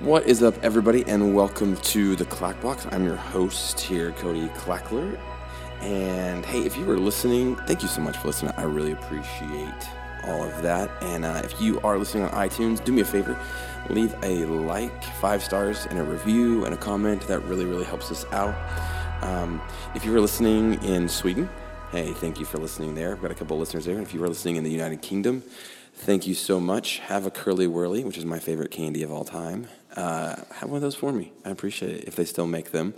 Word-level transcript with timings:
What 0.00 0.26
is 0.26 0.42
up, 0.42 0.62
everybody, 0.62 1.04
and 1.04 1.34
welcome 1.34 1.76
to 1.76 2.16
the 2.16 2.26
Clackbox. 2.26 2.92
I'm 2.92 3.04
your 3.04 3.16
host 3.16 3.80
here, 3.80 4.12
Cody 4.12 4.48
Clackler. 4.48 5.18
And 5.80 6.44
hey, 6.44 6.60
if 6.66 6.76
you 6.76 6.84
were 6.84 6.98
listening, 6.98 7.56
thank 7.66 7.80
you 7.80 7.88
so 7.88 8.02
much 8.02 8.18
for 8.18 8.28
listening. 8.28 8.52
I 8.58 8.64
really 8.64 8.92
appreciate 8.92 9.88
all 10.24 10.42
of 10.42 10.62
that. 10.62 10.90
And 11.02 11.24
uh, 11.24 11.40
if 11.42 11.58
you 11.60 11.80
are 11.80 11.98
listening 11.98 12.24
on 12.24 12.30
iTunes, 12.30 12.84
do 12.84 12.92
me 12.92 13.00
a 13.00 13.04
favor 13.06 13.38
leave 13.88 14.14
a 14.22 14.44
like, 14.44 15.04
five 15.20 15.42
stars, 15.42 15.86
and 15.86 15.98
a 15.98 16.02
review 16.02 16.64
and 16.64 16.74
a 16.74 16.76
comment. 16.76 17.26
That 17.26 17.40
really, 17.44 17.64
really 17.64 17.84
helps 17.84 18.10
us 18.10 18.24
out. 18.32 18.54
Um, 19.22 19.62
if 19.94 20.04
you 20.04 20.12
were 20.12 20.20
listening 20.20 20.82
in 20.84 21.08
Sweden, 21.08 21.48
hey, 21.90 22.12
thank 22.12 22.38
you 22.38 22.44
for 22.44 22.58
listening 22.58 22.94
there. 22.94 23.12
I've 23.12 23.22
got 23.22 23.30
a 23.30 23.34
couple 23.34 23.58
listeners 23.58 23.86
there. 23.86 23.96
And 23.96 24.06
If 24.06 24.12
you 24.12 24.20
were 24.20 24.28
listening 24.28 24.56
in 24.56 24.64
the 24.64 24.70
United 24.70 25.02
Kingdom, 25.02 25.42
thank 25.96 26.26
you 26.26 26.34
so 26.34 26.60
much. 26.60 26.98
Have 27.00 27.26
a 27.26 27.30
Curly 27.30 27.66
Wurly, 27.66 28.04
which 28.04 28.18
is 28.18 28.24
my 28.24 28.38
favorite 28.38 28.70
candy 28.70 29.02
of 29.02 29.10
all 29.10 29.24
time. 29.24 29.68
Uh, 29.94 30.36
have 30.56 30.68
one 30.68 30.76
of 30.76 30.82
those 30.82 30.94
for 30.94 31.12
me. 31.12 31.32
I 31.44 31.50
appreciate 31.50 31.96
it 31.96 32.04
if 32.04 32.16
they 32.16 32.24
still 32.24 32.46
make 32.46 32.70
them. 32.70 32.94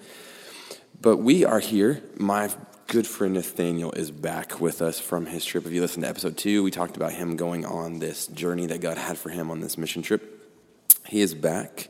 But 1.00 1.18
we 1.18 1.44
are 1.44 1.60
here. 1.60 2.02
My 2.16 2.50
good 2.88 3.06
friend 3.06 3.34
Nathanael 3.34 3.92
is 3.92 4.10
back 4.10 4.60
with 4.60 4.82
us 4.82 4.98
from 4.98 5.26
his 5.26 5.44
trip. 5.44 5.66
If 5.66 5.72
you 5.72 5.80
listened 5.80 6.04
to 6.04 6.08
episode 6.10 6.36
two, 6.36 6.62
we 6.62 6.70
talked 6.70 6.96
about 6.96 7.12
him 7.12 7.36
going 7.36 7.64
on 7.64 7.98
this 8.00 8.26
journey 8.26 8.66
that 8.66 8.80
God 8.80 8.98
had 8.98 9.16
for 9.16 9.30
him 9.30 9.50
on 9.50 9.60
this 9.60 9.78
mission 9.78 10.02
trip. 10.02 10.34
He 11.06 11.20
is 11.20 11.34
back. 11.34 11.88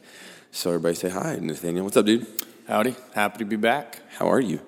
So 0.51 0.71
everybody 0.71 0.95
say 0.95 1.09
hi, 1.09 1.37
Nathanael. 1.41 1.85
What's 1.85 1.97
up, 1.97 2.05
dude? 2.07 2.27
Howdy. 2.67 2.97
Happy 3.15 3.39
to 3.39 3.45
be 3.45 3.57
back. 3.57 4.01
How 4.11 4.29
are 4.31 4.41
you? 4.41 4.61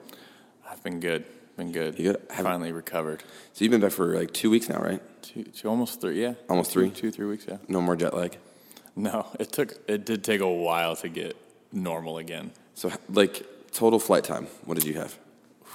I've 0.68 0.82
been 0.82 1.00
good. 1.00 1.24
Been 1.56 1.72
good. 1.72 1.98
You 1.98 2.12
good? 2.12 2.22
Have- 2.30 2.44
Finally 2.46 2.72
recovered. 2.72 3.22
So 3.52 3.64
you've 3.64 3.72
been 3.72 3.80
back 3.80 3.92
for 3.92 4.14
like 4.18 4.32
two 4.32 4.48
weeks 4.50 4.68
now, 4.68 4.78
right? 4.78 5.02
Two, 5.32 5.44
two, 5.44 5.68
almost 5.68 6.00
three. 6.00 6.20
Yeah. 6.20 6.34
Almost 6.48 6.72
Two- 6.72 6.90
three? 6.90 7.10
Two, 7.12 7.28
weeks. 7.28 7.44
Yeah. 7.48 7.58
No 7.68 7.80
more 7.80 7.94
jet 7.96 8.14
lag. 8.14 8.36
No, 8.96 9.26
it 9.38 9.52
took. 9.52 9.74
It 9.88 10.04
did 10.04 10.24
take 10.24 10.40
a 10.40 10.50
while 10.50 10.96
to 10.96 11.08
get 11.08 11.36
normal 11.72 12.18
again. 12.18 12.50
So 12.74 12.90
like 13.08 13.46
total 13.72 13.98
flight 14.00 14.24
time, 14.24 14.46
what 14.64 14.74
did 14.76 14.84
you 14.86 14.94
have? 14.94 15.16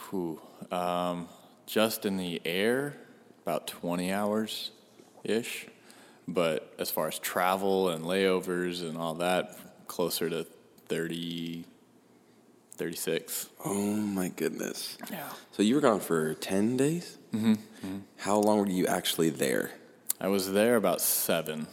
Whew. 0.10 0.42
Um, 0.72 1.30
just 1.66 2.06
in 2.06 2.18
the 2.18 2.42
air, 2.46 2.98
about 3.44 3.68
twenty 3.68 4.12
hours, 4.12 4.72
ish. 5.24 5.68
But 6.28 6.74
as 6.80 6.92
far 6.92 7.08
as 7.08 7.18
travel 7.20 7.90
and 7.90 8.04
layovers 8.04 8.82
and 8.82 8.98
all 8.98 9.14
that, 9.16 9.56
closer 9.88 10.28
to 10.28 10.48
30, 10.88 11.66
36. 12.78 13.48
Oh 13.64 13.74
my 13.74 14.30
goodness. 14.30 14.98
Yeah. 15.12 15.30
So 15.52 15.62
you 15.64 15.76
were 15.76 15.82
gone 15.82 16.00
for 16.00 16.34
ten 16.34 16.78
days. 16.78 17.18
Mm-hmm. 17.36 17.98
How 18.18 18.38
long 18.38 18.60
were 18.60 18.68
you 18.68 18.88
actually 18.88 19.30
there? 19.30 19.72
I 20.20 20.28
was 20.28 20.52
there 20.52 20.76
about 20.76 21.02
seven. 21.02 21.68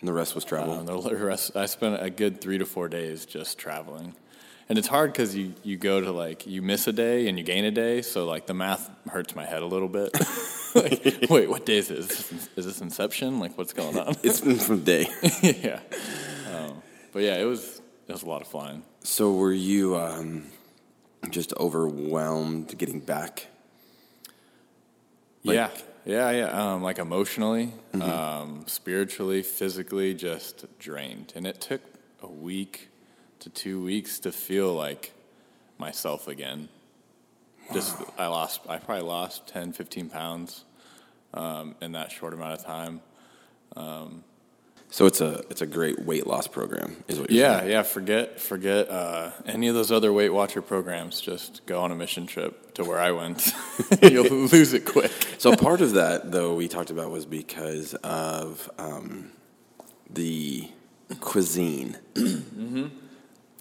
And 0.00 0.08
the 0.08 0.12
rest 0.12 0.34
was 0.34 0.44
travel. 0.44 0.74
Um, 0.74 0.86
the 0.86 1.16
rest, 1.24 1.56
I 1.56 1.66
spent 1.66 2.02
a 2.02 2.10
good 2.10 2.40
three 2.40 2.58
to 2.58 2.66
four 2.66 2.88
days 2.88 3.26
just 3.26 3.58
traveling, 3.58 4.14
and 4.68 4.78
it's 4.78 4.86
hard 4.86 5.12
because 5.12 5.34
you 5.34 5.54
you 5.64 5.76
go 5.76 6.00
to 6.00 6.12
like 6.12 6.46
you 6.46 6.62
miss 6.62 6.86
a 6.86 6.92
day 6.92 7.28
and 7.28 7.36
you 7.36 7.44
gain 7.44 7.64
a 7.64 7.72
day, 7.72 8.02
so 8.02 8.24
like 8.24 8.46
the 8.46 8.54
math 8.54 8.90
hurts 9.08 9.34
my 9.34 9.44
head 9.44 9.62
a 9.62 9.66
little 9.66 9.88
bit. 9.88 10.12
like, 10.74 11.26
wait, 11.30 11.50
what 11.50 11.66
day 11.66 11.78
is 11.78 11.88
this? 11.88 12.10
Is 12.10 12.28
this, 12.28 12.48
is 12.56 12.64
this 12.66 12.80
Inception? 12.80 13.40
Like, 13.40 13.58
what's 13.58 13.72
going 13.72 13.98
on? 13.98 14.14
it's 14.22 14.40
been 14.40 14.58
from 14.58 14.84
day. 14.84 15.08
yeah, 15.42 15.80
um, 16.54 16.80
but 17.12 17.22
yeah, 17.22 17.36
it 17.36 17.44
was 17.44 17.80
it 18.06 18.12
was 18.12 18.22
a 18.22 18.26
lot 18.26 18.40
of 18.40 18.46
flying. 18.46 18.84
so 19.02 19.32
were 19.32 19.52
you 19.52 19.96
um, 19.96 20.44
just 21.30 21.52
overwhelmed 21.54 22.78
getting 22.78 23.00
back? 23.00 23.48
Like- 25.48 25.82
yeah, 26.04 26.30
yeah, 26.30 26.30
yeah. 26.30 26.72
Um, 26.74 26.82
like 26.82 26.98
emotionally, 26.98 27.72
um, 28.00 28.64
spiritually, 28.66 29.42
physically, 29.42 30.14
just 30.14 30.66
drained, 30.78 31.32
and 31.34 31.46
it 31.46 31.60
took 31.60 31.80
a 32.22 32.28
week 32.28 32.88
to 33.40 33.50
two 33.50 33.82
weeks 33.82 34.18
to 34.20 34.32
feel 34.32 34.74
like 34.74 35.12
myself 35.78 36.28
again. 36.28 36.68
Just 37.72 37.96
I 38.18 38.26
lost. 38.28 38.60
I 38.68 38.78
probably 38.78 39.04
lost 39.04 39.46
10, 39.48 39.72
15 39.72 40.08
pounds 40.08 40.64
um, 41.34 41.74
in 41.82 41.92
that 41.92 42.10
short 42.10 42.32
amount 42.32 42.58
of 42.58 42.64
time. 42.64 43.00
So 44.90 45.04
it's 45.04 45.20
a 45.20 45.42
it's 45.50 45.60
a 45.60 45.66
great 45.66 45.98
weight 46.00 46.26
loss 46.26 46.46
program, 46.46 46.96
is 47.08 47.20
what 47.20 47.30
you're 47.30 47.42
Yeah, 47.44 47.58
saying. 47.60 47.70
yeah. 47.70 47.82
Forget 47.82 48.40
forget 48.40 48.88
uh, 48.90 49.32
any 49.44 49.68
of 49.68 49.74
those 49.74 49.92
other 49.92 50.12
Weight 50.14 50.30
Watcher 50.30 50.62
programs. 50.62 51.20
Just 51.20 51.66
go 51.66 51.80
on 51.82 51.92
a 51.92 51.94
mission 51.94 52.26
trip 52.26 52.72
to 52.74 52.84
where 52.84 52.98
I 52.98 53.10
went. 53.12 53.52
You'll 54.02 54.24
lose 54.48 54.72
it 54.72 54.86
quick. 54.86 55.12
So 55.36 55.54
part 55.54 55.82
of 55.82 55.92
that, 55.92 56.32
though, 56.32 56.54
we 56.54 56.68
talked 56.68 56.90
about 56.90 57.10
was 57.10 57.26
because 57.26 57.92
of 58.02 58.70
um, 58.78 59.30
the 60.08 60.68
cuisine. 61.20 61.96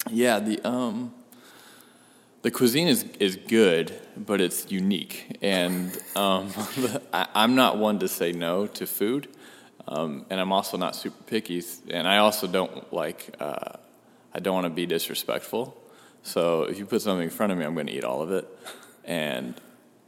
Yeah, 0.09 0.39
the 0.39 0.65
um, 0.65 1.13
the 2.41 2.51
cuisine 2.51 2.87
is 2.87 3.03
is 3.19 3.35
good, 3.35 3.91
but 4.15 4.39
it's 4.39 4.71
unique, 4.71 5.37
and 5.41 5.91
um, 6.15 6.49
I, 7.13 7.27
I'm 7.35 7.55
not 7.55 7.77
one 7.77 7.99
to 7.99 8.07
say 8.07 8.31
no 8.31 8.67
to 8.67 8.87
food, 8.87 9.27
um, 9.87 10.25
and 10.29 10.39
I'm 10.39 10.51
also 10.51 10.77
not 10.77 10.95
super 10.95 11.21
picky, 11.23 11.63
and 11.89 12.07
I 12.07 12.17
also 12.17 12.47
don't 12.47 12.91
like 12.93 13.35
uh, 13.39 13.73
I 14.33 14.39
don't 14.39 14.53
want 14.53 14.65
to 14.65 14.69
be 14.69 14.85
disrespectful. 14.85 15.75
So 16.23 16.63
if 16.63 16.77
you 16.77 16.85
put 16.85 17.01
something 17.01 17.23
in 17.23 17.29
front 17.29 17.51
of 17.51 17.57
me, 17.57 17.65
I'm 17.65 17.73
going 17.73 17.87
to 17.87 17.93
eat 17.93 18.03
all 18.03 18.21
of 18.21 18.31
it, 18.31 18.47
and 19.05 19.55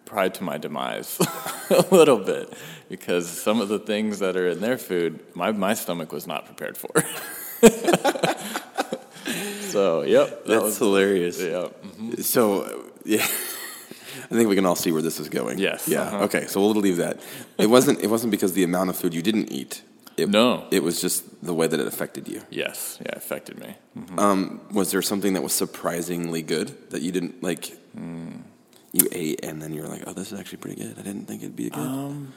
probably 0.05 0.31
to 0.31 0.43
my 0.43 0.57
demise 0.57 1.17
a 1.69 1.85
little 1.91 2.17
bit 2.17 2.51
because 2.89 3.29
some 3.29 3.61
of 3.61 3.69
the 3.69 3.79
things 3.79 4.19
that 4.19 4.35
are 4.35 4.47
in 4.49 4.59
their 4.59 4.77
food, 4.77 5.19
my 5.35 5.51
my 5.51 5.73
stomach 5.73 6.11
was 6.11 6.27
not 6.27 6.45
prepared 6.45 6.77
for. 6.77 6.91
so 9.61 10.01
yep, 10.01 10.45
that 10.45 10.47
That's 10.47 10.63
was 10.63 10.77
hilarious. 10.77 11.41
yeah. 11.41 11.67
So, 12.21 12.61
uh, 12.63 12.77
yeah, 13.05 13.25
I 14.31 14.35
think 14.35 14.47
we 14.49 14.55
can 14.55 14.65
all 14.65 14.75
see 14.75 14.91
where 14.91 15.01
this 15.01 15.19
is 15.19 15.27
going. 15.29 15.57
Yes. 15.59 15.87
Yeah. 15.87 16.01
Uh-huh. 16.03 16.23
Okay. 16.25 16.45
So 16.47 16.59
we'll 16.61 16.73
leave 16.73 16.97
that. 16.97 17.19
It 17.57 17.67
wasn't. 17.69 17.99
It 18.01 18.07
wasn't 18.09 18.31
because 18.31 18.53
the 18.53 18.63
amount 18.63 18.89
of 18.89 18.95
food 18.95 19.13
you 19.13 19.21
didn't 19.21 19.51
eat. 19.51 19.81
It, 20.17 20.29
No. 20.29 20.65
It 20.71 20.83
was 20.83 20.99
just 21.01 21.23
the 21.43 21.53
way 21.53 21.65
that 21.67 21.79
it 21.79 21.87
affected 21.87 22.27
you. 22.27 22.41
Yes, 22.49 22.97
yeah, 23.01 23.11
it 23.13 23.17
affected 23.17 23.57
me. 23.57 23.75
Um, 24.17 24.59
was 24.71 24.91
there 24.91 25.01
something 25.01 25.33
that 25.33 25.41
was 25.43 25.53
surprisingly 25.53 26.41
good 26.41 26.75
that 26.91 27.01
you 27.01 27.11
didn't 27.11 27.41
like? 27.41 27.65
Hmm. 27.95 28.41
You 28.91 29.07
ate 29.11 29.45
and 29.45 29.61
then 29.61 29.71
you 29.73 29.81
were 29.83 29.87
like, 29.87 30.03
"Oh, 30.07 30.13
this 30.13 30.31
is 30.31 30.39
actually 30.39 30.57
pretty 30.59 30.81
good." 30.83 30.95
I 30.99 31.03
didn't 31.03 31.25
think 31.27 31.41
it'd 31.41 31.55
be 31.55 31.69
good. 31.69 31.79
Um, 31.79 32.33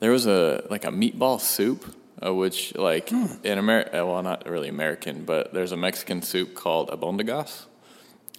There 0.00 0.10
was 0.12 0.26
a 0.26 0.64
like 0.70 0.84
a 0.84 0.90
meatball 0.90 1.40
soup, 1.40 1.84
uh, 2.24 2.32
which 2.32 2.74
like 2.76 3.10
Hmm. 3.10 3.26
in 3.44 3.58
America, 3.58 4.04
well, 4.06 4.22
not 4.22 4.48
really 4.48 4.68
American, 4.68 5.24
but 5.24 5.52
there's 5.52 5.72
a 5.72 5.76
Mexican 5.76 6.22
soup 6.22 6.54
called 6.54 6.88
abondigas. 6.90 7.66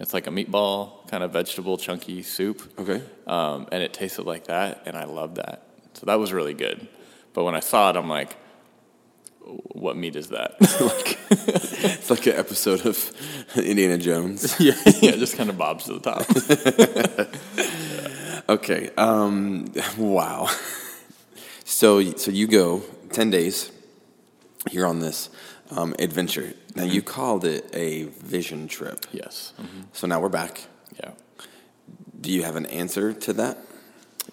It's 0.00 0.14
like 0.14 0.26
a 0.26 0.30
meatball 0.30 1.06
kind 1.08 1.22
of 1.22 1.32
vegetable 1.32 1.76
chunky 1.76 2.22
soup. 2.22 2.62
okay. 2.78 3.02
um, 3.26 3.68
and 3.70 3.82
it 3.82 3.92
tasted 3.92 4.24
like 4.24 4.46
that, 4.46 4.82
and 4.86 4.96
I 4.96 5.04
loved 5.04 5.36
that. 5.36 5.62
So 5.92 6.06
that 6.06 6.18
was 6.18 6.32
really 6.32 6.54
good. 6.54 6.88
But 7.34 7.44
when 7.44 7.54
I 7.54 7.60
saw 7.60 7.90
it, 7.90 7.96
I'm 7.96 8.08
like, 8.08 8.34
what 9.42 9.96
meat 9.96 10.16
is 10.16 10.28
that? 10.28 10.52
like, 10.80 11.18
It's 11.30 12.10
like 12.10 12.26
an 12.26 12.36
episode 12.36 12.86
of 12.86 13.12
Indiana 13.56 13.98
Jones. 13.98 14.56
yeah, 14.60 14.74
yeah, 15.00 15.12
just 15.12 15.36
kind 15.36 15.50
of 15.50 15.58
bobs 15.58 15.84
to 15.84 15.98
the 15.98 16.00
top. 16.00 16.26
Okay. 18.48 18.90
Um, 18.96 19.72
wow. 19.96 20.48
So, 21.64 22.02
so 22.14 22.32
you 22.32 22.48
go 22.48 22.82
ten 23.12 23.30
days. 23.30 23.70
You're 24.72 24.88
on 24.88 24.98
this 24.98 25.28
um, 25.70 25.94
adventure. 25.98 26.54
Now 26.74 26.84
you 26.84 27.02
called 27.02 27.44
it 27.44 27.68
a 27.72 28.04
vision 28.04 28.68
trip. 28.68 29.06
yes. 29.12 29.52
So 29.92 30.06
now 30.06 30.20
we're 30.20 30.28
back. 30.28 30.62
Yeah. 31.02 31.12
Do 32.20 32.30
you 32.32 32.42
have 32.42 32.56
an 32.56 32.66
answer 32.66 33.12
to 33.12 33.32
that? 33.34 33.58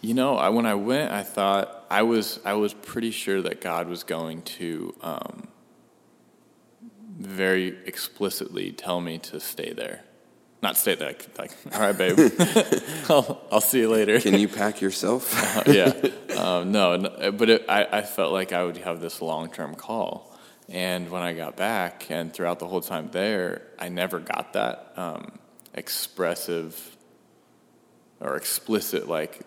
You 0.01 0.13
know, 0.13 0.35
I, 0.35 0.49
when 0.49 0.65
I 0.65 0.75
went, 0.75 1.11
I 1.11 1.23
thought 1.23 1.85
I 1.89 2.03
was 2.03 2.39
I 2.45 2.53
was 2.53 2.73
pretty 2.73 3.11
sure 3.11 3.41
that 3.41 3.61
God 3.61 3.87
was 3.87 4.03
going 4.03 4.41
to 4.43 4.93
um, 5.01 5.47
very 7.19 7.77
explicitly 7.85 8.71
tell 8.71 9.01
me 9.01 9.17
to 9.19 9.39
stay 9.39 9.73
there, 9.73 10.03
not 10.61 10.77
stay 10.77 10.95
there. 10.95 11.07
Like, 11.07 11.37
like 11.39 11.51
all 11.73 11.79
right, 11.81 11.97
babe, 11.97 12.19
I'll, 13.09 13.41
I'll 13.51 13.61
see 13.61 13.79
you 13.79 13.89
later. 13.89 14.19
Can 14.19 14.39
you 14.39 14.47
pack 14.61 14.81
yourself? 14.81 15.33
yeah. 15.65 15.93
Um, 16.37 16.71
no, 16.71 16.97
no, 16.97 17.31
but 17.31 17.49
it, 17.49 17.65
I, 17.67 17.85
I 17.85 18.01
felt 18.03 18.33
like 18.33 18.51
I 18.53 18.63
would 18.63 18.77
have 18.77 19.01
this 19.01 19.21
long 19.21 19.49
term 19.49 19.73
call. 19.73 20.26
And 20.69 21.09
when 21.09 21.21
I 21.21 21.33
got 21.33 21.55
back 21.55 22.11
and 22.11 22.33
throughout 22.33 22.59
the 22.59 22.67
whole 22.67 22.81
time 22.81 23.09
there, 23.11 23.61
I 23.79 23.89
never 23.89 24.19
got 24.19 24.53
that 24.53 24.93
um, 24.97 25.39
expressive 25.73 26.97
or 28.19 28.35
explicit 28.35 29.07
like 29.07 29.41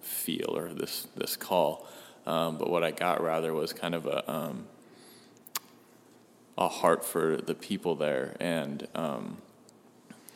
feel 0.00 0.56
or 0.56 0.72
this, 0.72 1.06
this 1.16 1.36
call. 1.36 1.86
Um, 2.26 2.58
but 2.58 2.70
what 2.70 2.82
I 2.82 2.90
got 2.90 3.22
rather 3.22 3.52
was 3.52 3.72
kind 3.72 3.94
of 3.94 4.06
a, 4.06 4.30
um, 4.30 4.66
a 6.58 6.68
heart 6.68 7.04
for 7.04 7.36
the 7.36 7.54
people 7.54 7.94
there 7.94 8.36
and 8.40 8.88
um, 8.94 9.38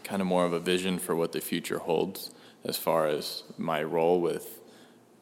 kind 0.04 0.20
of 0.20 0.28
more 0.28 0.44
of 0.44 0.52
a 0.52 0.60
vision 0.60 0.98
for 0.98 1.16
what 1.16 1.32
the 1.32 1.40
future 1.40 1.78
holds 1.78 2.30
as 2.64 2.76
far 2.76 3.06
as 3.06 3.42
my 3.56 3.82
role 3.82 4.20
with 4.20 4.57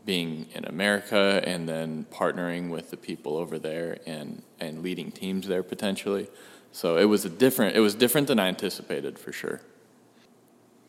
being 0.06 0.46
in 0.54 0.64
America 0.64 1.42
and 1.44 1.68
then 1.68 2.06
partnering 2.10 2.70
with 2.70 2.90
the 2.90 2.96
people 2.96 3.36
over 3.36 3.58
there 3.58 3.98
and, 4.06 4.42
and 4.60 4.82
leading 4.82 5.10
teams 5.10 5.46
there 5.48 5.62
potentially. 5.62 6.28
So 6.72 6.96
it 6.96 7.06
was 7.06 7.24
a 7.24 7.30
different. 7.30 7.74
It 7.74 7.80
was 7.80 7.94
different 7.94 8.28
than 8.28 8.38
I 8.38 8.48
anticipated 8.48 9.18
for 9.18 9.32
sure. 9.32 9.60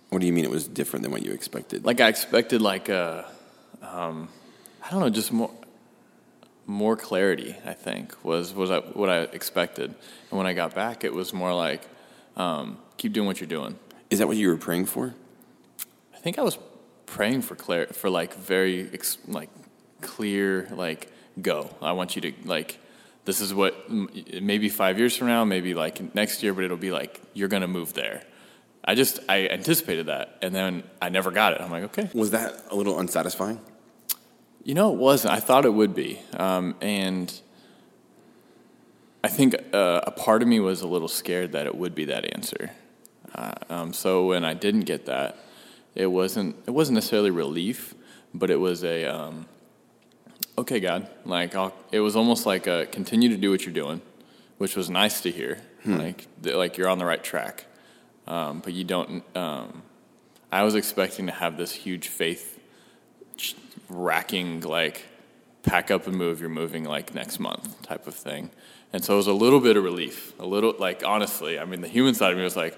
What 0.09 0.19
do 0.19 0.27
you 0.27 0.33
mean 0.33 0.45
it 0.45 0.51
was 0.51 0.67
different 0.67 1.03
than 1.03 1.11
what 1.11 1.23
you 1.23 1.31
expected? 1.31 1.85
Like 1.85 2.01
I 2.01 2.09
expected, 2.09 2.61
like 2.61 2.89
a, 2.89 3.25
um, 3.81 4.29
I 4.85 4.91
don't 4.91 4.99
know, 4.99 5.09
just 5.09 5.31
more 5.31 5.51
more 6.65 6.97
clarity. 6.97 7.55
I 7.65 7.73
think 7.73 8.13
was 8.23 8.53
was 8.53 8.69
I, 8.69 8.79
what 8.79 9.09
I 9.09 9.19
expected, 9.21 9.95
and 10.29 10.37
when 10.37 10.45
I 10.45 10.53
got 10.53 10.75
back, 10.75 11.05
it 11.05 11.13
was 11.13 11.33
more 11.33 11.53
like 11.53 11.81
um, 12.35 12.77
keep 12.97 13.13
doing 13.13 13.25
what 13.25 13.39
you're 13.39 13.47
doing. 13.47 13.79
Is 14.09 14.19
that 14.19 14.27
what 14.27 14.37
you 14.37 14.49
were 14.49 14.57
praying 14.57 14.87
for? 14.87 15.13
I 16.13 16.17
think 16.17 16.37
I 16.37 16.41
was 16.41 16.57
praying 17.07 17.41
for 17.41 17.55
clar- 17.55 17.87
for 17.87 18.09
like 18.11 18.35
very 18.35 18.87
ex- 18.93 19.17
like 19.27 19.49
clear 20.01 20.67
like 20.71 21.11
go. 21.41 21.69
I 21.81 21.93
want 21.93 22.15
you 22.15 22.21
to 22.21 22.33
like 22.45 22.77
this 23.25 23.41
is 23.41 23.53
what 23.53 23.75
m- 23.89 24.09
maybe 24.41 24.69
five 24.69 24.99
years 24.99 25.17
from 25.17 25.27
now, 25.27 25.43
maybe 25.43 25.73
like 25.73 26.13
next 26.13 26.43
year, 26.43 26.53
but 26.53 26.63
it'll 26.63 26.77
be 26.77 26.91
like 26.91 27.19
you're 27.33 27.47
gonna 27.49 27.67
move 27.67 27.93
there. 27.93 28.21
I 28.85 28.95
just 28.95 29.19
I 29.27 29.47
anticipated 29.49 30.05
that, 30.05 30.37
and 30.41 30.53
then 30.55 30.83
I 31.01 31.09
never 31.09 31.31
got 31.31 31.53
it. 31.53 31.61
I'm 31.61 31.71
like, 31.71 31.83
okay, 31.85 32.09
Was 32.13 32.31
that 32.31 32.53
a 32.69 32.75
little 32.75 32.99
unsatisfying? 32.99 33.59
you 34.63 34.73
know, 34.73 34.91
it 34.93 34.97
wasn't. 34.97 35.33
I 35.33 35.39
thought 35.39 35.65
it 35.65 35.73
would 35.73 35.95
be, 35.95 36.21
um, 36.37 36.75
and 36.81 37.33
I 39.23 39.29
think 39.29 39.55
uh, 39.73 40.01
a 40.05 40.11
part 40.11 40.41
of 40.41 40.47
me 40.47 40.59
was 40.59 40.81
a 40.81 40.87
little 40.87 41.07
scared 41.07 41.53
that 41.53 41.65
it 41.67 41.75
would 41.75 41.95
be 41.95 42.05
that 42.05 42.33
answer. 42.35 42.71
Uh, 43.33 43.53
um, 43.69 43.93
so 43.93 44.27
when 44.27 44.43
I 44.45 44.53
didn't 44.53 44.81
get 44.81 45.05
that, 45.05 45.37
it 45.97 46.05
wasn't 46.05 46.55
it 46.67 46.71
wasn't 46.71 46.93
necessarily 46.95 47.31
relief, 47.31 47.95
but 48.33 48.51
it 48.51 48.59
was 48.59 48.83
a 48.83 49.05
um, 49.05 49.47
okay, 50.57 50.79
God. 50.79 51.09
Like 51.25 51.55
I'll, 51.55 51.73
it 51.91 51.99
was 51.99 52.15
almost 52.15 52.45
like 52.45 52.67
a 52.67 52.85
continue 52.85 53.29
to 53.29 53.37
do 53.37 53.49
what 53.49 53.65
you're 53.65 53.73
doing, 53.73 54.01
which 54.59 54.75
was 54.75 54.89
nice 54.89 55.21
to 55.21 55.31
hear. 55.31 55.57
Like 55.97 56.27
th- 56.43 56.55
like 56.55 56.77
you're 56.77 56.87
on 56.87 56.99
the 56.99 57.05
right 57.05 57.23
track, 57.23 57.65
um, 58.27 58.59
but 58.59 58.73
you 58.73 58.83
don't. 58.83 59.23
Um, 59.35 59.81
I 60.51 60.63
was 60.63 60.75
expecting 60.75 61.25
to 61.25 61.31
have 61.31 61.57
this 61.57 61.71
huge 61.71 62.09
faith 62.09 62.59
racking 63.89 64.61
like 64.61 65.05
pack 65.63 65.89
up 65.91 66.07
and 66.07 66.15
move 66.15 66.39
you're 66.39 66.49
moving 66.49 66.83
like 66.83 67.13
next 67.13 67.39
month 67.39 67.81
type 67.81 68.07
of 68.07 68.15
thing 68.15 68.49
and 68.93 69.03
so 69.03 69.13
it 69.13 69.17
was 69.17 69.27
a 69.27 69.33
little 69.33 69.59
bit 69.59 69.75
of 69.77 69.83
relief 69.83 70.33
a 70.39 70.45
little 70.45 70.73
like 70.79 71.03
honestly 71.05 71.59
i 71.59 71.65
mean 71.65 71.81
the 71.81 71.87
human 71.87 72.13
side 72.13 72.31
of 72.31 72.37
me 72.37 72.43
was 72.43 72.55
like 72.55 72.77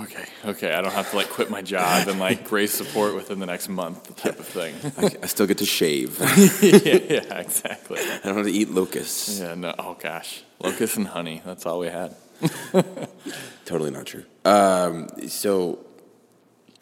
okay 0.00 0.24
okay 0.44 0.72
i 0.74 0.80
don't 0.82 0.92
have 0.92 1.10
to 1.10 1.16
like 1.16 1.28
quit 1.28 1.50
my 1.50 1.62
job 1.62 2.06
and 2.08 2.20
like 2.20 2.50
raise 2.52 2.72
support 2.72 3.14
within 3.14 3.38
the 3.40 3.46
next 3.46 3.68
month 3.68 4.14
type 4.16 4.38
of 4.38 4.46
thing 4.46 4.74
I, 4.98 5.16
I 5.22 5.26
still 5.26 5.46
get 5.46 5.58
to 5.58 5.66
shave. 5.66 6.18
Yeah, 6.62 6.98
yeah 7.08 7.38
exactly 7.40 7.98
I 8.00 8.20
don't 8.24 8.36
have 8.36 8.46
to 8.46 8.52
eat 8.52 8.70
locusts. 8.70 9.40
yeah 9.40 9.54
no 9.54 9.74
oh 9.78 9.96
gosh 10.00 10.42
locusts 10.60 10.96
and 10.96 11.08
honey 11.08 11.42
that's 11.44 11.66
all 11.66 11.78
we 11.80 11.88
had 11.88 12.14
Totally 13.64 13.90
not 13.90 14.06
true. 14.06 14.24
Um, 14.44 15.08
so 15.26 15.80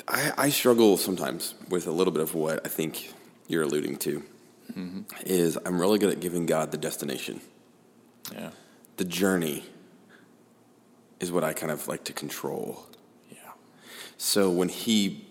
I, 0.07 0.33
I 0.37 0.49
struggle 0.51 0.97
sometimes 0.99 1.55
with 1.71 1.87
a 1.87 1.91
little 1.91 2.13
bit 2.13 2.23
of 2.23 2.35
what 2.35 2.61
I 2.65 2.69
think 2.69 3.13
you're 3.49 3.63
alluding 3.63 3.97
to. 3.99 4.23
Is 5.25 5.57
I'm 5.65 5.81
really 5.81 5.99
good 5.99 6.11
at 6.11 6.21
giving 6.21 6.45
God 6.45 6.71
the 6.73 6.77
destination. 6.79 7.41
yeah 8.33 8.51
The 8.99 9.05
journey 9.07 9.65
is 11.21 11.33
what 11.33 11.43
I 11.43 11.55
kind 11.55 11.73
of 11.73 11.89
like 11.89 12.05
to 12.05 12.13
control. 12.13 12.86
So 14.19 14.51
when 14.51 14.69
he 14.69 15.27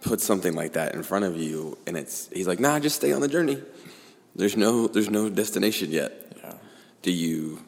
puts 0.00 0.24
something 0.24 0.54
like 0.54 0.74
that 0.74 0.94
in 0.94 1.02
front 1.02 1.24
of 1.24 1.36
you, 1.36 1.78
and 1.86 1.96
it's 1.96 2.28
he's 2.32 2.46
like, 2.46 2.60
"Nah, 2.60 2.78
just 2.78 2.96
stay 2.96 3.12
on 3.12 3.20
the 3.20 3.28
journey. 3.28 3.62
There's 4.34 4.56
no 4.56 4.86
there's 4.86 5.10
no 5.10 5.28
destination 5.28 5.90
yet." 5.90 6.12
yeah 6.42 6.54
Do 7.02 7.10
you? 7.12 7.62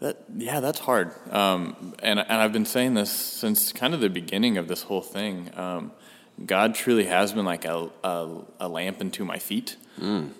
That 0.00 0.24
yeah, 0.36 0.60
that's 0.60 0.80
hard. 0.80 1.12
Um, 1.32 1.94
and 2.02 2.18
and 2.20 2.32
I've 2.42 2.52
been 2.52 2.66
saying 2.66 2.94
this 2.94 3.10
since 3.10 3.72
kind 3.72 3.94
of 3.94 4.00
the 4.00 4.10
beginning 4.10 4.58
of 4.58 4.68
this 4.68 4.82
whole 4.82 5.00
thing. 5.02 5.50
Um, 5.56 5.92
God 6.44 6.74
truly 6.74 7.04
has 7.04 7.32
been 7.32 7.46
like 7.46 7.64
a, 7.64 7.88
a, 8.04 8.28
a 8.60 8.68
lamp 8.68 9.00
into 9.00 9.24
my 9.24 9.38
feet, 9.38 9.76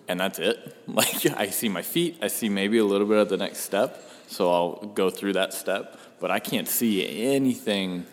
and 0.08 0.20
that's 0.20 0.38
it. 0.38 0.76
Like 0.86 1.26
I 1.36 1.48
see 1.48 1.68
my 1.70 1.82
feet, 1.82 2.18
I 2.20 2.28
see 2.28 2.48
maybe 2.50 2.76
a 2.78 2.84
little 2.84 3.06
bit 3.06 3.16
of 3.18 3.28
the 3.30 3.38
next 3.38 3.60
step, 3.60 3.90
so 4.26 4.50
I'll 4.50 4.86
go 4.86 5.10
through 5.10 5.34
that 5.34 5.52
step, 5.52 5.98
but 6.20 6.30
I 6.30 6.38
can't 6.38 6.68
see 6.68 7.24
anything. 7.32 8.06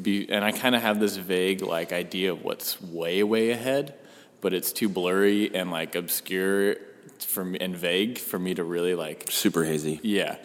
Be, 0.00 0.30
and 0.30 0.44
I 0.44 0.52
kind 0.52 0.76
of 0.76 0.82
have 0.82 1.00
this 1.00 1.16
vague 1.16 1.62
like 1.62 1.92
idea 1.92 2.32
of 2.32 2.44
what's 2.44 2.80
way 2.80 3.24
way 3.24 3.50
ahead, 3.50 3.94
but 4.40 4.54
it's 4.54 4.72
too 4.72 4.88
blurry 4.88 5.52
and 5.54 5.70
like 5.70 5.96
obscure 5.96 6.76
for 7.18 7.44
me 7.44 7.58
and 7.60 7.76
vague 7.76 8.18
for 8.18 8.38
me 8.38 8.54
to 8.54 8.62
really 8.62 8.94
like 8.94 9.26
Super 9.30 9.64
hazy. 9.64 9.98
yeah. 10.02 10.36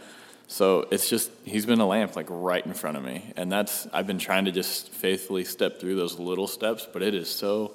So 0.47 0.87
it's 0.91 1.09
just 1.09 1.31
he's 1.43 1.65
been 1.65 1.79
a 1.79 1.87
lamp 1.87 2.15
like 2.15 2.27
right 2.29 2.65
in 2.65 2.73
front 2.73 2.97
of 2.97 3.03
me, 3.03 3.33
and 3.35 3.51
that's 3.51 3.87
I've 3.93 4.07
been 4.07 4.19
trying 4.19 4.45
to 4.45 4.51
just 4.51 4.89
faithfully 4.89 5.43
step 5.43 5.79
through 5.79 5.95
those 5.95 6.19
little 6.19 6.47
steps, 6.47 6.87
but 6.91 7.01
it 7.01 7.13
is 7.13 7.29
so 7.29 7.73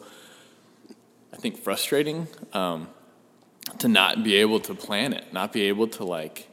I 1.32 1.36
think 1.36 1.58
frustrating 1.58 2.26
um, 2.52 2.88
to 3.78 3.88
not 3.88 4.24
be 4.24 4.36
able 4.36 4.60
to 4.60 4.74
plan 4.74 5.12
it, 5.12 5.32
not 5.32 5.52
be 5.52 5.62
able 5.62 5.88
to 5.88 6.04
like, 6.04 6.48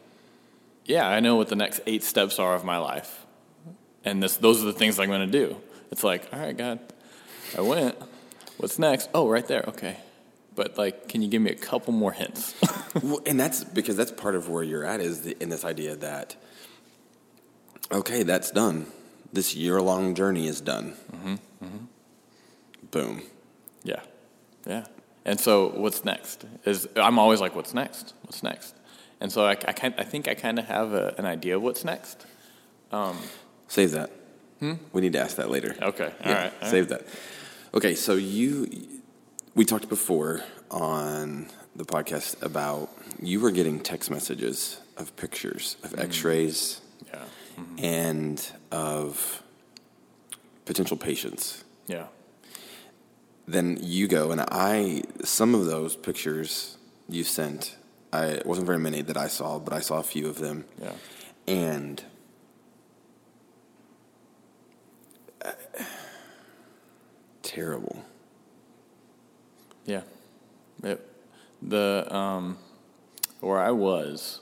yeah, 0.87 1.07
I 1.07 1.19
know 1.19 1.35
what 1.35 1.49
the 1.49 1.55
next 1.55 1.81
eight 1.85 2.03
steps 2.03 2.39
are 2.39 2.55
of 2.55 2.63
my 2.63 2.77
life, 2.77 3.25
and 4.03 4.23
this 4.23 4.37
those 4.37 4.63
are 4.63 4.65
the 4.65 4.73
things 4.73 4.99
I'm 4.99 5.09
going 5.09 5.29
to 5.29 5.39
do. 5.39 5.57
It's 5.91 6.03
like, 6.03 6.27
all 6.33 6.39
right, 6.39 6.57
God, 6.57 6.79
I 7.57 7.61
went. 7.61 7.95
What's 8.57 8.79
next? 8.79 9.09
Oh, 9.13 9.29
right 9.29 9.47
there. 9.47 9.63
Okay. 9.67 9.97
But 10.55 10.77
like, 10.77 11.07
can 11.07 11.21
you 11.21 11.27
give 11.27 11.41
me 11.41 11.51
a 11.51 11.55
couple 11.55 11.93
more 11.93 12.11
hints? 12.11 12.55
Well, 13.03 13.19
and 13.27 13.39
that's 13.39 13.63
because 13.63 13.95
that's 13.95 14.11
part 14.11 14.33
of 14.33 14.49
where 14.49 14.63
you're 14.63 14.83
at 14.83 15.01
is 15.01 15.21
the, 15.21 15.37
in 15.39 15.49
this 15.49 15.63
idea 15.63 15.95
that 15.97 16.35
okay, 17.91 18.23
that's 18.23 18.49
done. 18.49 18.87
This 19.31 19.55
year 19.55 19.79
long 19.83 20.15
journey 20.15 20.47
is 20.47 20.61
done. 20.61 20.95
Mm-hmm, 21.11 21.35
mm-hmm. 21.63 21.85
Boom. 22.89 23.21
Yeah, 23.83 24.01
yeah. 24.65 24.85
And 25.25 25.39
so, 25.39 25.67
what's 25.67 26.05
next? 26.05 26.45
Is 26.65 26.87
I'm 26.95 27.19
always 27.19 27.39
like, 27.39 27.55
what's 27.55 27.75
next? 27.75 28.15
What's 28.23 28.41
next? 28.41 28.73
And 29.19 29.31
so, 29.31 29.45
I, 29.45 29.51
I, 29.51 29.73
kind, 29.73 29.93
I 29.97 30.03
think 30.03 30.27
I 30.27 30.35
kind 30.35 30.59
of 30.59 30.65
have 30.65 30.93
a, 30.93 31.15
an 31.17 31.25
idea 31.25 31.55
of 31.55 31.63
what's 31.63 31.83
next. 31.83 32.25
Um, 32.91 33.17
save 33.67 33.91
that. 33.91 34.11
Hmm? 34.59 34.73
We 34.93 35.01
need 35.01 35.13
to 35.13 35.19
ask 35.19 35.37
that 35.37 35.49
later. 35.49 35.75
Okay, 35.81 36.05
all 36.05 36.31
Yeah, 36.31 36.43
right, 36.43 36.53
all 36.61 36.69
save 36.69 36.89
that. 36.89 37.03
Okay, 37.73 37.95
so 37.95 38.13
you, 38.13 38.69
we 39.55 39.65
talked 39.65 39.89
before 39.89 40.41
on 40.71 41.47
the 41.75 41.85
podcast 41.85 42.41
about 42.43 42.89
you 43.21 43.39
were 43.39 43.51
getting 43.51 43.79
text 43.79 44.09
messages 44.11 44.79
of 44.97 45.15
pictures 45.15 45.77
of 45.83 45.91
mm. 45.91 46.03
X-rays 46.03 46.81
Yeah, 47.07 47.23
mm-hmm. 47.59 47.83
and 47.85 48.51
of 48.71 49.43
potential 50.65 50.97
patients. 50.97 51.63
yeah, 51.87 52.07
Then 53.47 53.77
you 53.81 54.07
go 54.07 54.31
and 54.31 54.41
I 54.51 55.03
some 55.23 55.55
of 55.55 55.65
those 55.65 55.95
pictures 55.95 56.77
you 57.07 57.23
sent. 57.23 57.76
I 58.13 58.25
it 58.25 58.45
wasn't 58.45 58.67
very 58.67 58.79
many 58.79 59.01
that 59.01 59.17
I 59.17 59.27
saw, 59.27 59.59
but 59.59 59.73
I 59.73 59.79
saw 59.81 59.99
a 59.99 60.03
few 60.03 60.27
of 60.27 60.37
them. 60.39 60.65
yeah, 60.81 60.93
And 61.47 62.03
uh, 65.43 65.51
terrible. 67.43 68.03
yeah. 69.85 70.01
It, 70.83 71.05
the 71.61 72.07
um, 72.15 72.57
where 73.39 73.59
I 73.59 73.71
was, 73.71 74.41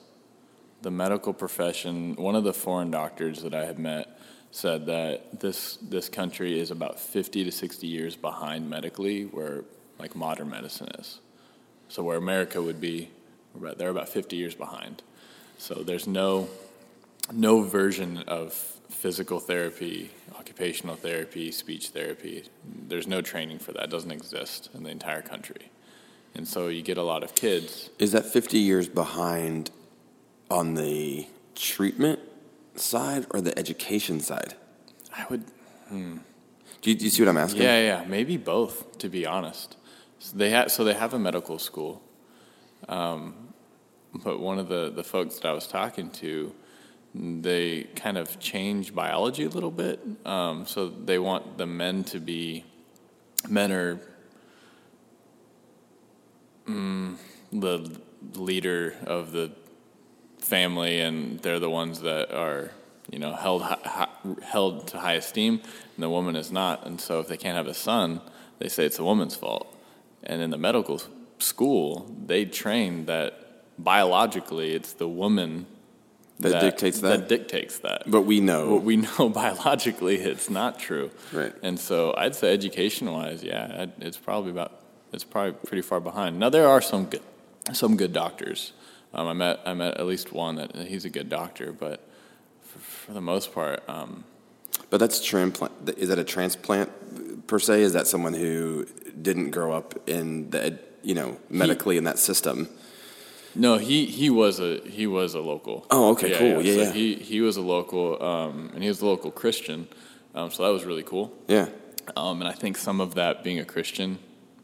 the 0.82 0.92
medical 0.92 1.34
profession. 1.34 2.16
One 2.16 2.36
of 2.36 2.44
the 2.44 2.54
foreign 2.54 2.92
doctors 2.92 3.42
that 3.44 3.54
I 3.54 3.66
had 3.66 3.80
met 3.80 4.20
said 4.52 4.86
that 4.88 5.40
this 5.40 5.78
this 5.78 6.10
country 6.10 6.60
is 6.60 6.72
about 6.72 7.00
fifty 7.00 7.44
to 7.44 7.52
sixty 7.52 7.88
years 7.88 8.16
behind 8.16 8.70
medically, 8.70 9.24
where 9.24 9.64
like 9.98 10.16
modern 10.16 10.50
medicine 10.50 10.90
is. 11.00 11.20
So 11.88 12.04
where 12.04 12.18
America 12.18 12.62
would 12.62 12.82
be, 12.82 13.10
about, 13.58 13.78
they're 13.78 13.90
about 13.90 14.10
50 14.10 14.36
years 14.36 14.56
behind. 14.56 15.04
So 15.58 15.76
there's 15.76 16.08
no 16.08 16.50
no 17.34 17.64
version 17.64 18.20
of 18.28 18.54
physical 18.54 19.40
therapy, 19.40 20.12
occupational 20.38 20.96
therapy, 20.96 21.52
speech 21.52 21.90
therapy. 21.90 22.44
There's 22.88 23.08
no 23.08 23.22
training 23.22 23.60
for 23.60 23.72
that. 23.72 23.86
It 23.86 23.90
doesn't 23.90 24.12
exist 24.12 24.70
in 24.76 24.84
the 24.84 24.92
entire 24.92 25.22
country. 25.22 25.72
And 26.36 26.48
so 26.48 26.68
you 26.68 26.82
get 26.82 26.98
a 26.98 27.04
lot 27.04 27.24
of 27.24 27.34
kids. 27.34 27.90
Is 27.98 28.12
that 28.12 28.26
50 28.26 28.60
years 28.60 28.88
behind 28.88 29.72
on 30.52 30.76
the 30.76 31.28
treatment 31.56 32.20
side 32.76 33.26
or 33.32 33.42
the 33.42 33.58
education 33.58 34.20
side? 34.20 34.54
I 35.16 35.26
would 35.30 35.46
Do 36.82 36.92
you, 36.92 36.96
do 36.96 37.06
you 37.06 37.12
see 37.12 37.24
what 37.24 37.30
I'm 37.30 37.38
asking? 37.38 37.62
Yeah, 37.64 37.82
yeah, 37.82 38.06
maybe 38.08 38.38
both. 38.38 38.98
To 39.00 39.10
be 39.10 39.26
honest, 39.26 39.78
so 40.20 40.38
they 40.38 40.50
have 40.50 40.72
so 40.72 40.84
they 40.84 40.94
have 40.94 41.14
a 41.14 41.20
medical 41.20 41.58
school, 41.58 42.02
um, 42.90 43.45
but 44.24 44.40
one 44.40 44.60
of 44.60 44.68
the 44.68 44.92
the 44.92 45.04
folks 45.04 45.36
that 45.36 45.48
I 45.48 45.54
was 45.54 45.68
talking 45.68 46.10
to, 46.12 46.54
they 47.14 47.84
kind 47.96 48.18
of 48.18 48.40
change 48.40 48.94
biology 48.94 49.46
a 49.46 49.50
little 49.50 49.72
bit. 49.72 50.00
Um, 50.26 50.66
so 50.66 50.90
they 50.90 51.20
want 51.20 51.58
the 51.58 51.66
men 51.66 52.04
to 52.06 52.20
be 52.20 52.66
men 53.50 53.72
are 53.72 54.00
mm, 56.68 57.18
the 57.52 58.00
leader 58.34 58.96
of 59.06 59.32
the 59.32 59.52
family 60.40 61.02
and 61.02 61.40
they're 61.40 61.60
the 61.60 61.70
ones 61.70 62.02
that 62.02 62.32
are 62.32 62.72
you 63.10 63.20
know 63.20 63.34
held 63.34 63.64
held 64.44 64.88
to 64.88 65.00
high 65.00 65.14
esteem 65.14 65.62
and 65.96 66.04
the 66.04 66.10
woman 66.10 66.36
is 66.36 66.52
not 66.52 66.86
and 66.86 67.02
so 67.02 67.20
if 67.20 67.28
they 67.28 67.38
can't 67.38 67.58
have 67.58 67.68
a 67.68 67.74
son 67.74 68.22
they 68.60 68.68
say 68.68 68.86
it's 68.86 68.98
the 68.98 69.04
woman's 69.04 69.36
fault 69.36 69.76
and 70.24 70.42
in 70.42 70.52
the 70.52 70.58
medical 70.58 71.02
school 71.40 72.16
they 72.26 72.46
train 72.46 73.06
that 73.06 73.45
biologically 73.78 74.74
it's 74.74 74.94
the 74.94 75.08
woman 75.08 75.66
That 76.40 76.60
dictates 76.62 77.00
that? 77.02 77.20
that 77.20 77.30
dictates 77.30 77.80
that 77.80 78.04
But 78.10 78.22
we 78.22 78.40
know. 78.40 78.76
but 78.76 78.84
we 78.84 78.98
know 78.98 79.30
biologically 79.44 80.18
it's 80.18 80.50
not 80.50 80.80
true 80.80 81.12
Right. 81.34 81.54
and 81.62 81.80
so 81.80 82.14
I'd 82.18 82.36
say 82.36 82.54
education 82.54 83.12
wise 83.12 83.44
yeah 83.44 83.88
it's 84.00 84.18
probably 84.18 84.52
about 84.52 84.72
it's 85.14 85.24
probably 85.24 85.54
pretty 85.54 85.82
far 85.82 86.00
behind 86.00 86.40
now 86.40 86.50
there 86.50 86.68
are 86.68 86.82
some 86.82 87.06
good 87.06 87.22
some 87.74 87.98
good 87.98 88.14
doctors 88.14 88.74
um, 89.14 89.28
I 89.28 89.34
met 89.34 89.60
I 89.66 89.74
met 89.74 89.98
at 89.98 90.06
least 90.06 90.32
one 90.34 90.56
that 90.56 90.76
he's 90.76 91.06
a 91.06 91.10
good 91.10 91.30
doctor 91.30 91.72
but 91.72 92.08
for, 92.62 92.80
for 92.80 93.14
the 93.14 93.22
most 93.22 93.54
part 93.54 93.84
um, 93.90 94.24
But 94.90 95.00
that's 95.00 95.24
transplant. 95.24 95.72
Is 95.98 96.10
that 96.10 96.20
a 96.20 96.24
transplant 96.24 96.90
per 97.48 97.60
se? 97.60 97.82
Is 97.82 97.94
that 97.94 98.08
someone 98.08 98.34
who 98.34 98.86
didn't 99.28 99.52
grow 99.52 99.72
up 99.72 99.96
in 100.08 100.50
the 100.52 100.78
you 101.04 101.16
know 101.16 101.38
medically 101.50 101.98
in 101.98 102.04
that 102.06 102.20
system? 102.20 102.68
No, 103.56 103.78
he, 103.78 104.06
he 104.06 104.30
was 104.30 104.60
a 104.60 104.82
he 104.82 105.08
was 105.08 105.34
a 105.34 105.40
local. 105.40 105.86
Oh, 105.90 106.12
okay, 106.12 106.38
cool. 106.38 106.62
Yeah, 106.62 106.74
so 106.74 106.82
yeah. 106.82 106.92
He 106.92 107.16
he 107.16 107.42
was 107.42 107.58
a 107.58 107.62
local, 107.62 108.22
um, 108.22 108.72
and 108.74 108.84
he 108.84 108.90
was 108.90 109.02
a 109.02 109.06
local 109.06 109.32
Christian, 109.32 109.88
um, 110.34 110.52
so 110.52 110.64
that 110.64 110.70
was 110.70 110.84
really 110.84 111.04
cool. 111.04 111.34
Yeah. 111.48 111.70
Um, 112.16 112.42
and 112.42 112.48
I 112.48 112.54
think 112.54 112.78
some 112.78 113.02
of 113.02 113.16
that 113.16 113.44
being 113.44 113.60
a 113.60 113.66
Christian 113.66 114.20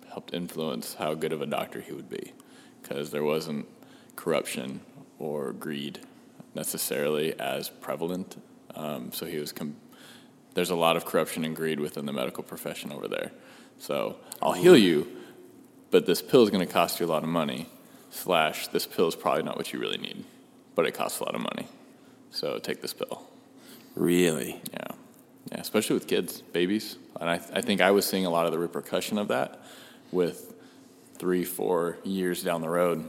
helped 0.10 0.34
influence 0.34 0.96
how 0.96 1.14
good 1.14 1.34
of 1.34 1.42
a 1.42 1.46
doctor 1.46 1.82
he 1.82 1.94
would 1.94 2.10
be, 2.10 2.34
because 2.82 3.12
there 3.12 3.24
wasn't 3.24 3.66
corruption 4.16 4.82
or 5.18 5.54
greed 5.54 6.00
necessarily 6.54 7.40
as 7.40 7.70
prevalent. 7.70 8.42
Um, 8.76 9.12
so 9.12 9.26
he 9.26 9.38
was. 9.38 9.52
Com- 9.52 9.78
there's 10.54 10.70
a 10.70 10.76
lot 10.76 10.98
of 10.98 11.06
corruption 11.06 11.46
and 11.46 11.56
greed 11.56 11.80
within 11.80 12.06
the 12.06 12.12
medical 12.12 12.44
profession 12.44 12.92
over 12.92 13.08
there. 13.08 13.32
So 13.78 14.18
I'll 14.42 14.52
heal 14.52 14.76
you, 14.76 15.08
but 15.92 16.06
this 16.06 16.22
pill 16.22 16.44
is 16.44 16.50
going 16.50 16.66
to 16.66 16.72
cost 16.72 17.00
you 17.00 17.06
a 17.06 17.08
lot 17.08 17.24
of 17.24 17.30
money. 17.30 17.70
Slash, 18.12 18.68
this 18.68 18.86
pill 18.86 19.08
is 19.08 19.16
probably 19.16 19.44
not 19.44 19.58
what 19.58 19.72
you 19.74 19.80
really 19.80 19.98
need, 19.98 20.26
but 20.76 20.86
it 20.86 20.92
costs 20.92 21.20
a 21.20 21.24
lot 21.24 21.34
of 21.34 21.42
money. 21.42 21.68
So 22.30 22.60
take 22.60 22.82
this 22.82 22.94
pill. 22.94 23.24
Really. 23.96 24.62
Yeah, 24.74 24.88
yeah, 25.52 25.60
especially 25.60 25.96
with 25.96 26.08
kids, 26.08 26.42
babies, 26.42 26.98
and 27.20 27.30
I, 27.30 27.36
I 27.54 27.62
think 27.62 27.82
I 27.82 27.92
was 27.92 28.06
seeing 28.06 28.26
a 28.26 28.30
lot 28.30 28.46
of 28.46 28.52
the 28.52 28.60
repercussion 28.60 29.18
of 29.18 29.30
that 29.30 29.60
with 30.12 30.54
three, 31.18 31.44
four 31.44 31.98
years 32.04 32.44
down 32.44 32.62
the 32.62 32.70
road 32.70 33.08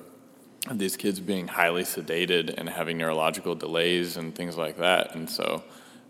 of 0.68 0.78
these 0.78 0.96
kids 0.96 1.18
being 1.18 1.48
highly 1.48 1.82
sedated 1.82 2.54
and 2.56 2.68
having 2.68 2.96
neurological 2.96 3.54
delays 3.54 4.16
and 4.16 4.34
things 4.34 4.56
like 4.56 4.78
that, 4.78 5.14
and 5.14 5.28
so 5.28 5.62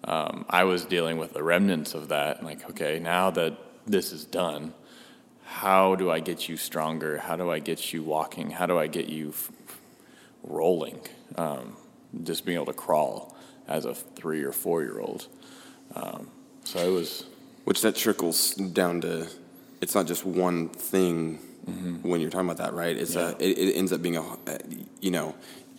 um, 0.04 0.44
I 0.50 0.64
was 0.64 0.84
dealing 0.84 1.16
with 1.16 1.32
the 1.32 1.42
remnants 1.42 1.94
of 1.94 2.08
that. 2.08 2.38
and 2.38 2.46
Like, 2.46 2.68
okay, 2.70 2.98
now 2.98 3.30
that 3.30 3.56
this 3.86 4.12
is 4.12 4.24
done, 4.24 4.74
how 5.52 5.94
do 5.94 6.10
I 6.10 6.18
get 6.18 6.48
you 6.48 6.56
stronger? 6.56 7.18
How 7.18 7.36
do 7.36 7.50
I 7.50 7.58
get 7.58 7.92
you 7.92 8.02
walking? 8.02 8.50
How 8.50 8.66
do 8.66 8.78
I 8.78 8.86
get 8.86 9.08
you 9.08 9.28
f- 9.28 9.52
rolling? 10.42 10.98
Um, 11.36 11.76
just 12.24 12.46
being 12.46 12.56
able 12.56 12.66
to 12.66 12.72
crawl 12.72 13.36
as 13.68 13.84
a 13.84 13.94
three 13.94 14.42
or 14.42 14.52
four 14.52 14.82
year 14.82 14.98
old. 14.98 15.28
Um, 15.94 16.30
so 16.64 16.78
it 16.78 16.90
was, 16.90 17.26
Which 17.64 17.82
that 17.82 17.96
trickles 17.96 18.54
down 18.54 19.02
to. 19.02 19.28
It's 19.82 19.94
not 19.94 20.06
just 20.06 20.24
one 20.24 20.68
thing 20.70 21.38
when 22.02 22.20
you're 22.20 22.30
talking 22.30 22.48
about 22.50 22.64
that, 22.64 22.72
right? 22.74 22.96
It's 22.96 23.14
a, 23.14 23.36
it, 23.38 23.58
it 23.58 23.76
ends 23.76 23.92
up 23.92 24.00
being 24.02 24.16
a, 24.16 24.24
you 25.00 25.10
know, 25.10 25.34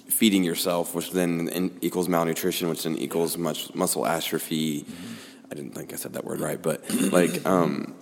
feeding 0.08 0.44
yourself, 0.44 0.94
which 0.94 1.12
then 1.12 1.78
equals 1.82 2.08
malnutrition, 2.08 2.70
which 2.70 2.84
then 2.84 2.98
equals 2.98 3.38
much 3.38 3.74
muscle 3.74 4.06
atrophy. 4.06 4.86
I 5.52 5.56
didn't 5.56 5.72
think 5.72 5.94
I 5.94 5.96
said 5.96 6.14
that 6.14 6.24
word 6.26 6.40
right, 6.40 6.62
but 6.62 6.84
like, 7.12 7.46
um, 7.56 7.96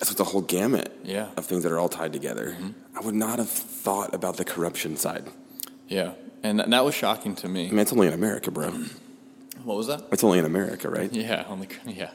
it's 0.00 0.18
a 0.20 0.24
whole 0.24 0.40
gamut 0.42 0.96
Yeah. 1.04 1.28
of 1.36 1.44
things 1.46 1.62
that 1.64 1.72
are 1.72 1.78
all 1.78 1.88
tied 1.88 2.12
together. 2.12 2.56
I 2.96 3.00
would 3.00 3.14
not 3.14 3.38
have 3.38 3.50
thought 3.50 4.14
about 4.14 4.36
the 4.36 4.44
corruption 4.44 4.96
side. 4.96 5.24
yeah. 5.88 6.12
And 6.42 6.58
that, 6.58 6.84
was 6.86 6.94
shocking 6.94 7.34
to 7.36 7.48
me. 7.48 7.66
I 7.66 7.70
mean, 7.70 7.80
it's 7.80 7.92
only 7.92 8.06
in 8.06 8.14
America, 8.14 8.50
bro. 8.50 8.72
What 9.64 9.76
was 9.76 9.88
that? 9.88 10.04
It's 10.10 10.24
only 10.24 10.38
in 10.38 10.46
America, 10.46 10.88
right? 10.88 11.12
Yeah, 11.12 11.44
only 11.50 11.68
yeah, 11.86 12.10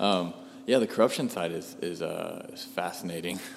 um, 0.00 0.34
yeah. 0.66 0.80
The 0.80 0.88
corruption 0.88 1.30
side 1.30 1.52
is 1.52 1.76
is, 1.80 2.02
uh, 2.02 2.48
is 2.52 2.64
fascinating. 2.64 3.38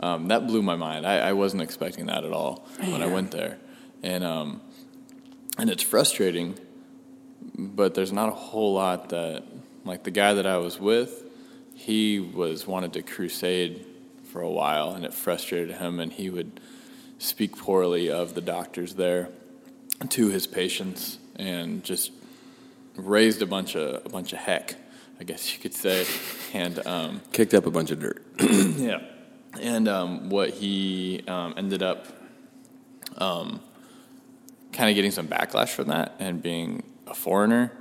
Um, 0.00 0.26
that 0.28 0.48
blew 0.48 0.62
my 0.62 0.74
mind. 0.74 1.06
I, 1.06 1.18
I 1.28 1.32
wasn't 1.32 1.62
expecting 1.62 2.06
that 2.06 2.24
at 2.24 2.32
all 2.32 2.66
when 2.80 3.02
I 3.02 3.06
went 3.06 3.30
there, 3.30 3.58
and 4.02 4.24
um, 4.24 4.60
and 5.58 5.70
it's 5.70 5.82
frustrating. 5.84 6.58
But 7.56 7.94
there's 7.94 8.10
not 8.12 8.28
a 8.28 8.34
whole 8.34 8.74
lot 8.74 9.10
that 9.10 9.44
like 9.84 10.02
the 10.02 10.10
guy 10.10 10.34
that 10.34 10.46
I 10.46 10.56
was 10.58 10.80
with, 10.80 11.22
he 11.74 12.20
was 12.20 12.66
wanted 12.66 12.92
to 12.94 13.02
crusade 13.02 13.84
for 14.32 14.40
a 14.40 14.50
while, 14.50 14.94
and 14.94 15.04
it 15.04 15.12
frustrated 15.12 15.76
him, 15.76 16.00
and 16.00 16.12
he 16.12 16.30
would 16.30 16.60
speak 17.18 17.56
poorly 17.56 18.10
of 18.10 18.34
the 18.34 18.40
doctors 18.40 18.94
there 18.94 19.28
to 20.08 20.28
his 20.28 20.46
patients, 20.46 21.18
and 21.36 21.84
just 21.84 22.12
raised 22.96 23.42
a 23.42 23.46
bunch 23.46 23.74
of 23.74 24.04
a 24.06 24.08
bunch 24.08 24.32
of 24.32 24.38
heck, 24.38 24.74
I 25.20 25.24
guess 25.24 25.52
you 25.52 25.60
could 25.60 25.74
say, 25.74 26.06
and 26.52 26.84
um, 26.86 27.20
Kicked 27.32 27.54
up 27.54 27.66
a 27.66 27.70
bunch 27.70 27.90
of 27.90 28.00
dirt. 28.00 28.24
yeah, 28.40 29.00
and 29.60 29.88
um, 29.88 30.30
what 30.30 30.50
he 30.50 31.22
um, 31.28 31.54
ended 31.56 31.82
up 31.82 32.06
um, 33.18 33.60
kind 34.72 34.88
of 34.88 34.94
getting 34.94 35.10
some 35.10 35.28
backlash 35.28 35.70
from 35.70 35.88
that, 35.88 36.14
and 36.18 36.42
being 36.42 36.82
a 37.06 37.14
foreigner, 37.14 37.72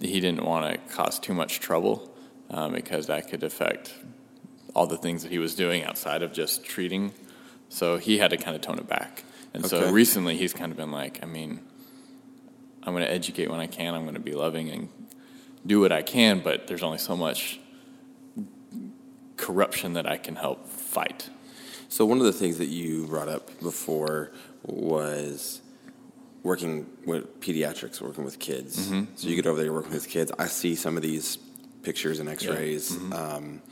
he 0.00 0.20
didn't 0.20 0.44
want 0.44 0.70
to 0.72 0.94
cause 0.94 1.18
too 1.18 1.32
much 1.32 1.60
trouble 1.60 2.09
um, 2.50 2.72
because 2.72 3.06
that 3.06 3.28
could 3.28 3.42
affect 3.42 3.94
all 4.74 4.86
the 4.86 4.96
things 4.96 5.22
that 5.22 5.32
he 5.32 5.38
was 5.38 5.54
doing 5.54 5.84
outside 5.84 6.22
of 6.22 6.32
just 6.32 6.64
treating. 6.64 7.12
So 7.68 7.96
he 7.96 8.18
had 8.18 8.30
to 8.30 8.36
kind 8.36 8.54
of 8.56 8.62
tone 8.62 8.78
it 8.78 8.88
back. 8.88 9.24
And 9.54 9.64
Okay. 9.64 9.76
so 9.76 9.90
recently, 9.90 10.36
he's 10.36 10.52
kind 10.52 10.70
of 10.70 10.76
been 10.76 10.90
like, 10.92 11.20
I 11.22 11.26
mean, 11.26 11.60
I'm 12.82 12.92
going 12.92 13.04
to 13.04 13.10
educate 13.12 13.50
when 13.50 13.60
I 13.60 13.66
can. 13.66 13.94
I'm 13.94 14.02
going 14.02 14.14
to 14.14 14.20
be 14.20 14.32
loving 14.32 14.70
and 14.70 14.88
do 15.66 15.80
what 15.80 15.92
I 15.92 16.02
can, 16.02 16.40
but 16.40 16.66
there's 16.66 16.82
only 16.82 16.98
so 16.98 17.16
much 17.16 17.60
corruption 19.36 19.94
that 19.94 20.06
I 20.06 20.16
can 20.16 20.36
help 20.36 20.68
fight. 20.68 21.28
So 21.88 22.06
one 22.06 22.18
of 22.18 22.24
the 22.24 22.32
things 22.32 22.58
that 22.58 22.66
you 22.68 23.06
brought 23.06 23.28
up 23.28 23.60
before 23.60 24.32
was 24.62 25.60
working 26.42 26.86
with 27.04 27.40
pediatrics, 27.40 28.00
working 28.00 28.24
with 28.24 28.38
kids. 28.38 28.88
So 29.16 29.28
you 29.28 29.36
get 29.36 29.46
over 29.46 29.60
there 29.60 29.72
working 29.72 29.92
with 29.92 30.08
kids. 30.08 30.30
I 30.38 30.46
see 30.46 30.74
some 30.74 30.96
of 30.96 31.02
these 31.02 31.36
pictures 31.82 32.18
and 32.20 32.28
X-rays. 32.28 32.96
Um, 33.12 33.62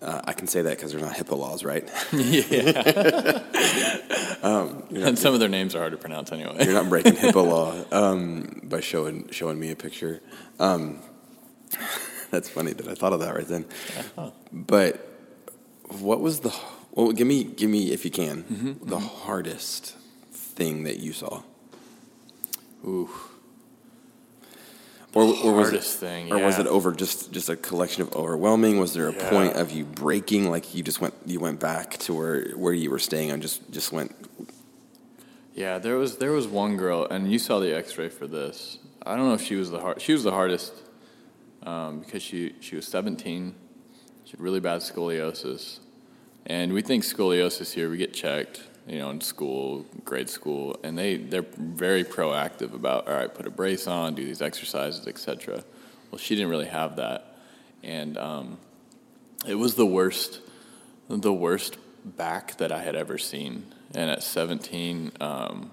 uh, 0.00 0.20
I 0.24 0.32
can 0.32 0.46
say 0.46 0.62
that 0.62 0.76
because 0.76 0.92
there's 0.92 1.02
not 1.02 1.16
HIPAA 1.16 1.36
laws, 1.36 1.64
right? 1.64 1.88
Yeah. 2.12 3.42
And 4.42 5.18
some 5.18 5.34
of 5.34 5.40
their 5.40 5.48
names 5.48 5.74
are 5.74 5.80
hard 5.80 5.92
to 5.92 5.98
pronounce 5.98 6.30
anyway. 6.32 6.64
You're 6.64 6.72
not 6.74 6.88
breaking 6.88 7.14
HIPAA 7.24 7.46
law 7.46 7.84
um, 7.92 8.60
by 8.64 8.80
showing 8.80 9.28
showing 9.30 9.58
me 9.58 9.70
a 9.70 9.76
picture. 9.76 10.22
Um, 10.58 11.00
that's 12.30 12.48
funny 12.48 12.72
that 12.72 12.86
I 12.88 12.94
thought 12.94 13.12
of 13.12 13.20
that 13.20 13.34
right 13.34 13.46
then. 13.46 13.66
But 14.52 15.06
what 16.00 16.20
was 16.20 16.40
the 16.40 16.54
well? 16.92 17.12
Give 17.12 17.26
me 17.26 17.44
give 17.44 17.68
me 17.70 17.90
if 17.92 18.04
you 18.04 18.10
can 18.10 18.78
the 18.82 18.98
hardest 19.00 19.96
thing 20.32 20.84
that 20.84 20.98
you 20.98 21.12
saw, 21.12 21.42
Ooh, 22.86 23.10
or, 25.14 25.22
or 25.22 25.52
was 25.54 25.72
it, 25.72 25.82
thing, 25.82 26.30
or 26.32 26.38
was 26.38 26.58
it 26.58 26.66
over 26.66 26.92
just 26.92 27.32
just 27.32 27.48
a 27.48 27.56
collection 27.56 28.02
of 28.02 28.14
overwhelming? 28.14 28.78
Was 28.78 28.92
there 28.94 29.08
a 29.08 29.12
Yeah. 29.14 29.30
point 29.30 29.54
of 29.56 29.70
you 29.72 29.84
breaking, 29.84 30.50
like 30.50 30.74
you 30.74 30.82
just 30.82 31.00
went 31.00 31.14
you 31.26 31.40
went 31.40 31.60
back 31.60 31.96
to 31.98 32.14
where 32.14 32.50
where 32.50 32.72
you 32.74 32.90
were 32.90 32.98
staying 32.98 33.30
and 33.30 33.40
just 33.42 33.70
just 33.70 33.92
went? 33.92 34.14
yeah. 35.54 35.78
There 35.78 35.96
was 35.96 36.18
there 36.18 36.32
was 36.32 36.46
one 36.46 36.76
girl, 36.76 37.06
and 37.10 37.30
you 37.32 37.38
saw 37.38 37.58
the 37.58 37.74
X-ray 37.74 38.08
for 38.10 38.26
this. 38.26 38.78
I 39.04 39.16
don't 39.16 39.26
know 39.28 39.34
if 39.34 39.42
she 39.42 39.54
was 39.56 39.70
the 39.70 39.80
hard. 39.80 40.00
She 40.00 40.12
was 40.12 40.22
the 40.24 40.32
hardest 40.32 40.72
um, 41.62 42.00
because 42.00 42.22
she 42.22 42.54
she 42.60 42.76
was 42.76 42.86
17. 42.86 43.54
She 44.24 44.30
had 44.32 44.40
really 44.40 44.60
bad 44.60 44.82
scoliosis, 44.82 45.78
and 46.44 46.72
we 46.74 46.82
think 46.82 47.02
scoliosis 47.04 47.72
here. 47.72 47.88
We 47.90 47.96
get 47.96 48.12
checked, 48.12 48.62
you 48.88 48.98
know, 48.98 49.10
in 49.10 49.20
school, 49.20 49.84
grade 50.04 50.30
school, 50.30 50.78
and 50.82 50.96
they 50.96 51.16
they're 51.16 51.46
very 51.56 52.04
proactive 52.04 52.74
about 52.74 53.06
all 53.06 53.14
right, 53.14 53.32
put 53.32 53.46
a 53.46 53.50
brace 53.50 53.86
on, 53.86 54.14
do 54.14 54.24
these 54.24 54.42
exercises, 54.42 55.06
etc. 55.06 55.62
Well, 56.10 56.18
she 56.18 56.34
didn't 56.34 56.50
really 56.50 56.66
have 56.66 56.96
that, 56.96 57.36
and 57.82 58.16
um, 58.16 58.58
it 59.46 59.56
was 59.56 59.74
the 59.74 59.86
worst, 59.86 60.40
the 61.08 61.32
worst 61.32 61.76
back 62.04 62.56
that 62.58 62.72
I 62.72 62.82
had 62.82 62.96
ever 62.96 63.18
seen. 63.18 63.66
And 63.94 64.10
at 64.10 64.22
17, 64.22 65.12
um, 65.20 65.72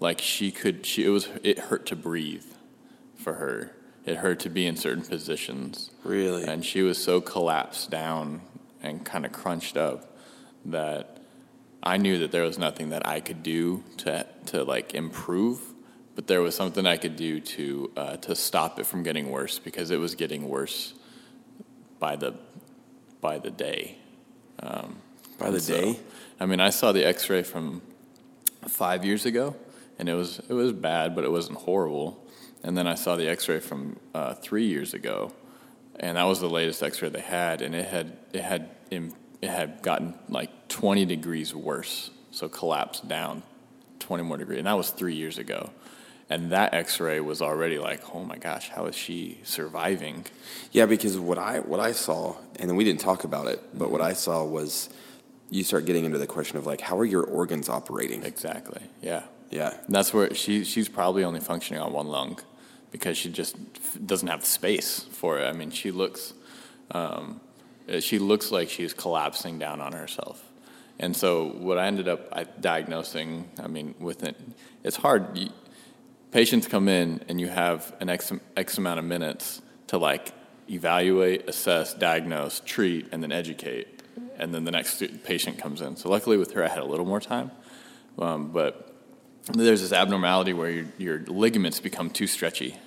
like 0.00 0.20
she 0.20 0.50
could, 0.50 0.84
she 0.84 1.04
it 1.04 1.08
was 1.08 1.28
it 1.42 1.58
hurt 1.58 1.86
to 1.86 1.96
breathe 1.96 2.44
for 3.16 3.34
her. 3.34 3.74
It 4.04 4.16
hurt 4.16 4.40
to 4.40 4.50
be 4.50 4.66
in 4.66 4.76
certain 4.76 5.04
positions. 5.04 5.90
Really? 6.02 6.44
And 6.44 6.64
she 6.64 6.82
was 6.82 7.02
so 7.02 7.22
collapsed 7.22 7.90
down 7.90 8.42
and 8.82 9.04
kind 9.04 9.24
of 9.24 9.32
crunched 9.32 9.78
up 9.78 10.14
that 10.66 11.13
I 11.86 11.98
knew 11.98 12.18
that 12.18 12.32
there 12.32 12.42
was 12.42 12.58
nothing 12.58 12.88
that 12.90 13.06
I 13.06 13.20
could 13.20 13.42
do 13.42 13.84
to 13.98 14.26
to 14.46 14.64
like 14.64 14.94
improve, 14.94 15.60
but 16.14 16.26
there 16.26 16.40
was 16.40 16.54
something 16.54 16.86
I 16.86 16.96
could 16.96 17.14
do 17.14 17.40
to 17.40 17.90
uh, 17.96 18.16
to 18.16 18.34
stop 18.34 18.80
it 18.80 18.86
from 18.86 19.02
getting 19.02 19.30
worse 19.30 19.58
because 19.58 19.90
it 19.90 19.98
was 19.98 20.14
getting 20.14 20.48
worse 20.48 20.94
by 21.98 22.16
the 22.16 22.34
by 23.20 23.38
the 23.38 23.50
day. 23.50 23.98
Um, 24.60 24.96
By 25.38 25.50
the 25.50 25.60
so, 25.60 25.74
day? 25.74 26.00
I 26.40 26.46
mean, 26.46 26.60
I 26.60 26.70
saw 26.70 26.92
the 26.92 27.04
X-ray 27.04 27.42
from 27.42 27.82
five 28.66 29.04
years 29.04 29.26
ago, 29.26 29.56
and 29.98 30.08
it 30.08 30.14
was 30.14 30.40
it 30.48 30.54
was 30.54 30.72
bad, 30.72 31.14
but 31.14 31.24
it 31.24 31.30
wasn't 31.30 31.58
horrible. 31.58 32.24
And 32.62 32.78
then 32.78 32.86
I 32.86 32.94
saw 32.94 33.16
the 33.16 33.28
X-ray 33.28 33.60
from 33.60 33.98
uh, 34.14 34.34
three 34.34 34.64
years 34.64 34.94
ago, 34.94 35.32
and 36.00 36.16
that 36.16 36.24
was 36.24 36.40
the 36.40 36.48
latest 36.48 36.82
X-ray 36.82 37.10
they 37.10 37.20
had, 37.20 37.60
and 37.60 37.74
it 37.74 37.86
had 37.86 38.16
it 38.32 38.42
had 38.42 38.70
it 38.90 39.50
had 39.50 39.82
gotten 39.82 40.14
like 40.28 40.63
20 40.74 41.04
degrees 41.04 41.54
worse, 41.54 42.10
so 42.32 42.48
collapsed 42.48 43.06
down 43.06 43.44
20 44.00 44.24
more 44.24 44.36
degrees, 44.36 44.58
and 44.58 44.66
that 44.66 44.76
was 44.76 44.90
three 44.90 45.14
years 45.14 45.38
ago. 45.38 45.70
And 46.28 46.50
that 46.50 46.74
X-ray 46.74 47.20
was 47.20 47.40
already 47.40 47.78
like, 47.78 48.12
oh 48.12 48.24
my 48.24 48.38
gosh, 48.38 48.70
how 48.70 48.86
is 48.86 48.96
she 48.96 49.38
surviving? 49.44 50.26
Yeah, 50.72 50.86
because 50.86 51.16
what 51.16 51.38
I 51.38 51.60
what 51.60 51.78
I 51.78 51.92
saw, 51.92 52.34
and 52.58 52.76
we 52.76 52.82
didn't 52.82 53.00
talk 53.00 53.22
about 53.22 53.46
it, 53.46 53.62
but 53.72 53.92
what 53.92 54.00
I 54.00 54.14
saw 54.14 54.44
was 54.44 54.88
you 55.48 55.62
start 55.62 55.84
getting 55.86 56.06
into 56.06 56.18
the 56.18 56.26
question 56.26 56.58
of 56.58 56.66
like, 56.66 56.80
how 56.80 56.98
are 56.98 57.04
your 57.04 57.22
organs 57.22 57.68
operating? 57.68 58.24
Exactly. 58.24 58.82
Yeah. 59.00 59.22
Yeah. 59.50 59.74
And 59.86 59.94
that's 59.94 60.12
where 60.12 60.34
she 60.34 60.64
she's 60.64 60.88
probably 60.88 61.22
only 61.22 61.38
functioning 61.38 61.80
on 61.80 61.92
one 61.92 62.08
lung 62.08 62.40
because 62.90 63.16
she 63.16 63.30
just 63.30 63.54
doesn't 64.04 64.26
have 64.26 64.40
the 64.40 64.46
space 64.46 65.06
for 65.12 65.38
it. 65.38 65.46
I 65.46 65.52
mean, 65.52 65.70
she 65.70 65.92
looks 65.92 66.34
um, 66.90 67.40
she 68.00 68.18
looks 68.18 68.50
like 68.50 68.70
she's 68.70 68.92
collapsing 68.92 69.60
down 69.60 69.80
on 69.80 69.92
herself. 69.92 70.43
And 70.98 71.16
so 71.16 71.46
what 71.48 71.78
I 71.78 71.86
ended 71.86 72.08
up 72.08 72.60
diagnosing, 72.60 73.48
I 73.62 73.66
mean, 73.66 73.94
with 73.98 74.22
it, 74.22 74.36
it's 74.82 74.96
hard. 74.96 75.38
Patients 76.30 76.68
come 76.68 76.88
in 76.88 77.20
and 77.28 77.40
you 77.40 77.48
have 77.48 77.94
an 78.00 78.08
X, 78.08 78.32
X 78.56 78.78
amount 78.78 78.98
of 78.98 79.04
minutes 79.04 79.60
to 79.88 79.98
like 79.98 80.32
evaluate, 80.70 81.48
assess, 81.48 81.94
diagnose, 81.94 82.60
treat, 82.60 83.08
and 83.12 83.22
then 83.22 83.32
educate. 83.32 84.02
And 84.38 84.54
then 84.54 84.64
the 84.64 84.70
next 84.70 85.02
patient 85.24 85.58
comes 85.58 85.80
in. 85.80 85.96
So 85.96 86.08
luckily 86.08 86.36
with 86.36 86.52
her, 86.52 86.64
I 86.64 86.68
had 86.68 86.78
a 86.78 86.86
little 86.86 87.06
more 87.06 87.20
time. 87.20 87.50
Um, 88.18 88.50
but 88.50 88.94
there's 89.52 89.82
this 89.82 89.92
abnormality 89.92 90.52
where 90.52 90.70
your, 90.70 90.86
your 90.98 91.18
ligaments 91.26 91.80
become 91.80 92.10
too 92.10 92.26
stretchy. 92.26 92.78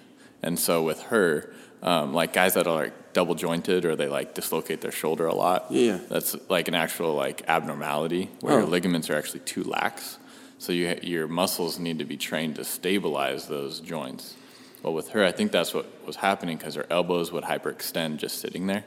And 0.41 0.57
so 0.57 0.83
with 0.83 1.03
her, 1.03 1.53
um, 1.83 2.13
like 2.13 2.33
guys 2.33 2.53
that 2.55 2.67
are 2.67 2.75
like 2.75 3.13
double 3.13 3.35
jointed 3.35 3.85
or 3.85 3.95
they 3.95 4.07
like 4.07 4.33
dislocate 4.35 4.81
their 4.81 4.91
shoulder 4.91 5.25
a 5.27 5.33
lot, 5.35 5.67
Yeah. 5.69 5.99
that's 6.09 6.35
like 6.49 6.67
an 6.67 6.75
actual 6.75 7.13
like 7.13 7.43
abnormality 7.47 8.29
where 8.41 8.53
Oh. 8.55 8.57
your 8.59 8.67
ligaments 8.67 9.09
are 9.09 9.15
actually 9.15 9.41
too 9.41 9.63
lax. 9.63 10.17
So 10.59 10.71
you, 10.71 10.97
your 11.03 11.27
muscles 11.27 11.77
need 11.79 11.99
to 11.99 12.05
be 12.05 12.17
trained 12.17 12.55
to 12.55 12.63
stabilize 12.63 13.47
those 13.47 13.79
joints. 13.79 14.35
Well, 14.83 14.93
with 14.93 15.09
her, 15.09 15.23
I 15.23 15.31
think 15.31 15.51
that's 15.51 15.73
what 15.73 15.85
was 16.05 16.15
happening 16.17 16.57
because 16.57 16.75
her 16.75 16.85
elbows 16.89 17.31
would 17.31 17.43
hyperextend 17.43 18.17
just 18.17 18.39
sitting 18.39 18.67
there, 18.67 18.83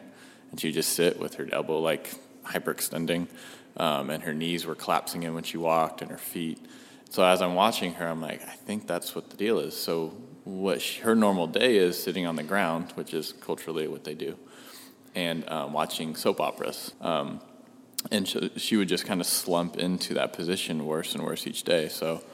and 0.51 0.59
she'd 0.61 0.73
just 0.73 0.93
sit 0.95 1.19
with 1.21 1.35
her 1.35 1.49
elbow 1.53 1.79
like 1.81 2.11
hyperextending, 2.45 3.29
um, 3.77 4.11
and 4.11 4.23
her 4.25 4.33
knees 4.33 4.67
were 4.67 4.75
collapsing 4.75 5.23
in 5.23 5.35
when 5.35 5.45
she 5.45 5.57
walked, 5.59 6.03
and 6.03 6.11
her 6.11 6.19
feet. 6.19 6.59
So 7.11 7.25
as 7.25 7.43
I'm 7.43 7.55
watching 7.55 7.95
her, 7.95 8.07
I'm 8.07 8.21
like, 8.21 8.43
I 8.43 8.53
think 8.67 8.87
that's 8.87 9.15
what 9.15 9.31
the 9.31 9.37
deal 9.37 9.59
is. 9.59 9.77
So 9.77 10.13
what 10.51 10.83
she, 10.83 11.01
her 11.03 11.15
normal 11.15 11.47
day 11.47 11.77
is 11.77 12.03
sitting 12.03 12.27
on 12.27 12.37
the 12.37 12.43
ground, 12.43 12.93
which 12.95 13.15
is 13.15 13.33
culturally 13.41 13.87
what 13.87 14.05
they 14.05 14.15
do, 14.15 14.37
and 15.15 15.49
um, 15.49 15.73
watching 15.73 16.17
soap 16.17 16.41
operas. 16.41 16.93
Um, 17.01 17.41
and 18.11 18.27
she, 18.27 18.51
she 18.57 18.77
would 18.77 18.89
just 18.89 19.07
kind 19.07 19.21
of 19.21 19.27
slump 19.27 19.77
into 19.77 20.15
that 20.15 20.33
position 20.33 20.87
worse 20.87 21.15
and 21.15 21.25
worse 21.25 21.47
each 21.47 21.63
day. 21.63 21.89
So 21.89 22.25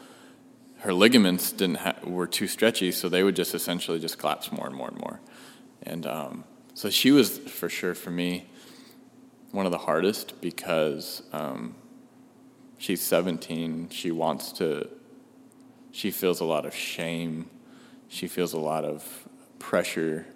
her 0.79 0.93
ligaments 0.93 1.52
didn't 1.52 1.76
ha- 1.76 1.97
were 2.05 2.26
too 2.26 2.47
stretchy, 2.47 2.93
so 2.93 3.09
they 3.09 3.23
would 3.23 3.37
just 3.37 3.55
essentially 3.55 3.99
just 3.99 4.19
collapse 4.19 4.50
more 4.52 4.67
and 4.67 4.75
more 4.75 4.89
and 4.89 4.99
more. 4.99 5.21
And 5.83 6.07
um, 6.07 6.45
so 6.75 6.91
she 6.91 7.11
was 7.11 7.39
for 7.39 7.69
sure 7.69 7.95
for 7.95 8.11
me 8.11 8.47
one 9.52 9.67
of 9.67 9.73
the 9.73 9.79
hardest 9.79 10.41
because 10.41 11.23
um, 11.33 11.75
she's 12.79 13.00
17. 13.02 13.89
She 13.91 14.11
wants 14.11 14.52
to. 14.52 14.89
She 15.93 16.11
feels 16.11 16.41
a 16.41 16.45
lot 16.45 16.67
of 16.67 16.75
shame. 16.75 17.49
She 18.08 18.28
feels 18.28 18.52
a 18.52 18.58
lot 18.58 18.84
of 18.84 19.28
pressure 19.58 20.26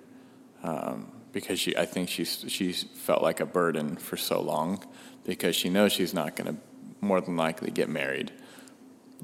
um, 0.62 1.10
because 1.32 1.58
she. 1.60 1.76
I 1.76 1.86
think 1.86 2.08
she's 2.08 2.44
she's 2.48 2.82
felt 2.82 3.22
like 3.22 3.40
a 3.40 3.46
burden 3.46 3.96
for 3.96 4.16
so 4.16 4.40
long 4.40 4.84
because 5.24 5.54
she 5.54 5.68
knows 5.68 5.92
she's 5.92 6.14
not 6.14 6.36
going 6.36 6.54
to 6.54 6.60
more 7.00 7.20
than 7.20 7.36
likely 7.36 7.70
get 7.70 7.88
married. 7.88 8.32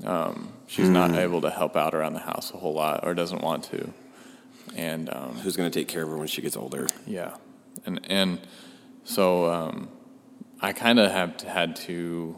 Um, 0.04 0.52
she's 0.66 0.90
not 0.90 1.14
able 1.14 1.40
to 1.40 1.50
help 1.50 1.74
out 1.76 1.94
around 1.94 2.12
the 2.12 2.20
house 2.20 2.52
a 2.52 2.58
whole 2.58 2.74
lot 2.74 3.04
or 3.04 3.14
doesn't 3.14 3.40
want 3.42 3.64
to. 3.64 3.92
And 4.74 5.08
um, 5.12 5.36
Who's 5.36 5.56
going 5.56 5.70
to 5.70 5.78
take 5.78 5.88
care 5.88 6.02
of 6.02 6.08
her 6.10 6.16
when 6.16 6.28
she 6.28 6.42
gets 6.42 6.56
older? 6.56 6.86
yeah, 7.06 7.36
and 7.86 8.00
and 8.08 8.40
so 9.04 9.50
um, 9.50 9.88
I 10.60 10.72
kind 10.72 10.98
of 10.98 11.10
have 11.10 11.36
to, 11.38 11.48
had 11.48 11.76
to 11.76 12.36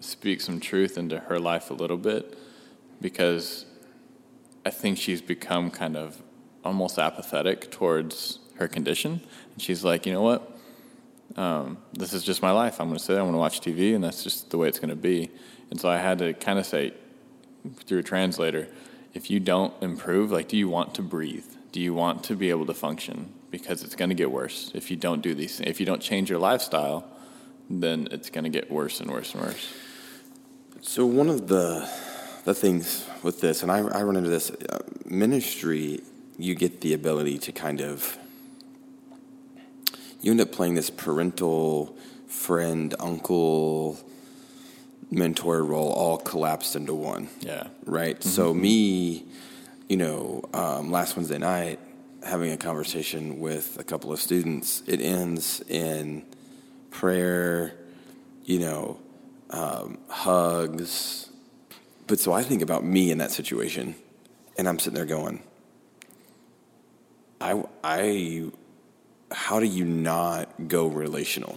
speak 0.00 0.40
some 0.40 0.60
truth 0.60 0.96
into 0.98 1.18
her 1.18 1.38
life 1.38 1.70
a 1.70 1.74
little 1.74 1.96
bit 1.96 2.38
because 3.00 3.64
I 4.64 4.70
think 4.70 4.98
she's 4.98 5.22
become 5.22 5.70
kind 5.70 5.96
of 5.96 6.22
almost 6.64 6.98
apathetic 6.98 7.70
towards 7.70 8.38
her 8.56 8.68
condition. 8.68 9.20
And 9.52 9.62
she's 9.62 9.84
like, 9.84 10.06
you 10.06 10.12
know 10.12 10.22
what? 10.22 10.58
Um, 11.36 11.78
this 11.92 12.12
is 12.12 12.24
just 12.24 12.42
my 12.42 12.50
life. 12.50 12.80
I'm 12.80 12.88
going 12.88 12.98
to 12.98 13.04
sit. 13.04 13.12
I'm 13.12 13.24
going 13.24 13.32
to 13.32 13.38
watch 13.38 13.60
TV, 13.60 13.94
and 13.94 14.02
that's 14.02 14.22
just 14.22 14.50
the 14.50 14.58
way 14.58 14.68
it's 14.68 14.78
going 14.78 14.90
to 14.90 14.96
be. 14.96 15.30
And 15.70 15.80
so 15.80 15.88
I 15.88 15.96
had 15.96 16.18
to 16.18 16.34
kind 16.34 16.58
of 16.58 16.66
say 16.66 16.92
through 17.86 18.00
a 18.00 18.02
translator, 18.02 18.68
if 19.14 19.30
you 19.30 19.40
don't 19.40 19.72
improve, 19.82 20.30
like, 20.30 20.48
do 20.48 20.56
you 20.56 20.68
want 20.68 20.94
to 20.96 21.02
breathe? 21.02 21.46
Do 21.72 21.80
you 21.80 21.94
want 21.94 22.24
to 22.24 22.36
be 22.36 22.50
able 22.50 22.66
to 22.66 22.74
function? 22.74 23.32
Because 23.50 23.82
it's 23.82 23.94
going 23.94 24.08
to 24.08 24.14
get 24.14 24.30
worse 24.30 24.70
if 24.74 24.90
you 24.90 24.96
don't 24.96 25.22
do 25.22 25.34
these. 25.34 25.60
If 25.60 25.80
you 25.80 25.86
don't 25.86 26.02
change 26.02 26.30
your 26.30 26.38
lifestyle, 26.38 27.06
then 27.68 28.08
it's 28.10 28.30
going 28.30 28.44
to 28.44 28.50
get 28.50 28.70
worse 28.70 29.00
and 29.00 29.10
worse 29.10 29.34
and 29.34 29.42
worse. 29.42 29.72
So 30.80 31.06
one 31.06 31.28
of 31.28 31.48
the 31.48 31.88
the 32.44 32.54
things 32.54 33.06
with 33.22 33.40
this, 33.40 33.62
and 33.62 33.70
I, 33.70 33.78
I 33.78 34.02
run 34.02 34.16
into 34.16 34.30
this 34.30 34.50
uh, 34.50 34.78
ministry, 35.04 36.00
you 36.38 36.54
get 36.54 36.80
the 36.80 36.94
ability 36.94 37.38
to 37.38 37.52
kind 37.52 37.80
of 37.80 38.18
you 40.20 40.30
end 40.30 40.40
up 40.40 40.52
playing 40.52 40.74
this 40.74 40.90
parental 40.90 41.96
friend, 42.26 42.94
uncle, 43.00 43.98
mentor 45.10 45.64
role 45.64 45.92
all 45.92 46.18
collapsed 46.18 46.76
into 46.76 46.94
one. 46.94 47.28
Yeah. 47.40 47.68
right? 47.86 48.22
So 48.22 48.54
me, 48.54 49.24
you 49.88 49.96
know, 49.96 50.42
um, 50.52 50.90
last 50.90 51.16
Wednesday 51.16 51.38
night, 51.38 51.80
having 52.22 52.52
a 52.52 52.56
conversation 52.56 53.40
with 53.40 53.78
a 53.78 53.84
couple 53.84 54.12
of 54.12 54.20
students, 54.20 54.82
it 54.86 55.00
ends 55.00 55.62
in 55.68 56.24
prayer, 56.90 57.74
you 58.44 58.58
know, 58.60 59.00
um, 59.50 59.98
hugs. 60.08 61.29
But 62.10 62.18
so 62.18 62.32
I 62.32 62.42
think 62.42 62.60
about 62.60 62.82
me 62.82 63.12
in 63.12 63.18
that 63.18 63.30
situation, 63.30 63.94
and 64.58 64.68
I'm 64.68 64.80
sitting 64.80 64.96
there 64.96 65.06
going, 65.06 65.44
I, 67.40 67.62
I, 67.84 68.50
how 69.30 69.60
do 69.60 69.66
you 69.66 69.84
not 69.84 70.66
go 70.66 70.88
relational? 70.88 71.56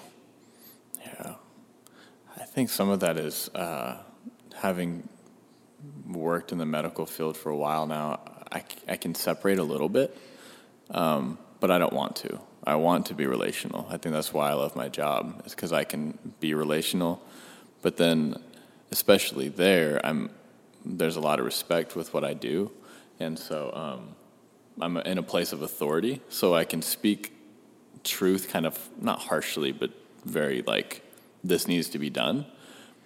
Yeah. 1.04 1.34
I 2.40 2.44
think 2.44 2.70
some 2.70 2.90
of 2.90 3.00
that 3.00 3.18
is 3.18 3.50
uh, 3.56 3.98
having 4.56 5.10
worked 6.08 6.52
in 6.52 6.60
the 6.60 6.68
medical 6.68 7.08
field 7.08 7.36
for 7.36 7.50
a 7.50 7.58
while 7.58 7.88
now, 7.88 8.20
I, 8.52 8.64
I 8.88 8.98
can 8.98 9.16
separate 9.16 9.58
a 9.58 9.64
little 9.64 9.90
bit, 9.90 10.16
um, 10.92 11.40
but 11.62 11.72
I 11.72 11.80
don't 11.80 11.94
want 11.94 12.16
to. 12.18 12.40
I 12.64 12.76
want 12.76 13.08
to 13.08 13.16
be 13.16 13.26
relational. 13.26 13.88
I 13.90 13.98
think 13.98 14.14
that's 14.14 14.32
why 14.32 14.52
I 14.52 14.54
love 14.54 14.76
my 14.76 14.88
job, 14.88 15.42
is 15.48 15.56
because 15.56 15.74
I 15.74 15.84
can 15.84 16.20
be 16.40 16.54
relational. 16.54 17.24
But 17.82 17.98
then, 17.98 18.36
especially 18.92 19.50
there, 19.50 20.00
I'm 20.06 20.30
there's 20.86 21.16
a 21.16 21.22
lot 21.22 21.40
of 21.40 21.46
respect 21.46 21.96
with 21.96 22.14
what 22.14 22.24
I 22.24 22.34
do, 22.34 22.72
and 23.20 23.38
so 23.38 23.72
um, 23.74 24.16
I'm 24.82 24.98
in 24.98 25.18
a 25.18 25.24
place 25.24 25.54
of 25.54 25.62
authority, 25.62 26.22
so 26.30 26.56
I 26.56 26.66
can 26.66 26.82
speak 26.82 27.34
truth 28.04 28.50
kind 28.50 28.66
of 28.66 28.90
not 29.00 29.18
harshly 29.18 29.72
but 29.72 29.90
very 30.26 30.62
like 30.64 31.02
this 31.44 31.68
needs 31.68 31.90
to 31.90 32.00
be 32.00 32.10
done. 32.10 32.46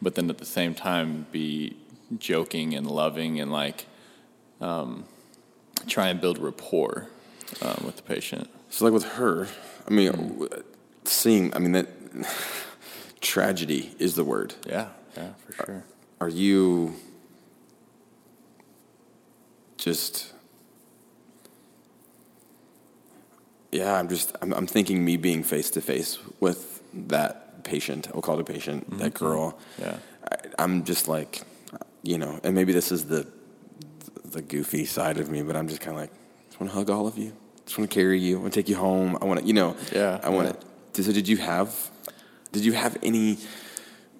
But 0.01 0.15
then 0.15 0.29
at 0.29 0.37
the 0.37 0.45
same 0.45 0.75
time 0.75 1.25
be 1.31 1.75
joking 2.17 2.75
and 2.75 2.89
loving 2.89 3.39
and 3.39 3.51
like 3.51 3.87
um, 4.61 5.05
try 5.87 6.07
and 6.07 6.21
build 6.21 6.37
rapport 6.37 7.07
um, 7.61 7.83
with 7.85 7.97
the 7.97 8.03
patient. 8.03 8.49
So, 8.69 8.85
like 8.85 8.93
with 8.93 9.05
her, 9.13 9.47
I 9.87 9.93
mean, 9.93 10.11
w 10.11 10.49
seeing, 11.05 11.55
I 11.55 11.59
mean, 11.59 11.71
that 11.71 11.87
tragedy 13.21 13.95
is 13.97 14.15
the 14.15 14.23
word. 14.23 14.55
yeah 14.65 14.89
yeah 15.15 15.31
for 15.45 15.65
sure. 15.65 15.83
Are 16.19 16.29
you 16.29 16.95
just, 19.91 20.33
yeah, 23.71 23.93
I'm 23.99 24.07
just, 24.09 24.35
I'm, 24.41 24.53
I'm 24.53 24.67
thinking 24.67 25.03
me 25.03 25.17
being 25.17 25.43
face 25.43 25.69
to 25.71 25.81
face 25.81 26.17
with 26.39 26.81
that 27.07 27.63
patient, 27.63 28.07
I'll 28.13 28.21
call 28.21 28.37
it 28.39 28.41
a 28.41 28.53
patient, 28.53 28.97
that 28.99 29.13
girl. 29.13 29.57
yeah 29.79 29.97
I, 30.31 30.35
I'm 30.63 30.83
just 30.83 31.07
like, 31.07 31.41
you 32.03 32.17
know, 32.17 32.39
and 32.43 32.53
maybe 32.55 32.73
this 32.73 32.91
is 32.91 33.05
the 33.05 33.27
the 34.31 34.41
goofy 34.41 34.85
side 34.85 35.17
of 35.19 35.29
me, 35.29 35.41
but 35.41 35.55
I'm 35.55 35.67
just 35.69 35.79
kind 35.81 35.95
of 35.95 36.01
like, 36.01 36.11
I 36.11 36.45
just 36.49 36.59
want 36.59 36.69
to 36.71 36.75
hug 36.77 36.89
all 36.89 37.07
of 37.07 37.17
you. 37.17 37.29
I 37.29 37.59
just 37.65 37.77
want 37.77 37.89
to 37.89 37.93
carry 37.95 38.19
you. 38.19 38.37
I 38.37 38.41
want 38.41 38.53
to 38.53 38.59
take 38.59 38.67
you 38.69 38.75
home. 38.75 39.17
I 39.21 39.25
want 39.25 39.39
to, 39.39 39.45
you 39.45 39.53
know, 39.53 39.75
Yeah, 39.93 40.19
I 40.21 40.29
want 40.29 40.47
to. 40.93 41.03
So 41.03 41.11
did 41.13 41.27
you 41.29 41.37
have, 41.37 41.69
did 42.51 42.65
you 42.65 42.73
have 42.73 42.97
any 43.03 43.37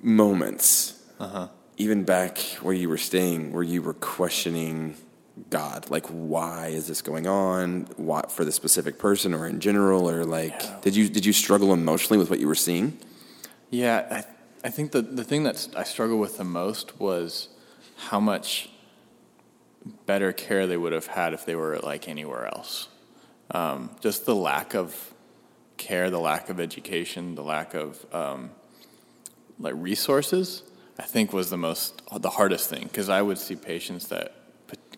moments, 0.01 0.93
Uh-huh. 1.19 1.47
even 1.77 2.03
back 2.05 2.37
where 2.63 2.73
you 2.81 2.87
were 2.87 2.97
staying, 3.11 3.51
where 3.51 3.63
you 3.73 3.81
were 3.81 3.95
questioning 4.15 4.95
God, 5.49 5.89
like 5.89 6.07
why 6.07 6.67
is 6.67 6.87
this 6.87 7.01
going 7.01 7.27
on? 7.27 7.87
Why 7.97 8.23
for 8.29 8.43
the 8.43 8.51
specific 8.51 8.97
person 8.97 9.33
or 9.33 9.47
in 9.47 9.59
general, 9.59 10.09
or 10.09 10.25
like 10.25 10.61
Yeah. 10.61 10.77
did 10.81 10.95
you 10.95 11.09
did 11.09 11.25
you 11.25 11.33
struggle 11.33 11.73
emotionally 11.73 12.17
with 12.17 12.29
what 12.29 12.39
you 12.39 12.47
were 12.47 12.55
seeing? 12.55 12.97
Yeah, 13.69 14.23
I, 14.63 14.67
I 14.67 14.69
think 14.71 14.91
the, 14.91 15.01
the 15.01 15.23
thing 15.23 15.43
that 15.43 15.67
I 15.75 15.83
struggled 15.83 16.19
with 16.19 16.37
the 16.37 16.43
most 16.43 16.99
was 16.99 17.49
how 17.97 18.19
much 18.19 18.69
better 20.05 20.31
care 20.33 20.67
they 20.67 20.77
would 20.77 20.93
have 20.93 21.07
had 21.07 21.33
if 21.33 21.45
they 21.45 21.55
were 21.55 21.77
like 21.79 22.07
anywhere 22.09 22.47
else. 22.47 22.87
Um, 23.51 23.91
just 24.01 24.25
the 24.25 24.35
lack 24.35 24.73
of 24.73 25.13
care, 25.77 26.09
the 26.09 26.19
lack 26.19 26.49
of 26.49 26.59
education, 26.59 27.35
the 27.35 27.43
lack 27.43 27.73
of 27.73 28.05
um, 28.13 28.51
like 29.59 29.73
resources, 29.77 30.63
I 30.99 31.03
think 31.03 31.31
was 31.31 31.49
the 31.49 31.57
most 31.57 32.01
the 32.19 32.31
hardest 32.31 32.69
thing 32.69 32.83
because 32.83 33.07
I 33.07 33.21
would 33.21 33.37
see 33.37 33.55
patients 33.55 34.07
that 34.07 34.33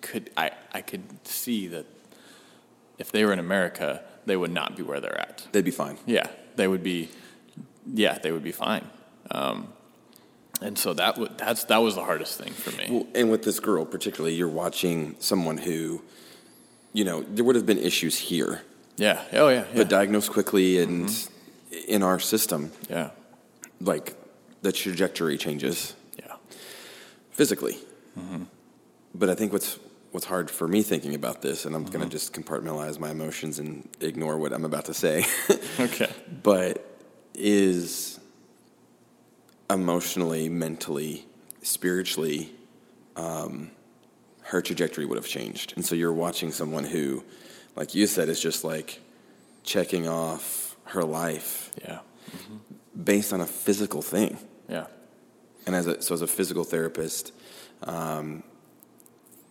could 0.02 0.30
I, 0.38 0.52
I 0.74 0.82
could 0.82 1.28
see 1.28 1.68
that 1.68 1.86
if 2.98 3.12
they 3.12 3.24
were 3.26 3.34
in 3.34 3.40
America, 3.40 4.04
they 4.26 4.36
would 4.36 4.52
not 4.52 4.76
be 4.76 4.84
where 4.84 5.00
they're 5.00 5.20
at. 5.20 5.48
They'd 5.52 5.66
be 5.66 5.72
fine. 5.72 5.98
Yeah, 6.06 6.28
they 6.56 6.68
would 6.68 6.84
be. 6.84 7.10
Yeah, 7.92 8.20
they 8.20 8.32
would 8.32 8.44
be 8.44 8.52
fine. 8.52 8.88
Um, 9.32 9.74
and 10.62 10.78
so 10.78 10.94
that 10.94 11.18
would 11.18 11.38
that's 11.38 11.64
that 11.66 11.78
was 11.78 11.96
the 11.96 12.04
hardest 12.04 12.38
thing 12.38 12.52
for 12.54 12.72
me. 12.72 12.88
Well, 12.90 13.08
and 13.16 13.32
with 13.32 13.44
this 13.44 13.60
girl 13.60 13.86
particularly, 13.86 14.36
you're 14.36 14.48
watching 14.48 15.16
someone 15.20 15.58
who, 15.58 16.02
you 16.94 17.06
know, 17.06 17.24
there 17.24 17.46
would 17.46 17.56
have 17.56 17.66
been 17.66 17.78
issues 17.78 18.18
here, 18.18 18.62
yeah. 18.98 19.22
Oh 19.34 19.48
yeah. 19.50 19.60
Yeah. 19.60 19.66
but 19.76 19.90
diagnosed 19.90 20.32
quickly 20.32 20.80
and 20.80 21.10
in 21.88 22.04
our 22.04 22.20
system, 22.20 22.72
yeah. 22.90 23.12
like 23.80 24.16
the 24.62 24.72
trajectory 24.72 25.38
changes 25.38 25.96
Yeah. 26.18 26.36
physically. 27.32 27.78
Mm-hmm. 28.20 28.44
But 29.16 29.30
I 29.30 29.36
think 29.36 29.54
what's 29.54 29.80
what's 30.12 30.26
hard 30.26 30.50
for 30.50 30.68
me 30.68 30.82
thinking 30.84 31.14
about 31.16 31.42
this, 31.42 31.66
and 31.66 31.76
I'm 31.76 31.86
going 31.86 32.02
to 32.04 32.10
just 32.10 32.34
compartmentalize 32.34 33.00
my 33.00 33.12
emotions 33.12 33.60
and 33.60 33.88
ignore 34.00 34.38
what 34.38 34.54
I'm 34.54 34.66
about 34.66 34.86
to 34.86 34.94
say, 34.94 35.26
Okay. 35.80 36.12
but 36.44 36.86
is 37.36 38.20
emotionally, 39.70 40.50
mentally, 40.50 41.26
spiritually, 41.62 42.52
um, 43.16 43.72
her 44.42 44.62
trajectory 44.62 45.06
would 45.06 45.18
have 45.18 45.28
changed. 45.28 45.74
And 45.76 45.86
so 45.86 45.94
you're 45.96 46.14
watching 46.14 46.52
someone 46.52 46.84
who, 46.84 47.24
like 47.76 47.94
you 47.94 48.08
said, 48.08 48.30
is 48.30 48.40
just 48.42 48.64
like 48.64 49.00
checking 49.64 50.08
off 50.08 50.76
her 50.86 51.04
life 51.04 51.72
Yeah. 51.88 52.00
based 53.02 53.32
on 53.32 53.42
a 53.42 53.46
physical 53.46 54.02
thing. 54.02 54.40
Yeah. 54.68 54.88
And 55.68 55.76
as 55.76 55.86
a, 55.86 56.02
so, 56.02 56.16
as 56.16 56.24
a 56.24 56.28
physical 56.28 56.64
therapist, 56.64 57.32
um, 57.84 58.44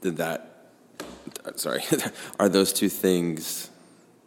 did 0.00 0.16
that? 0.18 0.54
Sorry, 1.56 1.82
are 2.40 2.48
those 2.48 2.72
two 2.72 2.88
things? 2.88 3.70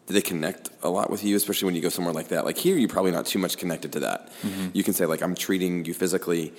Do 0.08 0.14
they 0.14 0.22
connect 0.22 0.70
a 0.84 0.90
lot 0.90 1.10
with 1.10 1.24
you, 1.24 1.36
especially 1.36 1.68
when 1.68 1.76
you 1.76 1.82
go 1.82 1.90
somewhere 1.90 2.14
like 2.14 2.30
that? 2.30 2.44
Like 2.44 2.58
here, 2.58 2.76
you're 2.76 2.90
probably 2.90 3.12
not 3.12 3.26
too 3.26 3.40
much 3.40 3.58
connected 3.58 3.94
to 3.94 4.02
that. 4.02 4.32
You 4.74 4.84
can 4.84 4.94
say 4.94 5.06
like, 5.06 5.22
"I'm 5.22 5.36
treating 5.36 5.86
you 5.86 5.94
physically." 5.94 6.54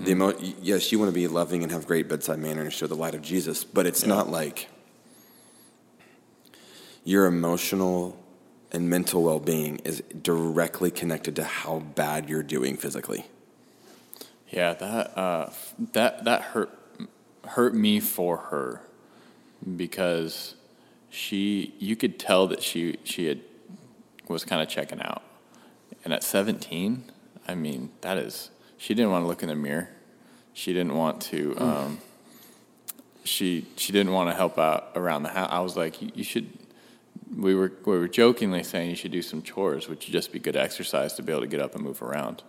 The 0.00 0.10
emo- 0.12 0.38
yes, 0.60 0.90
you 0.90 0.98
want 0.98 1.10
to 1.10 1.14
be 1.14 1.28
loving 1.28 1.62
and 1.62 1.70
have 1.70 1.86
great 1.86 2.08
bedside 2.08 2.38
manner 2.38 2.62
and 2.62 2.72
show 2.72 2.86
the 2.86 2.96
light 2.96 3.14
of 3.14 3.22
Jesus, 3.22 3.62
but 3.64 3.86
it's 3.86 4.04
not 4.06 4.28
like 4.28 4.68
your 7.04 7.26
emotional 7.26 8.18
and 8.72 8.90
mental 8.90 9.22
well-being 9.22 9.76
is 9.84 10.02
directly 10.22 10.90
connected 10.90 11.36
to 11.36 11.44
how 11.44 11.78
bad 11.78 12.28
you're 12.28 12.42
doing 12.42 12.76
physically. 12.76 13.26
Yeah. 14.50 14.74
That 14.74 15.16
uh, 15.16 15.50
that 15.92 16.24
that 16.24 16.42
hurt 16.42 16.75
hurt 17.46 17.74
me 17.74 18.00
for 18.00 18.36
her 18.36 18.82
because 19.76 20.54
she 21.10 21.74
you 21.78 21.96
could 21.96 22.18
tell 22.18 22.46
that 22.48 22.62
she 22.62 22.98
she 23.04 23.26
had 23.26 23.40
was 24.28 24.44
kind 24.44 24.60
of 24.60 24.68
checking 24.68 25.00
out, 25.00 25.22
and 26.04 26.12
at 26.12 26.22
17, 26.22 27.04
I 27.46 27.54
mean 27.54 27.90
that 28.00 28.18
is 28.18 28.50
she 28.76 28.94
didn't 28.94 29.10
want 29.10 29.24
to 29.24 29.28
look 29.28 29.42
in 29.42 29.48
the 29.48 29.54
mirror. 29.54 29.90
She 30.52 30.72
didn't 30.72 30.94
want 30.94 31.20
to. 31.22 31.56
Um, 31.58 31.98
she 33.24 33.66
she 33.76 33.92
didn't 33.92 34.12
want 34.12 34.30
to 34.30 34.36
help 34.36 34.58
out 34.58 34.92
around 34.94 35.22
the 35.22 35.30
house. 35.30 35.48
I 35.50 35.60
was 35.60 35.76
like, 35.76 36.00
you, 36.00 36.10
you 36.14 36.24
should. 36.24 36.48
We 37.36 37.54
were 37.54 37.72
we 37.84 37.98
were 37.98 38.08
jokingly 38.08 38.62
saying 38.62 38.90
you 38.90 38.96
should 38.96 39.12
do 39.12 39.22
some 39.22 39.42
chores, 39.42 39.88
which 39.88 40.06
would 40.06 40.12
just 40.12 40.32
be 40.32 40.38
good 40.38 40.56
exercise 40.56 41.14
to 41.14 41.22
be 41.22 41.32
able 41.32 41.42
to 41.42 41.48
get 41.48 41.60
up 41.60 41.74
and 41.74 41.84
move 41.84 42.02
around. 42.02 42.42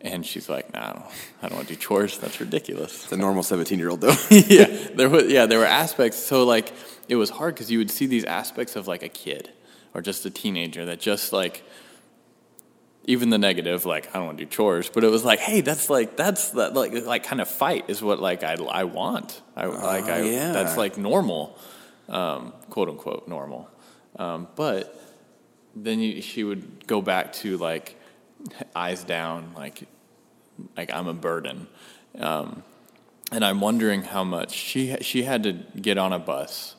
And 0.00 0.24
she's 0.24 0.48
like, 0.48 0.72
"Nah, 0.72 0.80
I 0.80 0.92
don't, 0.92 1.04
I 1.42 1.48
don't 1.48 1.56
want 1.56 1.68
to 1.68 1.74
do 1.74 1.80
chores. 1.80 2.18
That's 2.18 2.38
ridiculous." 2.40 3.06
The 3.06 3.16
normal 3.16 3.42
17 3.42 3.78
year 3.78 3.90
old 3.90 4.00
though. 4.00 4.14
yeah, 4.30 4.66
there 4.94 5.08
was 5.08 5.26
yeah 5.26 5.46
there 5.46 5.58
were 5.58 5.64
aspects. 5.64 6.18
So 6.18 6.44
like 6.44 6.72
it 7.08 7.16
was 7.16 7.30
hard 7.30 7.54
because 7.54 7.70
you 7.70 7.78
would 7.78 7.90
see 7.90 8.06
these 8.06 8.24
aspects 8.24 8.76
of 8.76 8.86
like 8.86 9.02
a 9.02 9.08
kid 9.08 9.50
or 9.94 10.00
just 10.00 10.24
a 10.24 10.30
teenager 10.30 10.84
that 10.84 11.00
just 11.00 11.32
like 11.32 11.64
even 13.04 13.30
the 13.30 13.38
negative 13.38 13.86
like 13.86 14.08
I 14.14 14.18
don't 14.18 14.26
want 14.26 14.38
to 14.38 14.44
do 14.44 14.50
chores, 14.50 14.90
but 14.90 15.02
it 15.02 15.10
was 15.10 15.24
like 15.24 15.40
hey 15.40 15.62
that's 15.62 15.90
like 15.90 16.16
that's 16.16 16.50
that 16.50 16.74
like 16.74 16.92
like 17.04 17.24
kind 17.24 17.40
of 17.40 17.48
fight 17.48 17.86
is 17.88 18.02
what 18.02 18.20
like 18.20 18.44
I 18.44 18.54
I 18.54 18.84
want 18.84 19.40
I 19.56 19.66
like 19.66 20.04
I 20.04 20.20
yeah. 20.22 20.52
that's 20.52 20.76
like 20.76 20.98
normal 20.98 21.58
um, 22.08 22.52
quote 22.70 22.88
unquote 22.88 23.26
normal, 23.26 23.68
um, 24.16 24.48
but 24.56 24.94
then 25.74 26.00
you, 26.00 26.22
she 26.22 26.44
would 26.44 26.86
go 26.86 27.00
back 27.00 27.32
to 27.34 27.56
like 27.56 27.97
eyes 28.74 29.04
down 29.04 29.52
like 29.54 29.88
like 30.76 30.92
I'm 30.92 31.06
a 31.06 31.14
burden. 31.14 31.68
Um, 32.18 32.62
and 33.30 33.44
I'm 33.44 33.60
wondering 33.60 34.02
how 34.02 34.24
much 34.24 34.52
she 34.52 34.96
she 35.00 35.22
had 35.22 35.42
to 35.42 35.52
get 35.52 35.98
on 35.98 36.12
a 36.12 36.18
bus 36.18 36.74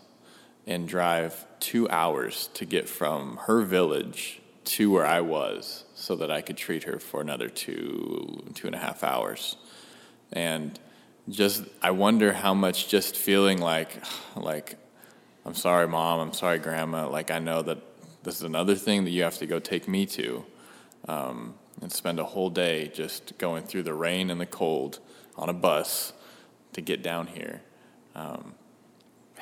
and 0.65 0.87
drive 0.87 1.45
two 1.59 1.89
hours 1.89 2.49
to 2.55 2.65
get 2.65 2.87
from 2.87 3.37
her 3.43 3.61
village 3.61 4.41
to 4.63 4.91
where 4.91 5.05
I 5.05 5.21
was, 5.21 5.85
so 5.95 6.15
that 6.17 6.29
I 6.29 6.41
could 6.41 6.57
treat 6.57 6.83
her 6.83 6.99
for 6.99 7.21
another 7.21 7.49
two 7.49 8.43
two 8.55 8.67
and 8.67 8.75
a 8.75 8.79
half 8.79 9.03
hours, 9.03 9.57
and 10.31 10.79
just 11.27 11.63
I 11.81 11.91
wonder 11.91 12.33
how 12.33 12.53
much 12.53 12.87
just 12.87 13.15
feeling 13.15 13.59
like 13.59 14.03
like 14.35 14.75
I'm 15.45 15.55
sorry, 15.55 15.87
mom, 15.87 16.19
I'm 16.19 16.33
sorry, 16.33 16.59
grandma. 16.59 17.09
Like 17.09 17.31
I 17.31 17.39
know 17.39 17.61
that 17.63 17.77
this 18.23 18.35
is 18.35 18.43
another 18.43 18.75
thing 18.75 19.05
that 19.05 19.11
you 19.11 19.23
have 19.23 19.37
to 19.37 19.45
go 19.45 19.59
take 19.59 19.87
me 19.87 20.05
to, 20.07 20.45
um, 21.07 21.55
and 21.81 21.91
spend 21.91 22.19
a 22.19 22.25
whole 22.25 22.49
day 22.49 22.87
just 22.93 23.37
going 23.37 23.63
through 23.63 23.83
the 23.83 23.93
rain 23.93 24.29
and 24.29 24.39
the 24.39 24.45
cold 24.45 24.99
on 25.35 25.49
a 25.49 25.53
bus 25.53 26.13
to 26.73 26.81
get 26.81 27.01
down 27.01 27.27
here. 27.27 27.61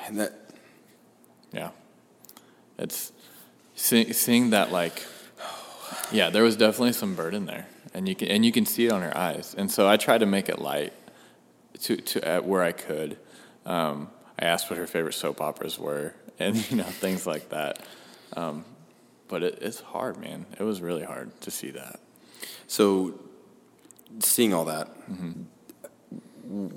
and 0.06 0.18
that 0.18 0.32
Yeah, 1.52 1.70
it's 2.78 3.12
see, 3.74 4.12
seeing 4.12 4.50
that 4.50 4.70
like, 4.70 5.04
yeah, 6.12 6.30
there 6.30 6.42
was 6.42 6.56
definitely 6.56 6.92
some 6.92 7.14
burden 7.14 7.46
there, 7.46 7.66
and 7.94 8.08
you 8.08 8.14
can 8.14 8.28
and 8.28 8.44
you 8.44 8.52
can 8.52 8.66
see 8.66 8.86
it 8.86 8.92
on 8.92 9.02
her 9.02 9.16
eyes. 9.16 9.54
And 9.56 9.70
so 9.70 9.88
I 9.88 9.96
tried 9.96 10.18
to 10.18 10.26
make 10.26 10.48
it 10.48 10.60
light 10.60 10.92
to 11.82 11.96
to 11.96 12.26
at 12.26 12.44
where 12.44 12.62
I 12.62 12.72
could. 12.72 13.18
Um, 13.66 14.10
I 14.38 14.44
asked 14.44 14.70
what 14.70 14.78
her 14.78 14.86
favorite 14.86 15.14
soap 15.14 15.40
operas 15.40 15.78
were, 15.78 16.14
and 16.38 16.56
you 16.70 16.76
know 16.76 16.84
things 16.84 17.26
like 17.26 17.48
that. 17.50 17.80
Um, 18.36 18.64
but 19.28 19.42
it, 19.42 19.58
it's 19.60 19.80
hard, 19.80 20.18
man. 20.18 20.46
It 20.58 20.62
was 20.62 20.80
really 20.80 21.04
hard 21.04 21.38
to 21.42 21.50
see 21.50 21.70
that. 21.70 22.00
So, 22.66 23.18
seeing 24.20 24.52
all 24.52 24.64
that, 24.64 24.88
mm-hmm. 25.10 26.68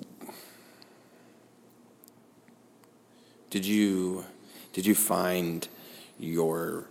did 3.50 3.66
you 3.66 4.26
did 4.74 4.86
you 4.86 4.96
find 4.96 5.68
your 6.20 6.88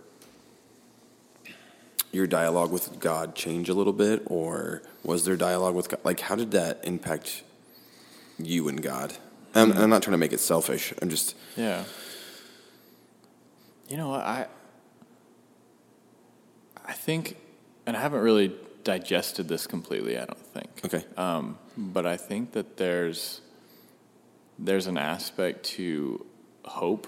your 2.11 2.27
dialogue 2.27 2.71
with 2.71 2.99
God 2.99 3.35
change 3.35 3.69
a 3.69 3.73
little 3.73 3.93
bit, 3.93 4.23
or 4.25 4.81
was 5.03 5.25
there 5.25 5.35
dialogue 5.35 5.75
with 5.75 5.89
God? 5.89 6.01
Like, 6.03 6.19
how 6.19 6.35
did 6.35 6.51
that 6.51 6.81
impact 6.83 7.43
you 8.37 8.67
and 8.67 8.81
God? 8.81 9.13
I'm, 9.53 9.71
mm-hmm. 9.71 9.81
I'm 9.81 9.89
not 9.89 10.03
trying 10.03 10.13
to 10.13 10.17
make 10.17 10.33
it 10.33 10.39
selfish. 10.39 10.93
I'm 11.01 11.09
just 11.09 11.35
Yeah. 11.55 11.83
You 13.89 13.97
know 13.97 14.09
what 14.09 14.21
I 14.21 14.47
I 16.91 16.93
think 16.93 17.37
and 17.85 17.95
I 17.95 18.01
haven't 18.01 18.19
really 18.21 18.53
digested 18.83 19.47
this 19.47 19.65
completely, 19.65 20.17
I 20.17 20.25
don't 20.25 20.45
think. 20.55 20.69
okay. 20.85 21.03
Um, 21.17 21.57
but 21.77 22.05
I 22.05 22.17
think 22.17 22.51
that 22.51 22.75
there's 22.77 23.41
there's 24.59 24.87
an 24.87 24.97
aspect 24.97 25.63
to 25.77 26.25
hope 26.65 27.07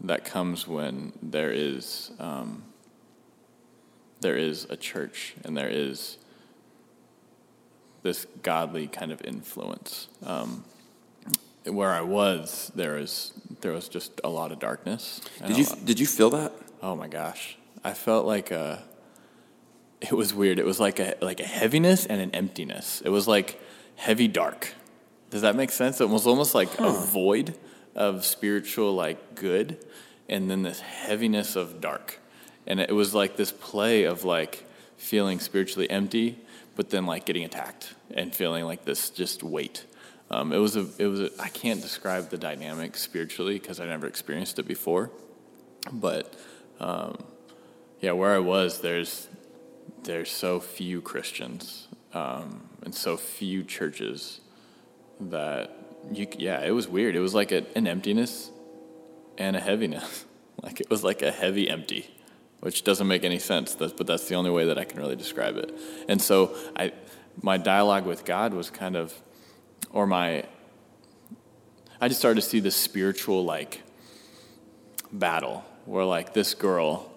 that 0.00 0.24
comes 0.24 0.66
when 0.66 1.12
there 1.22 1.52
is 1.52 2.10
um, 2.18 2.64
there 4.20 4.36
is 4.36 4.66
a 4.70 4.76
church 4.76 5.34
and 5.44 5.56
there 5.56 5.68
is 5.86 6.18
this 8.02 8.26
godly 8.42 8.86
kind 8.88 9.12
of 9.12 9.20
influence. 9.24 10.08
Um, 10.24 10.64
where 11.64 11.92
I 11.92 12.00
was, 12.00 12.72
there 12.74 12.94
was 12.94 13.32
there 13.60 13.72
was 13.72 13.88
just 13.88 14.20
a 14.24 14.28
lot 14.28 14.52
of 14.52 14.58
darkness. 14.58 15.20
Did 15.46 15.56
you 15.58 15.64
lot- 15.64 15.84
did 15.84 16.00
you 16.00 16.06
feel 16.06 16.30
that? 16.30 16.52
Oh 16.82 16.94
my 16.96 17.08
gosh, 17.08 17.56
I 17.84 17.94
felt 17.94 18.26
like 18.26 18.50
a. 18.50 18.82
It 20.00 20.12
was 20.12 20.32
weird. 20.32 20.58
It 20.58 20.66
was 20.66 20.78
like 20.78 20.98
a 20.98 21.16
like 21.20 21.40
a 21.40 21.46
heaviness 21.46 22.06
and 22.06 22.20
an 22.20 22.30
emptiness. 22.32 23.02
It 23.04 23.10
was 23.10 23.26
like 23.26 23.60
heavy 23.96 24.28
dark. 24.28 24.74
Does 25.30 25.42
that 25.42 25.56
make 25.56 25.70
sense? 25.70 26.00
It 26.00 26.08
was 26.08 26.26
almost 26.26 26.54
like 26.54 26.78
a 26.78 26.90
void 26.90 27.56
of 27.94 28.24
spiritual 28.24 28.94
like 28.94 29.34
good, 29.34 29.84
and 30.28 30.50
then 30.50 30.62
this 30.62 30.80
heaviness 30.80 31.56
of 31.56 31.80
dark, 31.80 32.20
and 32.66 32.80
it 32.80 32.94
was 32.94 33.14
like 33.14 33.36
this 33.36 33.52
play 33.52 34.04
of 34.04 34.24
like 34.24 34.64
feeling 34.96 35.38
spiritually 35.40 35.90
empty, 35.90 36.38
but 36.76 36.90
then 36.90 37.06
like 37.06 37.26
getting 37.26 37.44
attacked 37.44 37.94
and 38.12 38.34
feeling 38.34 38.64
like 38.64 38.84
this 38.84 39.10
just 39.10 39.42
weight. 39.42 39.84
Um, 40.30 40.52
it 40.52 40.58
was 40.58 40.76
a 40.76 40.86
it 40.98 41.06
was 41.06 41.20
a, 41.20 41.30
I 41.40 41.48
can't 41.48 41.80
describe 41.80 42.30
the 42.30 42.38
dynamic 42.38 42.96
spiritually 42.96 43.58
because 43.58 43.80
I 43.80 43.86
never 43.86 44.06
experienced 44.06 44.58
it 44.58 44.66
before, 44.66 45.10
but 45.92 46.34
um, 46.80 47.24
yeah, 48.00 48.12
where 48.12 48.34
I 48.34 48.38
was, 48.38 48.80
there's 48.80 49.28
there's 50.04 50.30
so 50.30 50.60
few 50.60 51.00
Christians 51.00 51.88
um, 52.14 52.68
and 52.82 52.94
so 52.94 53.16
few 53.16 53.64
churches 53.64 54.40
that 55.20 55.76
you 56.12 56.26
yeah, 56.38 56.64
it 56.64 56.70
was 56.70 56.88
weird. 56.88 57.16
It 57.16 57.20
was 57.20 57.34
like 57.34 57.52
a, 57.52 57.64
an 57.76 57.86
emptiness 57.86 58.50
and 59.36 59.56
a 59.56 59.60
heaviness. 59.60 60.24
Like 60.60 60.80
it 60.80 60.90
was 60.90 61.04
like 61.04 61.22
a 61.22 61.30
heavy 61.30 61.70
empty, 61.70 62.10
which 62.58 62.82
doesn't 62.82 63.06
make 63.06 63.22
any 63.22 63.38
sense. 63.38 63.76
That's, 63.76 63.92
but 63.92 64.08
that's 64.08 64.26
the 64.26 64.34
only 64.34 64.50
way 64.50 64.64
that 64.64 64.76
I 64.76 64.82
can 64.82 64.98
really 64.98 65.14
describe 65.14 65.56
it. 65.56 65.72
And 66.08 66.20
so 66.20 66.56
I, 66.74 66.92
my 67.40 67.58
dialogue 67.58 68.06
with 68.06 68.24
God 68.24 68.52
was 68.52 68.68
kind 68.68 68.96
of, 68.96 69.14
or 69.92 70.04
my, 70.04 70.42
I 72.00 72.08
just 72.08 72.18
started 72.18 72.40
to 72.40 72.46
see 72.46 72.58
this 72.58 72.74
spiritual 72.74 73.44
like 73.44 73.82
battle 75.12 75.64
where 75.84 76.04
like 76.04 76.34
this 76.34 76.54
girl 76.54 77.08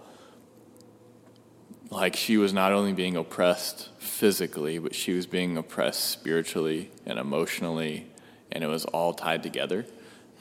like 1.91 2.15
she 2.15 2.38
was 2.38 2.51
not 2.54 2.71
only 2.71 2.93
being 2.93 3.15
oppressed 3.15 3.89
physically 3.99 4.80
but 4.80 4.95
she 4.95 5.13
was 5.13 5.27
being 5.27 5.58
oppressed 5.58 6.06
spiritually 6.10 6.89
and 7.06 7.19
emotionally 7.19 8.08
and 8.51 8.63
it 8.63 8.67
was 8.67 8.86
all 8.86 9.13
tied 9.13 9.43
together. 9.43 9.86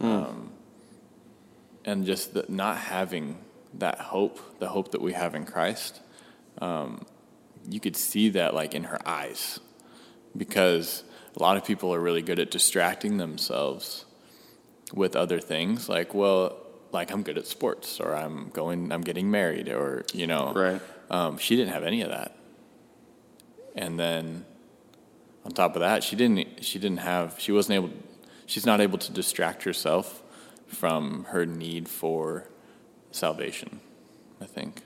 Um, 0.01 0.51
and 1.85 2.07
just 2.07 2.33
the, 2.33 2.47
not 2.49 2.79
having 2.79 3.37
that 3.75 3.99
hope 3.99 4.59
the 4.59 4.69
hope 4.69 4.93
that 4.93 5.03
we 5.03 5.13
have 5.13 5.35
in 5.35 5.45
christ 5.45 6.01
um, 6.61 7.05
you 7.69 7.81
could 7.81 7.97
see 7.97 8.31
that 8.31 8.55
like 8.55 8.75
in 8.75 8.85
her 8.85 8.99
eyes. 9.07 9.61
Because 10.37 11.05
a 11.37 11.43
lot 11.43 11.57
of 11.57 11.65
people 11.65 11.93
are 11.95 12.01
really 12.01 12.23
good 12.23 12.39
at 12.39 12.51
distracting 12.51 13.19
themselves 13.19 14.05
with 14.93 15.15
other 15.15 15.39
things 15.39 15.89
like 15.89 16.15
well 16.15 16.57
like 16.93 17.13
i'm 17.13 17.23
good 17.23 17.39
at 17.39 17.47
sports 17.47 18.01
or 18.01 18.15
i'm 18.17 18.49
going 18.51 18.91
i'm 18.91 19.03
getting 19.03 19.31
married 19.31 19.69
or 19.69 20.05
you 20.13 20.27
know 20.27 20.53
Right. 20.53 20.83
Um, 21.11 21.39
she 21.39 21.57
didn't 21.57 21.73
have 21.73 21.85
any 21.85 22.03
of 22.03 22.11
that 22.11 22.37
and 23.75 23.99
then 23.99 24.45
on 25.45 25.53
top 25.53 25.75
of 25.77 25.81
that 25.81 26.03
she 26.03 26.17
didn't 26.17 26.65
she 26.65 26.79
didn't 26.79 26.99
have 26.99 27.35
she 27.39 27.53
wasn't 27.53 27.75
able 27.75 27.91
she's 28.47 28.67
not 28.67 28.81
able 28.81 28.99
to 28.99 29.13
distract 29.13 29.63
herself 29.65 30.23
from 30.67 31.25
her 31.25 31.45
need 31.47 31.89
for 31.89 32.49
salvation 33.11 33.81
i 34.41 34.45
think 34.45 34.83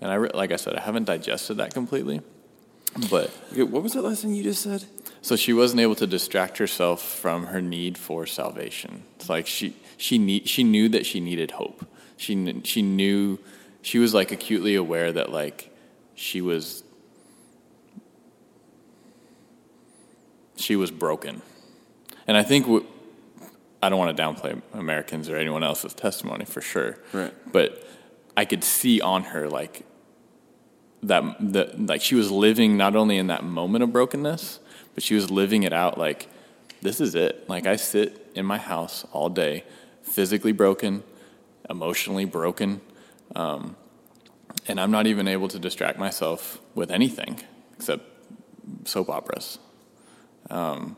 and 0.00 0.10
i 0.10 0.16
like 0.16 0.52
i 0.52 0.56
said 0.56 0.74
i 0.74 0.80
haven't 0.80 1.04
digested 1.04 1.56
that 1.56 1.72
completely 1.72 2.20
but 3.10 3.30
Okay, 3.52 3.62
what 3.62 3.82
was 3.82 3.92
that 3.92 4.02
last 4.02 4.22
thing 4.22 4.34
you 4.34 4.42
just 4.42 4.62
said? 4.62 4.84
so 5.20 5.36
she 5.36 5.52
wasn't 5.52 5.80
able 5.80 5.94
to 5.96 6.06
distract 6.06 6.56
herself 6.58 7.02
from 7.02 7.46
her 7.46 7.60
need 7.60 7.98
for 7.98 8.26
salvation. 8.26 9.02
It's 9.16 9.28
like 9.28 9.46
she 9.46 9.74
she 9.98 10.18
need, 10.18 10.48
she 10.48 10.64
knew 10.64 10.88
that 10.90 11.04
she 11.04 11.20
needed 11.20 11.50
hope. 11.52 11.84
She 12.16 12.60
she 12.64 12.80
knew 12.80 13.38
she 13.86 14.00
was 14.00 14.12
like 14.12 14.32
acutely 14.32 14.74
aware 14.74 15.12
that 15.12 15.30
like 15.30 15.70
she 16.16 16.40
was 16.40 16.82
she 20.56 20.74
was 20.74 20.90
broken. 20.90 21.40
And 22.26 22.36
I 22.36 22.42
think 22.42 22.64
w- 22.66 22.84
I 23.80 23.88
don't 23.88 23.98
want 24.00 24.16
to 24.16 24.20
downplay 24.20 24.60
Americans 24.72 25.28
or 25.28 25.36
anyone 25.36 25.62
else's 25.62 25.94
testimony 25.94 26.44
for 26.44 26.60
sure. 26.60 26.98
Right. 27.12 27.32
But 27.52 27.86
I 28.36 28.44
could 28.44 28.64
see 28.64 29.00
on 29.00 29.22
her 29.22 29.48
like 29.48 29.86
that 31.04 31.22
that 31.52 31.86
like 31.86 32.02
she 32.02 32.16
was 32.16 32.28
living 32.32 32.76
not 32.76 32.96
only 32.96 33.18
in 33.18 33.28
that 33.28 33.44
moment 33.44 33.84
of 33.84 33.92
brokenness, 33.92 34.58
but 34.96 35.04
she 35.04 35.14
was 35.14 35.30
living 35.30 35.62
it 35.62 35.72
out 35.72 35.96
like 35.96 36.26
this 36.82 37.00
is 37.00 37.14
it. 37.14 37.48
Like 37.48 37.68
I 37.68 37.76
sit 37.76 38.32
in 38.34 38.46
my 38.46 38.58
house 38.58 39.06
all 39.12 39.28
day, 39.28 39.62
physically 40.02 40.50
broken, 40.50 41.04
emotionally 41.70 42.24
broken, 42.24 42.80
um, 43.34 43.76
and 44.68 44.80
I'm 44.80 44.90
not 44.90 45.06
even 45.06 45.28
able 45.28 45.48
to 45.48 45.58
distract 45.58 45.98
myself 45.98 46.58
with 46.74 46.90
anything 46.90 47.40
except 47.76 48.04
soap 48.84 49.08
operas. 49.08 49.58
Um, 50.50 50.96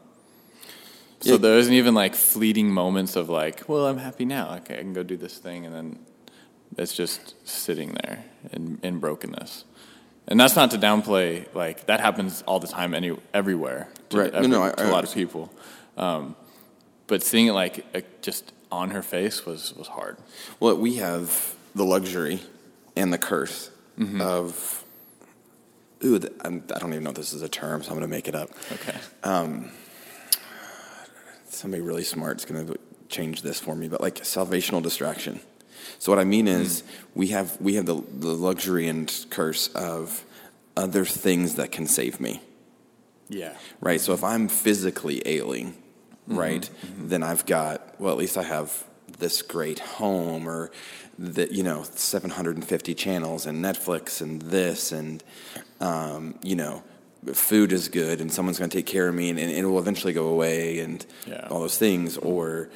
so 1.20 1.32
Yeah. 1.32 1.36
there 1.38 1.58
isn't 1.58 1.72
even 1.74 1.94
like 1.94 2.14
fleeting 2.14 2.70
moments 2.70 3.16
of 3.16 3.28
like, 3.28 3.68
well, 3.68 3.86
I'm 3.86 3.98
happy 3.98 4.24
now. 4.24 4.54
Okay, 4.56 4.74
I 4.74 4.78
can 4.78 4.92
go 4.92 5.02
do 5.02 5.16
this 5.16 5.38
thing, 5.38 5.66
and 5.66 5.74
then 5.74 5.98
it's 6.76 6.94
just 6.94 7.34
sitting 7.48 7.96
there 8.04 8.24
in, 8.52 8.78
in 8.82 8.98
brokenness. 9.00 9.64
And 10.28 10.38
that's 10.38 10.54
not 10.54 10.70
to 10.72 10.78
downplay 10.78 11.46
like 11.54 11.86
that 11.86 12.00
happens 12.00 12.42
all 12.46 12.60
the 12.60 12.68
time, 12.68 12.94
any 12.94 13.16
everywhere, 13.34 13.88
to, 14.10 14.18
Right. 14.18 14.32
No, 14.32 14.38
every- 14.38 14.50
no, 14.50 14.62
I- 14.62 14.70
to 14.72 14.82
I 14.84 14.88
a 14.88 14.92
lot 14.92 15.04
of 15.04 15.12
people. 15.12 15.50
Um, 15.96 16.36
but 17.06 17.22
seeing 17.22 17.46
it 17.46 17.52
like 17.52 18.20
just 18.22 18.52
on 18.70 18.90
her 18.90 19.02
face 19.02 19.44
was 19.46 19.74
was 19.74 19.88
hard. 19.88 20.18
Well, 20.60 20.76
we 20.76 20.96
have 20.96 21.54
the 21.74 21.84
luxury 21.84 22.40
and 22.96 23.12
the 23.12 23.18
curse 23.18 23.70
Mm-hmm. 23.98 24.20
of. 24.20 24.84
Ooh, 26.04 26.20
I'm, 26.42 26.60
don't 26.60 26.92
even 26.92 27.02
know 27.02 27.10
if 27.10 27.16
this 27.16 27.32
is 27.32 27.42
a 27.42 27.48
term, 27.48 27.82
so 27.82 27.88
I'm 27.90 27.96
going 27.96 28.08
to 28.08 28.16
make 28.16 28.28
it 28.28 28.36
up. 28.36 28.50
Okay. 28.72 28.96
Somebody 31.48 31.82
really 31.82 32.04
smart 32.04 32.38
is 32.38 32.44
going 32.44 32.66
to 32.68 32.76
change 33.08 33.42
this 33.42 33.58
for 33.58 33.74
me, 33.74 33.88
but 33.88 34.00
like 34.00 34.16
salvational 34.16 34.82
distraction. 34.82 35.40
So 35.98 36.12
what 36.12 36.18
I 36.20 36.24
mean 36.24 36.46
is, 36.46 36.84
we 37.14 37.28
have 37.28 37.60
we 37.60 37.74
have 37.74 37.86
the 37.86 37.94
the 38.18 38.28
luxury 38.34 38.86
and 38.86 39.12
curse 39.30 39.66
of 39.68 40.24
other 40.76 41.04
things 41.04 41.54
that 41.56 41.72
can 41.72 41.86
save 41.86 42.20
me. 42.20 42.40
Yeah. 43.28 43.54
right? 43.80 44.00
So 44.00 44.12
if 44.14 44.22
I'm 44.24 44.48
physically 44.48 45.22
ailing, 45.26 45.74
Mm-hmm. 46.28 46.38
right, 46.38 46.70
then 46.98 47.22
I've 47.22 47.46
got 47.46 47.98
well, 47.98 48.12
at 48.12 48.18
least 48.18 48.36
I 48.36 48.42
have 48.42 48.84
this 49.18 49.40
great 49.40 49.78
home 49.78 50.46
or 50.46 50.70
the 51.18 51.52
you 51.52 51.62
know 51.62 51.82
750 51.82 52.94
channels 52.94 53.46
and 53.46 53.64
Netflix 53.64 54.20
and 54.20 54.40
this 54.42 54.92
and 54.92 55.22
um, 55.80 56.38
you 56.42 56.54
know 56.56 56.82
food 57.32 57.72
is 57.72 57.88
good 57.88 58.20
and 58.20 58.32
someone's 58.32 58.58
going 58.58 58.70
to 58.70 58.76
take 58.76 58.86
care 58.86 59.08
of 59.08 59.14
me 59.14 59.28
and, 59.28 59.38
and 59.40 59.50
it 59.50 59.64
will 59.64 59.80
eventually 59.80 60.12
go 60.12 60.28
away 60.28 60.78
and 60.78 61.04
Yeah. 61.26 61.48
all 61.50 61.60
those 61.60 61.76
things 61.76 62.16
or 62.18 62.70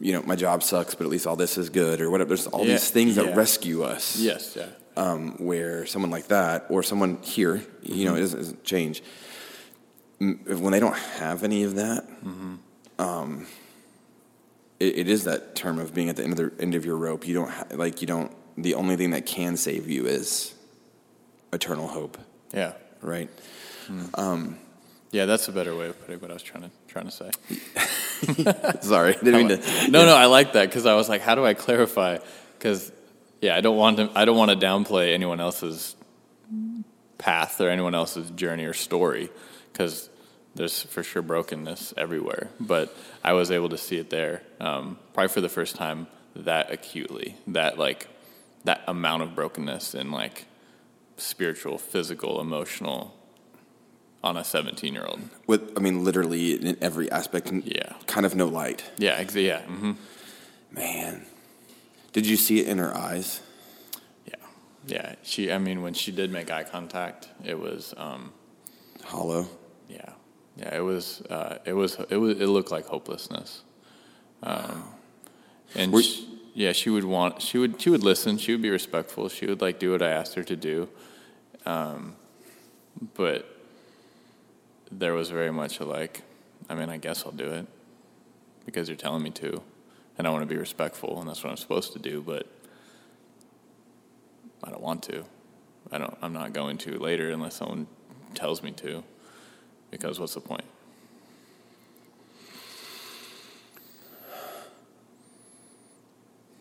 you 0.00 0.12
know 0.12 0.22
my 0.22 0.36
job 0.36 0.62
sucks 0.62 0.94
but 0.94 1.04
at 1.04 1.10
least 1.10 1.26
all 1.26 1.34
this 1.36 1.58
is 1.58 1.68
good 1.70 2.00
or 2.00 2.08
whatever 2.10 2.28
there's 2.28 2.46
all 2.46 2.64
Yeah, 2.64 2.74
these 2.74 2.90
things 2.90 3.16
that 3.16 3.34
rescue 3.34 3.82
us 3.82 4.16
Yes. 4.20 4.54
Yeah. 4.56 4.66
um, 4.96 5.32
where 5.44 5.84
someone 5.86 6.10
like 6.12 6.28
that 6.28 6.66
or 6.70 6.82
someone 6.84 7.18
here, 7.22 7.56
you 7.82 7.94
Mm-hmm. 7.94 8.04
know, 8.04 8.14
it 8.14 8.20
doesn't, 8.20 8.38
doesn't 8.38 8.64
change. 8.64 9.02
When 10.20 10.72
they 10.72 10.80
don't 10.80 10.96
have 10.96 11.42
any 11.44 11.62
of 11.64 11.74
that, 11.76 12.04
Mm-hmm. 12.24 12.54
um, 13.00 13.46
it, 14.80 14.98
it 14.98 15.08
is 15.08 15.24
that 15.24 15.54
term 15.54 15.78
of 15.78 15.92
being 15.94 16.08
at 16.08 16.16
the 16.16 16.24
end 16.24 16.38
of 16.38 16.56
the 16.56 16.62
end 16.62 16.74
of 16.74 16.84
your 16.84 16.96
rope. 16.96 17.26
You 17.26 17.34
don't 17.34 17.50
ha- 17.50 17.66
like 17.72 18.00
you 18.00 18.06
don't. 18.06 18.32
The 18.56 18.74
only 18.74 18.96
thing 18.96 19.10
that 19.10 19.24
can 19.26 19.56
save 19.56 19.88
you 19.88 20.06
is 20.06 20.54
eternal 21.52 21.86
hope, 21.88 22.18
Yeah. 22.52 22.72
right? 23.02 23.28
um 24.14 24.58
Yeah. 25.12 25.24
That's 25.26 25.48
a 25.48 25.52
better 25.52 25.74
way 25.74 25.86
of 25.88 25.98
putting 26.00 26.20
what 26.20 26.30
I 26.30 26.34
was 26.34 26.42
trying 26.42 26.64
to 26.64 26.70
trying 26.88 27.06
to 27.06 27.10
say. 27.12 27.30
Sorry, 28.82 29.14
I 29.16 29.18
didn't 29.20 29.46
mean 29.46 29.48
to. 29.60 29.90
no, 29.90 30.04
no, 30.04 30.14
I 30.16 30.26
like 30.26 30.52
that 30.54 30.68
because 30.68 30.86
I 30.86 30.94
was 30.94 31.08
like, 31.08 31.20
how 31.20 31.34
do 31.34 31.44
I 31.46 31.54
clarify? 31.54 32.18
Because 32.58 32.90
yeah, 33.40 33.56
I 33.56 33.60
don't 33.60 33.76
want 33.76 33.96
to. 33.98 34.10
I 34.14 34.24
don't 34.24 34.36
want 34.36 34.50
to 34.50 34.56
downplay 34.56 35.14
anyone 35.14 35.40
else's 35.40 35.94
path 37.18 37.60
or 37.60 37.68
anyone 37.68 37.94
else's 37.94 38.30
journey 38.30 38.64
or 38.64 38.72
story 38.74 39.28
because 39.72 40.08
there's 40.58 40.82
for 40.82 41.02
sure 41.02 41.22
brokenness 41.22 41.94
everywhere. 41.96 42.50
But 42.60 42.94
I 43.24 43.32
was 43.32 43.50
able 43.50 43.70
to 43.70 43.78
see 43.78 43.96
it 43.96 44.10
there, 44.10 44.42
um, 44.60 44.98
probably 45.14 45.28
for 45.28 45.40
the 45.40 45.48
first 45.48 45.76
time 45.76 46.06
that 46.36 46.70
acutely. 46.70 47.36
That 47.46 47.78
like 47.78 48.08
that 48.64 48.82
amount 48.86 49.22
of 49.22 49.34
brokenness 49.34 49.94
and 49.94 50.12
like 50.12 50.44
spiritual, 51.16 51.78
physical, 51.78 52.40
emotional 52.40 53.14
on 54.22 54.36
a 54.36 54.44
17 54.44 54.92
year 54.92 55.06
old. 55.06 55.20
With 55.46 55.72
I 55.76 55.80
mean, 55.80 56.04
literally 56.04 56.54
in 56.54 56.76
every 56.82 57.10
aspect. 57.10 57.50
Yeah. 57.64 57.94
kind 58.06 58.26
of 58.26 58.34
no 58.34 58.46
light. 58.46 58.84
Yeah, 58.98 59.12
ex- 59.12 59.34
yeah, 59.36 59.62
Mm-hmm. 59.62 59.92
Man, 60.70 61.24
did 62.12 62.26
you 62.26 62.36
see 62.36 62.60
it 62.60 62.68
in 62.68 62.76
her 62.78 62.94
eyes? 62.94 63.40
yeah, 64.26 64.34
yeah. 64.86 65.14
She, 65.22 65.50
I 65.50 65.56
mean, 65.58 65.80
when 65.82 65.94
she 65.94 66.12
did 66.12 66.30
make 66.30 66.50
eye 66.50 66.64
contact, 66.64 67.28
it 67.44 67.58
was, 67.58 67.94
um, 67.96 68.32
Hollow. 69.04 69.48
yeah, 69.88 70.10
Yeah, 70.58 70.76
it 70.76 70.80
was. 70.80 71.20
Uh, 71.22 71.58
it 71.64 71.72
was. 71.72 71.96
It 72.10 72.16
was. 72.16 72.40
It 72.40 72.46
looked 72.46 72.70
like 72.70 72.86
hopelessness. 72.86 73.62
Um, 74.42 74.84
and 75.74 75.92
Were- 75.92 76.02
sh 76.02 76.22
yeah, 76.54 76.72
she 76.72 76.90
would 76.90 77.04
want. 77.04 77.40
She 77.40 77.58
would. 77.58 77.80
She 77.80 77.90
would 77.90 78.02
listen. 78.02 78.38
She 78.38 78.52
would 78.52 78.62
be 78.62 78.70
respectful. 78.70 79.28
She 79.28 79.46
would 79.46 79.60
like 79.60 79.78
do 79.78 79.92
what 79.92 80.02
I 80.02 80.10
asked 80.10 80.34
her 80.34 80.42
to 80.42 80.56
do. 80.56 80.88
Um, 81.64 82.16
but 83.14 83.46
there 84.90 85.14
was 85.14 85.30
very 85.30 85.52
much 85.52 85.78
a 85.78 85.84
like. 85.84 86.22
I 86.68 86.74
mean, 86.74 86.88
I 86.90 86.96
guess 86.96 87.24
I'll 87.24 87.32
do 87.32 87.46
it 87.46 87.66
because 88.66 88.88
you're 88.88 88.96
telling 88.96 89.22
me 89.22 89.30
to, 89.30 89.62
and 90.18 90.26
I 90.26 90.30
want 90.30 90.42
to 90.42 90.46
be 90.52 90.56
respectful, 90.58 91.20
and 91.20 91.28
that's 91.28 91.44
what 91.44 91.50
I'm 91.50 91.56
supposed 91.56 91.92
to 91.92 92.00
do. 92.00 92.20
But 92.20 92.46
I 94.64 94.70
don't 94.70 94.82
want 94.82 95.04
to. 95.04 95.24
I 95.92 95.98
don't. 95.98 96.16
I'm 96.20 96.32
not 96.32 96.52
going 96.52 96.78
to 96.78 96.98
later 96.98 97.30
unless 97.30 97.54
someone 97.54 97.86
tells 98.34 98.62
me 98.64 98.72
to. 98.72 99.04
Because 99.90 100.20
what's 100.20 100.34
the 100.34 100.40
point? 100.40 100.64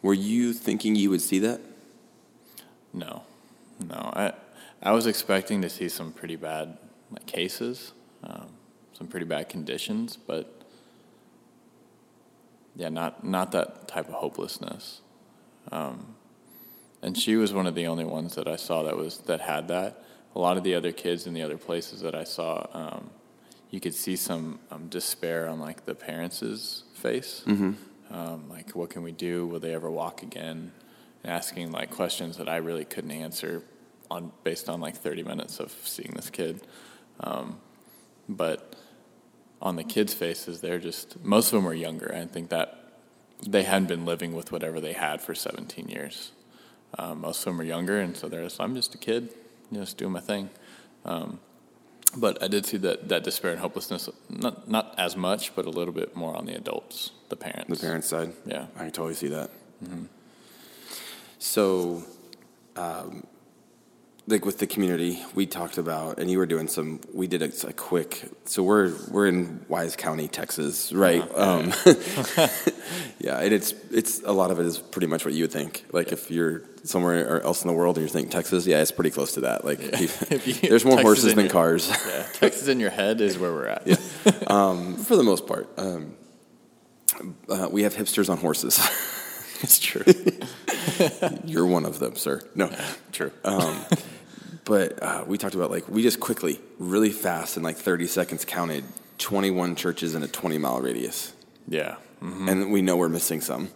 Were 0.01 0.13
you 0.13 0.53
thinking 0.53 0.95
you 0.95 1.09
would 1.09 1.21
see 1.21 1.39
that? 1.39 1.59
No, 2.93 3.23
no. 3.85 3.95
I 3.95 4.33
I 4.81 4.91
was 4.91 5.07
expecting 5.07 5.61
to 5.63 5.69
see 5.69 5.89
some 5.89 6.11
pretty 6.11 6.35
bad 6.35 6.77
like 7.11 7.25
cases, 7.25 7.93
um, 8.23 8.47
some 8.93 9.07
pretty 9.07 9.25
bad 9.25 9.49
conditions, 9.49 10.17
but 10.17 10.61
yeah, 12.75 12.89
not 12.89 13.23
not 13.23 13.51
that 13.51 13.87
type 13.87 14.07
of 14.07 14.13
hopelessness. 14.13 15.01
Um, 15.71 16.15
and 17.01 17.17
she 17.17 17.35
was 17.35 17.53
one 17.53 17.67
of 17.67 17.75
the 17.75 17.87
only 17.87 18.05
ones 18.05 18.35
that 18.35 18.47
I 18.47 18.55
saw 18.55 18.83
that 18.83 18.95
was 18.95 19.19
that 19.19 19.41
had 19.41 19.67
that. 19.67 20.03
A 20.35 20.39
lot 20.39 20.57
of 20.57 20.63
the 20.63 20.75
other 20.75 20.91
kids 20.91 21.25
in 21.27 21.33
the 21.33 21.41
other 21.41 21.57
places 21.57 22.01
that 22.01 22.13
I 22.13 22.23
saw, 22.23 22.67
um, 22.73 23.09
you 23.69 23.79
could 23.79 23.93
see 23.93 24.15
some 24.15 24.59
um, 24.71 24.87
despair 24.87 25.47
on 25.47 25.59
like 25.59 25.85
the 25.85 25.95
parents' 25.95 26.83
face. 26.93 27.43
Um, 28.09 28.49
like, 28.49 28.75
what 28.75 28.89
can 28.89 29.03
we 29.03 29.11
do? 29.11 29.45
Will 29.45 29.59
they 29.59 29.73
ever 29.73 29.91
walk 29.91 30.23
again? 30.23 30.71
And 31.23 31.31
asking 31.31 31.71
like 31.71 31.89
questions 31.89 32.37
that 32.37 32.47
I 32.47 32.57
really 32.57 32.85
couldn't 32.85 33.11
answer 33.11 33.63
on 34.09 34.31
based 34.43 34.69
on 34.69 34.79
like 34.79 34.95
30 34.95 35.23
minutes 35.23 35.59
of 35.59 35.71
seeing 35.83 36.13
this 36.15 36.29
kid. 36.29 36.61
Um, 37.19 37.59
but 38.29 38.75
on 39.61 39.75
the 39.75 39.83
kids' 39.83 40.13
faces, 40.13 40.61
they're 40.61 40.79
just 40.79 41.23
most 41.23 41.47
of 41.47 41.53
them 41.53 41.65
were 41.65 41.73
younger. 41.73 42.13
I 42.15 42.25
think 42.25 42.49
that 42.49 42.87
they 43.45 43.63
hadn't 43.63 43.87
been 43.87 44.05
living 44.05 44.33
with 44.33 44.51
whatever 44.51 44.79
they 44.79 44.93
had 44.93 45.21
for 45.21 45.35
17 45.35 45.89
years. 45.89 46.31
Um, 46.97 47.21
most 47.21 47.39
of 47.39 47.45
them 47.45 47.57
were 47.57 47.63
younger, 47.63 47.99
and 47.99 48.15
so 48.15 48.27
they're 48.27 48.43
just, 48.43 48.59
I'm 48.59 48.73
just 48.73 48.95
a 48.95 48.97
kid, 48.97 49.29
you 49.69 49.77
know, 49.77 49.83
just 49.83 49.97
doing 49.97 50.13
my 50.13 50.21
thing. 50.21 50.49
Um, 51.05 51.39
but 52.15 52.41
I 52.41 52.47
did 52.47 52.65
see 52.65 52.77
that, 52.77 53.09
that 53.09 53.23
despair 53.23 53.51
and 53.51 53.59
hopelessness, 53.59 54.09
not, 54.29 54.69
not 54.69 54.95
as 54.97 55.15
much, 55.15 55.55
but 55.55 55.65
a 55.65 55.69
little 55.69 55.93
bit 55.93 56.15
more 56.15 56.35
on 56.35 56.45
the 56.45 56.55
adults, 56.55 57.11
the 57.29 57.35
parents. 57.35 57.79
The 57.79 57.85
parents' 57.85 58.07
side? 58.07 58.33
Yeah. 58.45 58.67
I 58.75 58.79
can 58.79 58.91
totally 58.91 59.15
see 59.15 59.27
that. 59.27 59.49
So, 61.39 62.03
um, 62.75 63.25
like 64.29 64.45
with 64.45 64.57
the 64.59 64.67
community, 64.67 65.23
we 65.35 65.45
talked 65.45 65.77
about, 65.77 66.19
and 66.19 66.29
you 66.29 66.37
were 66.37 66.45
doing 66.45 66.67
some. 66.67 66.99
We 67.13 67.27
did 67.27 67.41
a, 67.41 67.51
a 67.67 67.73
quick. 67.73 68.29
So 68.45 68.61
we're 68.61 68.93
we're 69.09 69.27
in 69.27 69.65
Wise 69.69 69.95
County, 69.95 70.27
Texas, 70.27 70.91
right? 70.91 71.21
Um, 71.35 71.73
yeah, 73.19 73.39
and 73.39 73.53
it's 73.53 73.73
it's 73.91 74.21
a 74.23 74.31
lot 74.33 74.51
of 74.51 74.59
it 74.59 74.65
is 74.65 74.79
pretty 74.79 75.07
much 75.07 75.23
what 75.25 75.33
you 75.33 75.43
would 75.43 75.51
think. 75.51 75.85
Like 75.93 76.11
if 76.11 76.29
you're 76.29 76.63
somewhere 76.83 77.41
else 77.41 77.63
in 77.63 77.67
the 77.67 77.73
world 77.73 77.97
and 77.97 78.03
you're 78.03 78.11
thinking 78.11 78.31
Texas, 78.31 78.65
yeah, 78.67 78.81
it's 78.81 78.91
pretty 78.91 79.11
close 79.11 79.33
to 79.35 79.41
that. 79.41 79.63
Like 79.65 79.79
If 79.81 80.47
you- 80.47 80.53
there's 80.69 80.83
more 80.85 80.95
Texas 80.97 81.03
horses 81.23 81.35
than 81.35 81.45
your- 81.45 81.51
cars. 81.51 81.89
Yeah, 81.89 82.23
Texas 82.33 82.67
in 82.67 82.79
your 82.79 82.89
head 82.91 83.21
is 83.21 83.37
where 83.37 83.51
we're 83.53 83.67
at. 83.67 83.83
for 83.87 85.15
the 85.15 85.23
most 85.23 85.47
part. 85.47 85.69
Um, 85.77 86.15
uh, 87.49 87.69
we 87.71 87.83
have 87.83 87.95
hipsters 87.95 88.29
on 88.29 88.37
horses. 88.37 88.77
it's 89.61 89.79
true. 89.79 90.03
You're 91.45 91.65
one 91.65 91.85
of 91.85 91.99
them, 91.99 92.15
sir. 92.15 92.41
No, 92.55 92.69
True. 93.11 93.31
But 94.67 95.01
uh, 95.01 95.23
we 95.25 95.37
talked 95.37 95.55
about 95.55 95.71
like 95.71 95.87
we 95.87 96.03
just 96.03 96.19
quickly, 96.19 96.59
really 96.77 97.09
fast, 97.09 97.55
in 97.55 97.63
like 97.63 97.77
30 97.77 98.05
seconds, 98.05 98.43
counted 98.43 98.83
21 99.17 99.75
churches 99.75 100.13
in 100.13 100.23
a 100.23 100.27
20 100.27 100.57
mile 100.57 100.81
radius, 100.81 101.33
yeah. 101.67 101.95
hmm 102.19 102.49
and 102.49 102.71
we 102.71 102.81
know 102.81 102.97
we're 102.97 103.09
missing 103.09 103.39
some. 103.39 103.69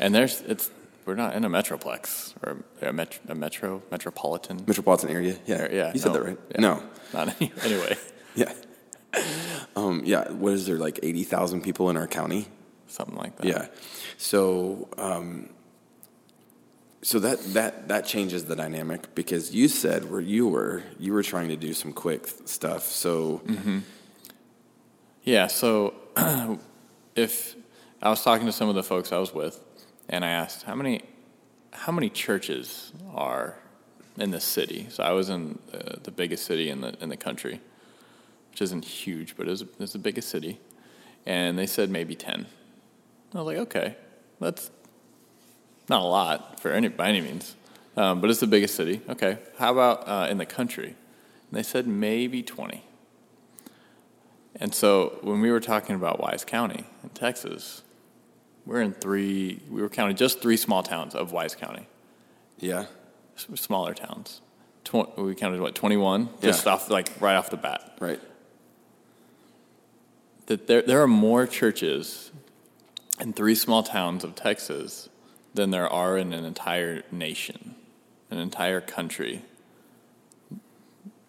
And 0.00 0.14
there's, 0.14 0.40
it's, 0.40 0.70
we're 1.04 1.14
not 1.14 1.34
in 1.34 1.44
a 1.44 1.50
metroplex 1.50 2.34
or 2.42 2.64
a, 2.80 2.92
met, 2.92 3.20
a 3.28 3.34
metro, 3.34 3.82
metropolitan. 3.90 4.64
Metropolitan 4.66 5.10
area, 5.10 5.36
yeah, 5.46 5.56
area. 5.56 5.86
Yeah. 5.86 5.92
you 5.92 6.00
said 6.00 6.08
no, 6.08 6.14
that 6.14 6.24
right? 6.24 6.38
yeah. 6.50 6.60
No, 6.60 6.82
Not 7.12 7.40
any, 7.40 7.52
anyway. 7.62 7.96
yeah, 8.34 8.52
um, 9.76 10.02
yeah. 10.04 10.30
What 10.30 10.54
is 10.54 10.66
there 10.66 10.78
like 10.78 10.98
80,000 11.02 11.60
people 11.60 11.90
in 11.90 11.98
our 11.98 12.06
county? 12.06 12.48
Something 12.86 13.16
like 13.16 13.36
that. 13.36 13.46
Yeah. 13.46 13.66
So, 14.16 14.88
um, 14.96 15.50
so 17.02 17.18
that 17.18 17.40
that 17.54 17.88
that 17.88 18.06
changes 18.06 18.44
the 18.44 18.54
dynamic 18.54 19.14
because 19.14 19.52
you 19.52 19.68
said 19.68 20.10
where 20.10 20.20
you 20.20 20.46
were, 20.46 20.84
you 20.98 21.12
were 21.12 21.22
trying 21.22 21.48
to 21.48 21.56
do 21.56 21.74
some 21.74 21.92
quick 21.92 22.26
stuff. 22.44 22.84
So, 22.84 23.42
Yeah, 25.24 25.48
so 25.48 25.94
if 27.16 27.56
I 28.00 28.08
was 28.08 28.22
talking 28.22 28.46
to 28.46 28.52
some 28.52 28.68
of 28.68 28.74
the 28.74 28.82
folks 28.82 29.12
I 29.12 29.18
was 29.18 29.34
with, 29.34 29.60
and 30.08 30.24
I 30.24 30.30
asked 30.30 30.62
how 30.64 30.74
many 30.74 31.02
how 31.72 31.92
many 31.92 32.08
churches 32.08 32.92
are 33.12 33.56
in 34.18 34.30
this 34.30 34.44
city. 34.44 34.86
So 34.90 35.02
I 35.02 35.12
was 35.12 35.28
in 35.28 35.58
uh, 35.72 35.96
the 36.02 36.10
biggest 36.10 36.44
city 36.44 36.70
in 36.70 36.82
the 36.82 36.94
in 37.00 37.08
the 37.08 37.16
country, 37.16 37.60
which 38.50 38.62
isn't 38.62 38.84
huge, 38.84 39.36
but 39.36 39.48
it's 39.48 39.64
it's 39.80 39.92
the 39.92 39.98
biggest 39.98 40.28
city, 40.28 40.60
and 41.26 41.58
they 41.58 41.66
said 41.66 41.90
maybe 41.90 42.14
ten. 42.14 42.46
I 43.34 43.38
was 43.38 43.46
like, 43.46 43.58
okay, 43.58 43.96
that's 44.40 44.70
not 45.88 46.02
a 46.02 46.06
lot 46.06 46.60
for 46.60 46.70
any 46.70 46.88
by 46.88 47.08
any 47.08 47.20
means, 47.20 47.54
um, 47.96 48.20
but 48.20 48.30
it's 48.30 48.40
the 48.40 48.46
biggest 48.46 48.74
city. 48.74 49.00
Okay, 49.08 49.38
how 49.58 49.72
about 49.72 50.08
uh, 50.08 50.28
in 50.30 50.38
the 50.38 50.46
country? 50.46 50.88
And 51.50 51.58
they 51.58 51.62
said 51.62 51.86
maybe 51.86 52.42
twenty. 52.42 52.84
And 54.56 54.74
so 54.74 55.18
when 55.22 55.40
we 55.40 55.50
were 55.50 55.60
talking 55.60 55.96
about 55.96 56.20
Wise 56.20 56.44
County 56.44 56.84
in 57.02 57.08
Texas, 57.10 57.82
we're 58.66 58.82
in 58.82 58.92
three, 58.92 59.60
we 59.70 59.80
were 59.80 59.88
counting 59.88 60.14
just 60.14 60.42
three 60.42 60.58
small 60.58 60.82
towns 60.82 61.14
of 61.14 61.32
Wise 61.32 61.54
County, 61.54 61.86
yeah, 62.58 62.84
s- 63.36 63.46
smaller 63.60 63.94
towns. 63.94 64.40
Tw- 64.84 65.16
we 65.18 65.34
counted 65.34 65.60
what, 65.60 65.74
21? 65.74 66.28
Just 66.42 66.66
Yeah. 66.66 66.72
off, 66.72 66.90
like 66.90 67.08
right 67.20 67.34
off 67.36 67.48
the 67.50 67.56
bat. 67.56 67.96
right. 67.98 68.20
That 70.46 70.66
there, 70.66 70.82
there 70.82 71.00
are 71.02 71.08
more 71.08 71.46
churches 71.46 72.30
in 73.20 73.32
three 73.32 73.54
small 73.54 73.82
towns 73.82 74.22
of 74.24 74.34
Texas 74.34 75.08
than 75.54 75.70
there 75.70 75.88
are 75.88 76.16
in 76.16 76.32
an 76.32 76.44
entire 76.44 77.02
nation, 77.10 77.74
an 78.30 78.38
entire 78.38 78.80
country. 78.80 79.42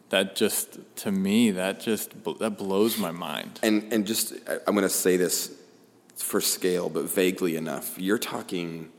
That 0.10 0.36
just, 0.36 0.78
to 0.98 1.12
me, 1.12 1.52
that 1.52 1.80
just, 1.80 2.12
that 2.40 2.58
blows 2.58 2.98
my 2.98 3.12
mind. 3.12 3.60
And 3.64 3.92
and 3.92 4.06
just 4.06 4.34
I'm 4.68 4.76
going 4.76 4.84
to 4.84 4.90
say 4.90 5.18
this 5.18 5.52
for 6.16 6.40
scale, 6.40 6.90
but 6.90 7.06
vaguely 7.06 7.56
enough. 7.56 7.98
You're 8.00 8.20
talking 8.20 8.92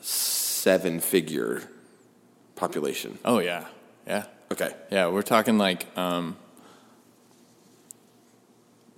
seven 0.00 1.00
figure 1.00 1.62
population. 2.54 3.18
Oh, 3.24 3.38
yeah, 3.38 3.66
yeah. 4.06 4.24
Okay. 4.52 4.74
Yeah, 4.90 5.08
we're 5.08 5.22
talking 5.22 5.56
like 5.56 5.86
um, 5.96 6.36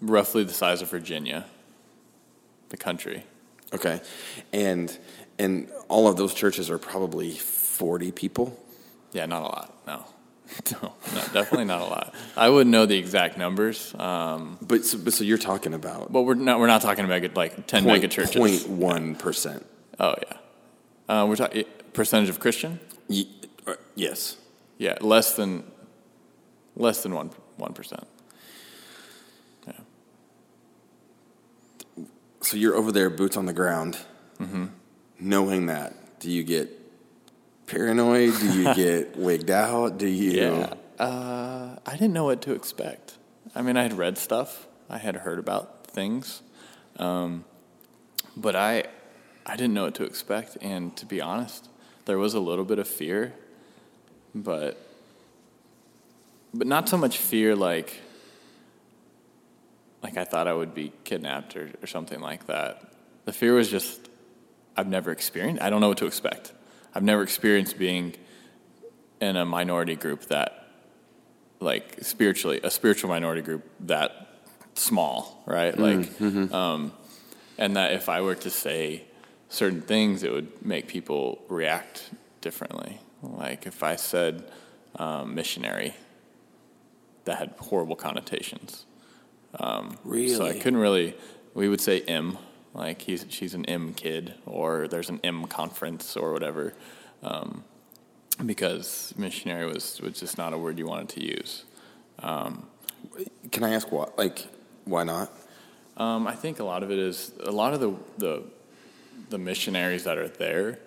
roughly 0.01 0.43
the 0.43 0.53
size 0.53 0.83
of 0.83 0.91
Virginia, 0.91 1.47
the 2.71 2.77
country. 2.77 3.25
Okay. 3.75 4.01
And 4.53 4.97
and 5.39 5.69
all 5.89 6.07
of 6.09 6.17
those 6.17 6.35
churches 6.35 6.71
are 6.71 6.79
probably 6.79 7.33
40 7.33 8.13
people. 8.13 8.59
Yeah, 9.13 9.27
not 9.27 9.43
a 9.43 9.47
lot. 9.47 9.69
No, 10.71 10.93
no, 11.15 11.21
definitely 11.33 11.65
not 11.65 11.81
a 11.81 11.87
lot. 11.87 12.15
I 12.37 12.51
wouldn't 12.51 12.71
know 12.71 12.85
the 12.85 12.99
exact 12.99 13.39
numbers, 13.39 13.95
um, 13.99 14.59
But 14.61 14.85
so, 14.85 14.99
but 14.99 15.15
so 15.15 15.25
you're 15.25 15.39
talking 15.39 15.73
about 15.73 16.13
but 16.13 16.23
we're 16.23 16.35
not. 16.35 16.61
We're 16.61 16.67
not 16.67 16.83
talking 16.83 17.07
about 17.07 17.35
like 17.35 17.67
ten 17.67 17.87
mega 17.87 18.07
churches. 18.07 18.37
Point 18.37 18.69
one 18.69 19.15
percent. 19.15 19.65
Oh 19.99 20.15
yeah, 20.29 20.37
uh, 21.23 21.27
we're 21.27 21.37
talking 21.37 21.65
percentage 21.95 22.29
of 22.29 22.39
Christian. 22.39 22.81
uh, 23.67 23.75
Yes. 23.95 24.37
Yeah, 24.77 24.99
less 25.01 25.37
than 25.37 25.65
less 26.77 27.03
than 27.03 27.15
one 27.15 27.31
one 27.57 27.73
percent. 27.73 28.07
So 32.53 32.59
you're 32.59 32.77
over 32.77 32.93
there, 32.93 33.09
boots 33.09 33.39
on 33.39 33.47
the 33.47 33.55
ground, 33.55 33.97
Mm-hmm. 34.39 34.67
knowing 35.19 35.67
that. 35.67 36.19
Do 36.21 36.31
you 36.31 36.45
get 36.45 36.69
paranoid? 37.67 38.39
Do 38.39 38.59
you 38.61 38.75
get 38.75 39.17
wigged 39.17 39.49
out? 39.49 39.97
Do 39.97 40.07
you? 40.07 40.33
Yeah. 40.33 40.75
Uh, 40.99 41.77
I 41.87 41.93
didn't 41.93 42.13
know 42.13 42.25
what 42.25 42.43
to 42.43 42.53
expect. 42.53 43.17
I 43.55 43.63
mean, 43.63 43.79
I 43.79 43.85
had 43.85 43.95
read 43.97 44.19
stuff, 44.19 44.67
I 44.91 44.99
had 44.99 45.17
heard 45.17 45.39
about 45.39 45.87
things, 45.87 46.43
um, 46.97 47.47
but 48.37 48.55
I, 48.55 48.85
I 49.47 49.57
didn't 49.57 49.73
know 49.73 49.85
what 49.85 49.95
to 49.95 50.05
expect. 50.05 50.59
And 50.61 50.95
to 50.99 51.07
be 51.07 51.23
honest, 51.23 51.71
there 52.05 52.19
was 52.19 52.35
a 52.35 52.41
little 52.41 52.67
bit 52.67 52.79
of 52.79 52.87
fear, 52.87 53.33
but, 54.35 54.77
but 56.53 56.67
not 56.67 56.87
so 56.87 56.99
much 56.99 57.17
fear 57.17 57.57
like, 57.57 57.99
like 60.03 60.17
I 60.17 60.25
thought 60.25 60.49
I 60.49 60.53
would 60.55 60.75
be 60.75 60.93
kidnapped 61.05 61.57
or, 61.57 61.71
or 61.83 61.87
something 61.87 62.21
like 62.21 62.47
that. 62.47 62.83
The 63.25 63.33
fear 63.33 63.55
was 63.55 63.71
just 63.71 64.09
I've 64.77 64.89
never 64.89 65.11
experienced. 65.13 65.63
I 65.63 65.71
don't 65.71 65.81
know 65.81 65.89
what 65.89 65.99
to 65.99 66.07
expect. 66.07 66.53
I've 66.95 67.03
never 67.03 67.23
experienced 67.23 67.79
being 67.79 68.15
in 69.21 69.37
a 69.37 69.45
minority 69.45 69.95
group 69.97 70.25
that, 70.27 70.67
like 71.61 71.99
spiritually, 72.03 72.61
a 72.65 72.71
spiritual 72.71 73.09
minority 73.11 73.43
group 73.43 73.69
that 73.81 74.11
small, 74.75 75.43
right? 75.47 75.79
Like, 75.79 76.01
Mm-hmm. 76.19 76.53
um, 76.55 76.93
and 77.59 77.77
that 77.77 77.93
if 77.93 78.09
I 78.09 78.23
were 78.23 78.35
to 78.35 78.51
say 78.51 79.05
certain 79.49 79.83
things, 79.83 80.23
it 80.23 80.33
would 80.33 80.65
make 80.65 80.89
people 80.89 81.43
react 81.49 82.11
differently. 82.41 82.99
Like 83.23 83.67
if 83.67 83.83
I 83.83 83.97
said 83.97 84.51
um, 84.97 85.35
missionary, 85.35 85.95
that 87.25 87.39
had 87.39 87.55
horrible 87.59 87.95
connotations. 87.95 88.87
Really? 90.05 90.29
So 90.29 90.47
I 90.47 90.55
couldn't 90.55 90.81
really. 90.81 91.15
We 91.55 91.69
would 91.69 91.81
say 91.81 92.01
M, 92.03 92.39
like 92.75 93.03
he's 93.03 93.27
she's 93.29 93.55
an 93.55 93.65
M 93.67 93.95
kid, 93.95 94.35
or 94.47 94.89
there's 94.89 95.11
an 95.11 95.21
M 95.25 95.47
conference 95.47 96.17
or 96.17 96.33
whatever, 96.33 96.75
um, 97.23 97.65
because 98.45 99.15
missionary 99.17 99.67
was 99.67 100.01
was 100.01 100.19
just 100.19 100.39
not 100.39 100.53
a 100.53 100.59
word 100.59 100.79
you 100.79 100.87
wanted 100.87 101.11
to 101.11 101.25
use. 101.25 101.65
Can 103.51 103.65
I 103.65 103.75
ask 103.75 103.91
why? 103.93 104.09
Like, 104.17 104.47
why 104.85 105.05
not? 105.05 105.31
Um, 105.97 106.27
I 106.27 106.35
think 106.35 106.61
a 106.61 106.65
lot 106.65 106.83
of 106.83 106.91
it 106.91 106.99
is 106.99 107.33
a 107.45 107.51
lot 107.53 107.75
of 107.75 107.81
the, 107.81 107.95
the 108.19 108.43
the 109.31 109.39
missionaries 109.39 110.05
that 110.05 110.19
are 110.19 110.29
there 110.29 110.79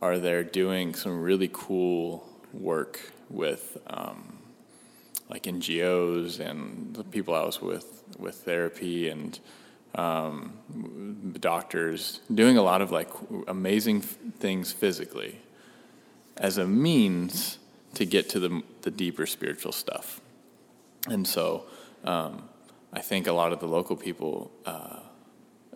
are 0.00 0.18
there 0.18 0.44
doing 0.44 0.94
some 0.94 1.20
really 1.22 1.50
cool 1.52 2.26
work 2.52 3.00
with 3.30 3.78
um, 3.88 4.38
like 5.28 5.44
NGOs 5.44 6.40
and 6.40 6.94
the 6.94 7.04
people 7.04 7.34
I 7.34 7.44
was 7.44 7.60
with 7.60 8.02
with 8.18 8.36
therapy 8.36 9.08
and 9.08 9.38
um, 9.94 11.34
doctors 11.40 12.20
doing 12.32 12.56
a 12.56 12.62
lot 12.62 12.82
of 12.82 12.90
like 12.90 13.10
amazing 13.46 13.98
f- 13.98 14.16
things 14.38 14.72
physically 14.72 15.40
as 16.36 16.58
a 16.58 16.66
means 16.66 17.58
to 17.94 18.04
get 18.04 18.28
to 18.30 18.40
the 18.40 18.62
the 18.82 18.90
deeper 18.90 19.26
spiritual 19.26 19.72
stuff. 19.72 20.20
And 21.08 21.26
so 21.26 21.64
um, 22.04 22.48
I 22.92 23.00
think 23.00 23.26
a 23.26 23.32
lot 23.32 23.52
of 23.52 23.60
the 23.60 23.68
local 23.68 23.96
people 23.96 24.50
uh, 24.64 25.00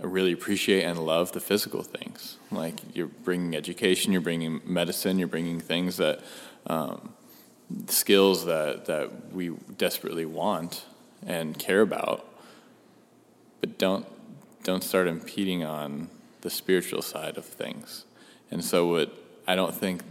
really 0.01 0.33
appreciate 0.33 0.85
and 0.85 0.99
love 0.99 1.33
the 1.33 1.41
physical 1.41 1.83
things. 1.83 2.39
Like 2.51 2.81
you're 2.95 3.07
bringing 3.07 3.55
education, 3.55 4.13
you're 4.13 4.21
bringing 4.21 4.61
medicine, 4.65 5.19
you're 5.19 5.29
bringing 5.29 5.61
things 5.61 5.97
that 5.99 6.21
um, 6.67 7.15
skills 7.89 8.45
that 8.47 8.87
that 8.87 9.33
we 9.33 9.51
desperately 9.79 10.25
want 10.27 10.85
and 11.27 11.59
care 11.59 11.81
about, 11.81 12.27
but 13.61 13.79
don't 13.79 14.07
don't 14.65 14.83
start 14.85 15.07
impeding 15.09 15.65
on 15.65 16.09
the 16.43 16.51
spiritual 16.51 17.03
side 17.03 17.37
of 17.37 17.45
things. 17.45 18.05
And 18.51 18.65
so 18.65 18.87
what 18.87 19.13
I 19.47 19.55
don't 19.55 19.75
think 19.75 20.03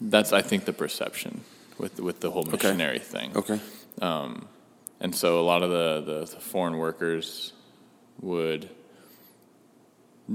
that's 0.00 0.32
I 0.32 0.42
think 0.42 0.64
the 0.64 0.72
perception 0.72 1.42
with 1.78 2.00
with 2.00 2.20
the 2.20 2.30
whole 2.30 2.42
Okay. 2.48 2.52
missionary 2.56 2.98
thing. 2.98 3.36
Okay. 3.36 3.60
Um, 4.02 4.48
and 5.00 5.14
so 5.14 5.38
a 5.40 5.42
lot 5.42 5.62
of 5.62 5.70
the, 5.70 6.00
the, 6.00 6.20
the 6.20 6.40
foreign 6.40 6.78
workers 6.78 7.52
would 8.20 8.68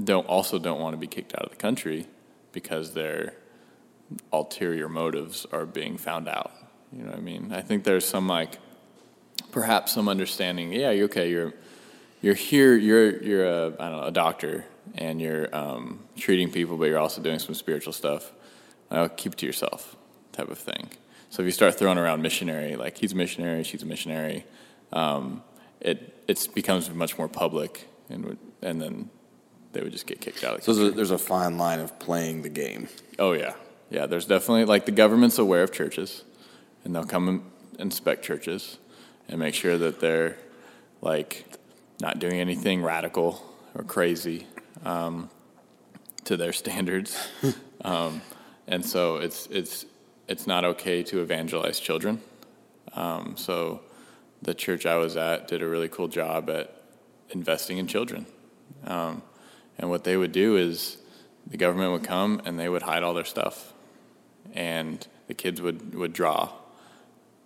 don't 0.04 0.26
also 0.26 0.58
don't 0.58 0.80
want 0.80 0.92
to 0.94 0.96
be 0.98 1.06
kicked 1.06 1.34
out 1.34 1.44
of 1.44 1.50
the 1.50 1.56
country 1.56 2.06
because 2.52 2.94
their 2.94 3.34
ulterior 4.32 4.88
motives 4.88 5.46
are 5.52 5.66
being 5.66 5.96
found 5.96 6.28
out. 6.28 6.52
You 6.92 7.04
know 7.04 7.10
what 7.10 7.18
I 7.18 7.22
mean? 7.22 7.52
I 7.52 7.60
think 7.60 7.84
there's 7.84 8.06
some 8.06 8.26
like 8.26 8.58
perhaps 9.52 9.92
some 9.92 10.08
understanding. 10.08 10.72
Yeah, 10.72 10.90
you're 10.90 11.06
okay. 11.06 11.30
You're 11.30 11.54
you're 12.20 12.34
here. 12.34 12.76
You're 12.76 13.22
you're 13.22 13.44
a 13.44 13.66
I 13.78 13.88
don't 13.88 14.00
know 14.00 14.04
a 14.04 14.12
doctor 14.12 14.64
and 14.94 15.20
you're 15.20 15.54
um, 15.54 16.00
treating 16.16 16.50
people, 16.50 16.76
but 16.76 16.86
you're 16.86 16.98
also 16.98 17.22
doing 17.22 17.38
some 17.38 17.54
spiritual 17.54 17.92
stuff. 17.92 18.32
Well, 18.90 19.08
keep 19.08 19.32
it 19.32 19.38
to 19.38 19.46
yourself, 19.46 19.96
type 20.32 20.50
of 20.50 20.58
thing. 20.58 20.88
So 21.30 21.42
if 21.42 21.46
you 21.46 21.52
start 21.52 21.78
throwing 21.78 21.98
around 21.98 22.22
missionary, 22.22 22.76
like 22.76 22.98
he's 22.98 23.12
a 23.12 23.16
missionary, 23.16 23.62
she's 23.62 23.82
a 23.82 23.86
missionary, 23.86 24.44
um, 24.92 25.42
it 25.80 26.24
it 26.26 26.48
becomes 26.54 26.90
much 26.90 27.16
more 27.16 27.28
public, 27.28 27.86
and 28.08 28.24
would, 28.24 28.38
and 28.62 28.80
then 28.80 29.10
they 29.72 29.80
would 29.80 29.92
just 29.92 30.06
get 30.06 30.20
kicked 30.20 30.42
out. 30.42 30.64
So 30.64 30.74
there's 30.74 30.88
a, 30.88 30.90
there's 30.92 31.10
a 31.12 31.18
fine 31.18 31.56
line 31.56 31.78
of 31.78 31.98
playing 32.00 32.42
the 32.42 32.48
game. 32.48 32.88
Oh 33.18 33.32
yeah, 33.32 33.54
yeah. 33.90 34.06
There's 34.06 34.26
definitely 34.26 34.64
like 34.64 34.86
the 34.86 34.92
government's 34.92 35.38
aware 35.38 35.62
of 35.62 35.72
churches, 35.72 36.24
and 36.84 36.94
they'll 36.94 37.04
come 37.04 37.28
and 37.28 37.42
inspect 37.78 38.24
churches 38.24 38.78
and 39.28 39.38
make 39.38 39.54
sure 39.54 39.78
that 39.78 40.00
they're 40.00 40.36
like 41.00 41.44
not 42.00 42.18
doing 42.18 42.40
anything 42.40 42.82
radical 42.82 43.42
or 43.74 43.84
crazy 43.84 44.46
um, 44.84 45.30
to 46.24 46.36
their 46.36 46.52
standards. 46.62 47.28
um, 47.84 48.22
and 48.66 48.84
so 48.84 49.16
it's 49.16 49.46
it's 49.46 49.86
it's 50.28 50.46
not 50.46 50.64
okay 50.64 51.02
to 51.02 51.20
evangelize 51.20 51.80
children. 51.80 52.20
Um, 52.94 53.34
so 53.36 53.80
the 54.42 54.54
church 54.54 54.86
I 54.86 54.96
was 54.96 55.16
at 55.16 55.48
did 55.48 55.62
a 55.62 55.68
really 55.68 55.88
cool 55.88 56.08
job 56.08 56.48
at 56.50 56.74
investing 57.30 57.78
in 57.78 57.86
children. 57.86 58.26
Um, 58.84 59.22
and 59.78 59.90
what 59.90 60.04
they 60.04 60.16
would 60.16 60.32
do 60.32 60.56
is 60.56 60.98
the 61.46 61.56
government 61.56 61.92
would 61.92 62.04
come 62.04 62.40
and 62.44 62.58
they 62.58 62.68
would 62.68 62.82
hide 62.82 63.02
all 63.02 63.14
their 63.14 63.24
stuff. 63.24 63.72
And 64.52 65.06
the 65.26 65.34
kids 65.34 65.60
would, 65.62 65.94
would 65.94 66.12
draw 66.12 66.50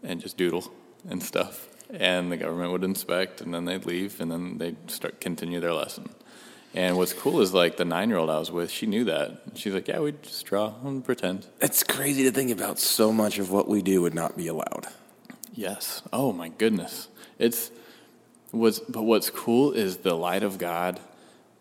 and 0.03 0.21
just 0.21 0.37
doodle 0.37 0.71
and 1.09 1.23
stuff. 1.23 1.69
And 1.91 2.33
the 2.33 2.37
government 2.37 2.73
would 2.73 2.85
inspect 2.85 3.41
and 3.41 3.53
then 3.53 3.65
they'd 3.65 3.85
leave 3.85 4.21
and 4.21 4.31
then 4.31 4.59
they'd 4.59 4.91
start 4.91 5.21
continue 5.21 5.61
their 5.61 5.75
lesson. 5.75 6.11
And 6.75 6.97
what's 6.97 7.13
cool 7.13 7.41
is 7.41 7.55
like 7.55 7.77
the 7.77 7.85
nine 7.85 8.09
year 8.09 8.19
old 8.19 8.31
I 8.31 8.39
was 8.39 8.51
with, 8.51 8.71
she 8.71 8.87
knew 8.87 9.05
that. 9.05 9.43
She's 9.55 9.73
like, 9.73 9.87
Yeah, 9.87 10.01
we 10.01 10.13
just 10.23 10.45
draw 10.45 10.75
and 10.83 11.05
pretend. 11.05 11.47
It's 11.61 11.85
crazy 11.85 12.25
to 12.25 12.33
think 12.33 12.51
about. 12.51 12.79
So 12.81 13.13
much 13.13 13.39
of 13.39 13.51
what 13.51 13.69
we 13.69 13.81
do 13.81 14.03
would 14.03 14.15
not 14.15 14.37
be 14.37 14.49
allowed. 14.49 14.89
Yes. 15.53 16.03
Oh 16.13 16.33
my 16.33 16.49
goodness. 16.49 17.09
It's 17.39 17.71
what's 18.51 18.81
but 18.81 19.03
what's 19.03 19.31
cool 19.31 19.73
is 19.73 19.99
the 19.99 20.15
light 20.15 20.43
of 20.43 20.59
God 20.59 20.99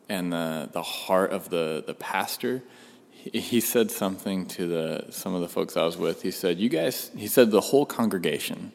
and 0.09 0.33
the 0.33 0.69
the 0.71 0.81
heart 0.81 1.31
of 1.31 1.49
the 1.49 1.83
the 1.85 1.93
pastor. 1.93 2.63
He, 3.31 3.61
said 3.61 3.89
something 3.89 4.45
to 4.47 4.67
the 4.67 5.05
some 5.11 5.33
of 5.33 5.39
the 5.39 5.47
folks 5.47 5.77
I 5.77 5.85
was 5.85 5.95
with. 5.95 6.23
He 6.23 6.31
said, 6.31 6.59
"You 6.59 6.67
guys," 6.67 7.09
he 7.15 7.27
said, 7.27 7.51
"the 7.51 7.61
whole 7.61 7.85
congregation, 7.85 8.73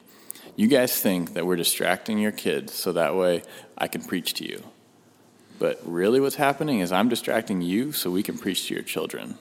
you 0.57 0.68
guys 0.68 0.99
think 0.99 1.34
that 1.34 1.46
we're 1.46 1.57
distracting 1.57 2.18
your 2.18 2.32
kids 2.32 2.72
so 2.72 2.92
that 2.92 3.14
way 3.14 3.42
I 3.76 3.88
can 3.88 4.03
preach 4.03 4.32
to 4.34 4.49
you. 4.49 4.62
But 5.59 5.80
really 5.84 6.18
what's 6.18 6.36
happening 6.36 6.80
is 6.80 6.92
I'm 6.92 7.09
distracting 7.09 7.61
you 7.61 7.92
so 7.92 8.11
we 8.11 8.22
can 8.22 8.38
preach 8.38 8.68
to 8.68 8.74
your 8.74 8.82
children." 8.82 9.38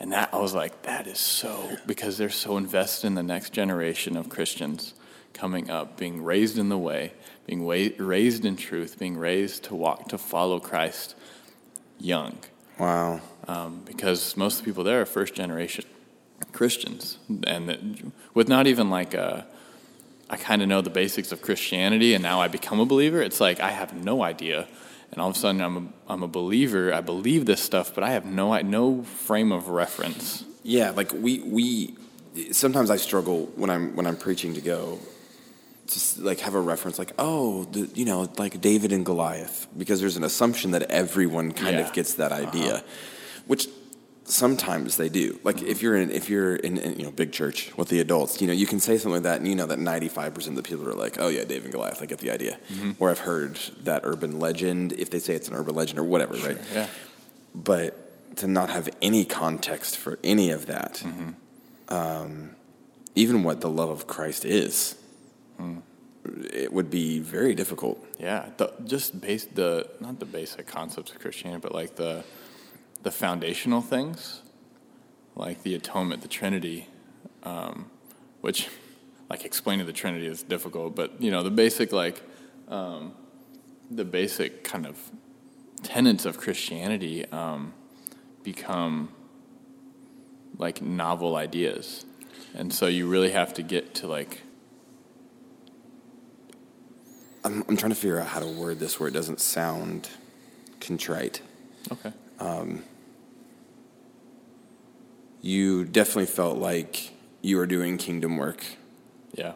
And 0.00 0.12
that 0.12 0.32
I 0.32 0.38
was 0.38 0.54
like, 0.54 0.82
that 0.82 1.06
is 1.06 1.18
so 1.18 1.76
because 1.86 2.16
they're 2.16 2.30
so 2.30 2.56
invested 2.56 3.08
in 3.08 3.14
the 3.14 3.22
next 3.22 3.52
generation 3.52 4.16
of 4.16 4.30
Christians 4.30 4.94
coming 5.34 5.70
up, 5.70 5.98
being 5.98 6.24
raised 6.24 6.56
in 6.56 6.70
the 6.70 6.78
way, 6.78 7.12
being 7.46 7.64
wa- 7.64 7.90
raised 7.98 8.46
in 8.46 8.56
truth, 8.56 8.98
being 8.98 9.18
raised 9.18 9.64
to 9.64 9.74
walk 9.74 10.08
to 10.08 10.16
follow 10.16 10.58
Christ 10.58 11.14
young. 11.98 12.38
Wow. 12.78 13.20
Um, 13.50 13.82
because 13.84 14.36
most 14.36 14.54
of 14.58 14.64
the 14.64 14.70
people 14.70 14.84
there 14.84 15.00
are 15.00 15.06
first 15.06 15.34
generation 15.34 15.84
Christians, 16.52 17.18
and 17.46 17.68
that, 17.68 17.80
with 18.34 18.48
not 18.48 18.66
even 18.66 18.90
like 18.90 19.12
a, 19.14 19.46
I 20.30 20.36
kind 20.36 20.62
of 20.62 20.68
know 20.68 20.80
the 20.82 20.90
basics 21.02 21.32
of 21.32 21.42
Christianity, 21.42 22.14
and 22.14 22.22
now 22.22 22.40
I 22.40 22.48
become 22.48 22.78
a 22.80 22.86
believer. 22.86 23.20
It's 23.20 23.40
like 23.40 23.58
I 23.60 23.70
have 23.70 23.92
no 23.92 24.22
idea, 24.22 24.68
and 25.10 25.20
all 25.20 25.30
of 25.30 25.36
a 25.36 25.38
sudden 25.38 25.60
I'm 25.60 25.76
a, 25.76 26.12
I'm 26.12 26.22
a 26.22 26.28
believer. 26.28 26.94
I 26.94 27.00
believe 27.00 27.44
this 27.46 27.60
stuff, 27.60 27.92
but 27.94 28.04
I 28.04 28.10
have 28.10 28.24
no 28.24 28.52
I- 28.54 28.62
no 28.62 29.02
frame 29.02 29.50
of 29.52 29.68
reference. 29.68 30.44
Yeah, 30.62 30.90
like 30.90 31.12
we 31.12 31.40
we 31.40 31.94
sometimes 32.52 32.88
I 32.90 32.96
struggle 32.96 33.46
when 33.56 33.68
I'm 33.70 33.96
when 33.96 34.06
I'm 34.06 34.16
preaching 34.16 34.54
to 34.54 34.60
go 34.60 34.98
just 35.88 36.18
like 36.18 36.38
have 36.40 36.54
a 36.54 36.60
reference 36.60 36.98
like 37.00 37.12
oh 37.18 37.64
the, 37.64 37.90
you 37.94 38.04
know 38.04 38.28
like 38.38 38.60
David 38.60 38.92
and 38.92 39.04
Goliath 39.04 39.66
because 39.76 39.98
there's 40.00 40.16
an 40.16 40.22
assumption 40.24 40.70
that 40.70 40.82
everyone 40.90 41.50
kind 41.52 41.76
Yeah. 41.76 41.86
of 41.86 41.92
gets 41.92 42.14
that 42.14 42.30
idea, 42.32 42.84
which 43.50 43.66
sometimes 44.22 44.96
they 44.96 45.08
do. 45.08 45.40
Like 45.42 45.60
if 45.60 45.82
you're 45.82 45.96
in 45.96 46.12
if 46.12 46.30
you're 46.30 46.54
in, 46.54 46.78
in 46.78 47.00
you 47.00 47.04
know 47.06 47.10
big 47.10 47.32
church 47.32 47.76
with 47.76 47.88
the 47.88 47.98
adults, 47.98 48.40
you 48.40 48.46
know 48.46 48.52
you 48.52 48.64
can 48.64 48.78
say 48.78 48.96
something 48.96 49.14
like 49.14 49.24
that 49.24 49.40
and 49.40 49.48
you 49.48 49.56
know 49.56 49.66
that 49.66 49.80
95 49.80 50.32
percent 50.34 50.56
of 50.56 50.62
the 50.62 50.68
people 50.68 50.88
are 50.88 50.94
like 50.94 51.16
oh 51.18 51.26
yeah 51.26 51.42
David 51.42 51.64
and 51.64 51.72
Goliath 51.72 52.00
I 52.00 52.06
get 52.06 52.18
the 52.18 52.30
idea. 52.30 52.58
Mm-hmm. 52.72 52.92
Or 53.00 53.10
I've 53.10 53.18
heard 53.18 53.56
that 53.82 54.02
urban 54.04 54.38
legend 54.38 54.92
if 54.92 55.10
they 55.10 55.18
say 55.18 55.34
it's 55.34 55.48
an 55.48 55.54
urban 55.54 55.74
legend 55.74 55.98
or 55.98 56.04
whatever 56.04 56.34
right 56.34 56.58
Yeah. 56.72 56.86
but 57.52 58.36
to 58.36 58.46
not 58.46 58.70
have 58.70 58.88
any 59.02 59.24
context 59.24 59.98
for 59.98 60.20
any 60.22 60.52
of 60.52 60.66
that, 60.66 61.02
mm-hmm. 61.04 61.30
um, 61.92 62.50
even 63.16 63.42
what 63.42 63.60
the 63.60 63.68
love 63.68 63.90
of 63.90 64.06
Christ 64.06 64.44
is, 64.44 64.94
hmm. 65.56 65.78
it 66.52 66.72
would 66.72 66.88
be 66.88 67.18
very 67.18 67.56
difficult. 67.56 67.98
Yeah, 68.20 68.50
the, 68.58 68.72
just 68.84 69.20
base 69.20 69.44
the 69.46 69.90
not 69.98 70.20
the 70.20 70.24
basic 70.24 70.68
concepts 70.68 71.10
of 71.10 71.18
Christianity, 71.18 71.60
but 71.60 71.74
like 71.74 71.96
the 71.96 72.24
the 73.02 73.10
foundational 73.10 73.80
things, 73.80 74.42
like 75.34 75.62
the 75.62 75.74
atonement, 75.74 76.22
the 76.22 76.28
Trinity, 76.28 76.86
um, 77.42 77.90
which 78.40 78.68
like 79.28 79.44
explaining 79.44 79.86
the 79.86 79.92
Trinity 79.92 80.26
is 80.26 80.42
difficult, 80.42 80.94
but 80.94 81.20
you 81.20 81.30
know 81.30 81.42
the 81.42 81.50
basic 81.50 81.92
like 81.92 82.22
um, 82.68 83.14
the 83.90 84.04
basic 84.04 84.64
kind 84.64 84.86
of 84.86 84.98
tenets 85.82 86.24
of 86.24 86.36
Christianity 86.36 87.26
um, 87.26 87.72
become 88.42 89.10
like 90.58 90.82
novel 90.82 91.36
ideas, 91.36 92.04
and 92.54 92.72
so 92.72 92.86
you 92.86 93.08
really 93.08 93.30
have 93.30 93.54
to 93.54 93.62
get 93.62 93.94
to 93.96 94.06
like 94.06 94.42
I'm, 97.44 97.64
I'm 97.68 97.76
trying 97.76 97.90
to 97.90 97.96
figure 97.96 98.20
out 98.20 98.28
how 98.28 98.40
to 98.40 98.46
word 98.46 98.78
this 98.78 99.00
where 99.00 99.08
it 99.08 99.12
doesn't 99.12 99.40
sound 99.40 100.08
contrite. 100.80 101.40
okay, 101.90 102.12
You 105.42 105.84
definitely 105.84 106.26
felt 106.26 106.58
like 106.58 107.10
you 107.40 107.56
were 107.56 107.66
doing 107.66 107.96
kingdom 107.96 108.36
work. 108.36 108.64
yeah. 109.34 109.52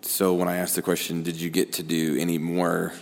So 0.00 0.34
when 0.34 0.48
I 0.48 0.56
asked 0.56 0.74
the 0.74 0.82
question, 0.82 1.22
did 1.22 1.40
you 1.40 1.48
get 1.48 1.74
to 1.74 1.82
do 1.82 2.16
any 2.18 2.36
more 2.36 2.92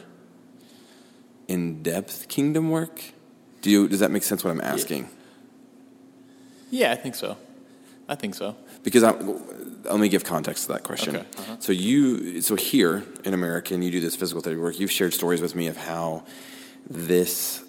in-depth 1.48 2.28
kingdom 2.28 2.70
work? 2.70 3.02
Do 3.62 3.70
you, 3.70 3.88
does 3.88 4.00
that 4.00 4.10
make 4.10 4.22
sense 4.22 4.44
what 4.44 4.50
I'm 4.50 4.60
asking? 4.60 5.08
Yeah, 6.70 6.92
I 6.92 6.96
think 6.96 7.14
so. 7.14 7.36
I 8.08 8.14
think 8.16 8.34
so. 8.34 8.54
Because 8.82 9.02
I, 9.02 9.12
let 9.12 9.98
me 9.98 10.08
give 10.08 10.24
context 10.24 10.66
to 10.66 10.72
that 10.72 10.82
question. 10.82 11.16
Okay, 11.16 11.26
uh-huh. 11.38 11.56
So 11.60 11.72
you, 11.72 12.40
so 12.42 12.54
here 12.54 13.02
in 13.24 13.32
America, 13.34 13.74
and 13.74 13.82
you 13.82 13.90
do 13.90 14.00
this 14.00 14.14
physical 14.14 14.42
therapy 14.42 14.60
work. 14.60 14.78
You've 14.78 14.92
shared 14.92 15.14
stories 15.14 15.40
with 15.40 15.54
me 15.54 15.68
of 15.68 15.76
how 15.76 16.24
this, 16.88 17.64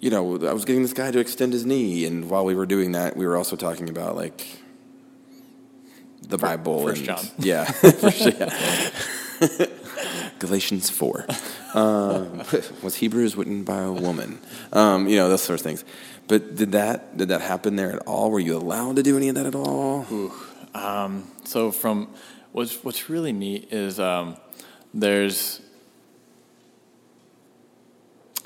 you 0.00 0.10
know, 0.10 0.46
I 0.46 0.52
was 0.52 0.64
getting 0.64 0.82
this 0.82 0.92
guy 0.92 1.10
to 1.10 1.18
extend 1.18 1.52
his 1.52 1.66
knee, 1.66 2.04
and 2.04 2.30
while 2.30 2.44
we 2.44 2.54
were 2.54 2.66
doing 2.66 2.92
that, 2.92 3.16
we 3.16 3.26
were 3.26 3.36
also 3.36 3.56
talking 3.56 3.88
about 3.88 4.16
like 4.16 4.46
the 6.22 6.38
Bible. 6.38 6.86
First 6.86 6.98
and, 6.98 7.06
John. 7.06 7.26
Yeah, 7.38 7.64
First- 7.70 8.20
yeah. 8.20 9.66
Galatians 10.38 10.88
four. 10.90 11.26
Um, 11.74 12.42
was 12.82 12.94
Hebrews 12.96 13.36
written 13.36 13.64
by 13.64 13.82
a 13.82 13.92
woman? 13.92 14.38
Um, 14.72 15.08
you 15.08 15.16
know 15.16 15.28
those 15.28 15.42
sort 15.42 15.58
of 15.58 15.64
things. 15.64 15.84
But 16.28 16.56
did 16.56 16.72
that 16.72 17.16
did 17.16 17.28
that 17.28 17.40
happen 17.40 17.76
there 17.76 17.92
at 17.92 18.00
all? 18.06 18.30
Were 18.30 18.40
you 18.40 18.56
allowed 18.56 18.96
to 18.96 19.02
do 19.02 19.16
any 19.16 19.28
of 19.28 19.34
that 19.34 19.46
at 19.46 19.54
all? 19.54 20.06
So 21.44 21.72
from 21.72 22.08
what's 22.52 22.84
what's 22.84 23.08
really 23.10 23.32
neat 23.32 23.72
is 23.72 23.98
um, 23.98 24.36
there's 24.94 25.60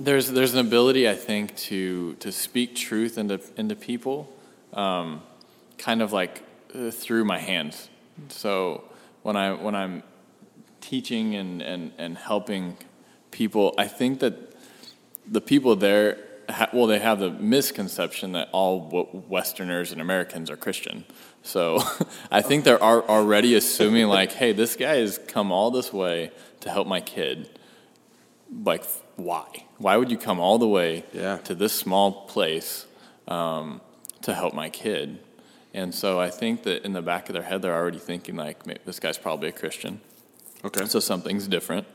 there's 0.05 0.31
there's 0.31 0.55
an 0.55 0.61
ability 0.61 1.09
I 1.09 1.15
think 1.15 1.57
to 1.69 2.15
to 2.15 2.33
speak 2.33 2.75
truth 2.75 3.19
into 3.19 3.41
into 3.57 3.77
people, 3.77 4.33
um, 4.73 5.23
kind 5.79 6.03
of 6.03 6.13
like 6.13 6.43
uh, 6.75 6.91
through 6.91 7.25
my 7.25 7.39
hands. 7.39 7.89
So 8.29 8.85
when 9.23 9.37
I 9.37 9.53
when 9.53 9.75
I'm 9.75 10.03
teaching 10.83 11.35
and, 11.35 11.63
and, 11.63 11.93
and 11.97 12.19
helping 12.19 12.77
people, 13.31 13.75
I 13.79 13.89
think 13.89 14.21
that 14.21 14.55
the 15.27 15.41
people 15.41 15.77
there, 15.77 16.19
well, 16.73 16.87
they 16.87 16.99
have 16.99 17.21
the 17.21 17.31
misconception 17.31 18.33
that 18.33 18.51
all 18.53 19.25
Westerners 19.29 19.93
and 19.93 20.01
Americans 20.01 20.51
are 20.51 20.57
Christian. 20.57 21.05
So 21.43 21.81
I 22.31 22.43
think 22.43 22.65
they're 22.65 22.83
already 22.83 23.55
assuming, 23.55 24.09
like, 24.09 24.33
hey, 24.33 24.53
this 24.53 24.77
guy 24.77 24.97
has 24.97 25.19
come 25.19 25.51
all 25.51 25.71
this 25.71 25.93
way 25.93 26.33
to 26.61 26.71
help 26.71 26.87
my 26.87 27.01
kid. 27.01 27.49
Like, 28.65 28.85
why? 29.17 29.65
Why 29.79 29.97
would 29.97 30.11
you 30.11 30.19
come 30.19 30.41
all 30.41 30.59
the 30.59 30.69
way 30.69 31.05
Yeah. 31.13 31.39
to 31.39 31.55
this 31.55 31.73
small 31.73 32.27
place 32.27 32.87
um, 33.29 33.81
to 34.23 34.35
help 34.35 34.55
my 34.55 34.71
kid? 34.71 35.19
And 35.75 35.95
so 35.95 36.21
I 36.21 36.31
think 36.31 36.65
that 36.65 36.85
in 36.85 36.93
the 36.93 37.03
back 37.03 37.29
of 37.29 37.33
their 37.33 37.43
head, 37.43 37.63
they're 37.63 37.75
already 37.75 37.99
thinking, 37.99 38.37
like, 38.37 38.63
this 38.85 39.01
guy's 39.01 39.17
probably 39.19 39.49
a 39.49 39.53
Christian. 39.53 40.01
Okay. 40.65 40.85
So 40.87 41.01
something's 41.01 41.49
different. 41.49 41.87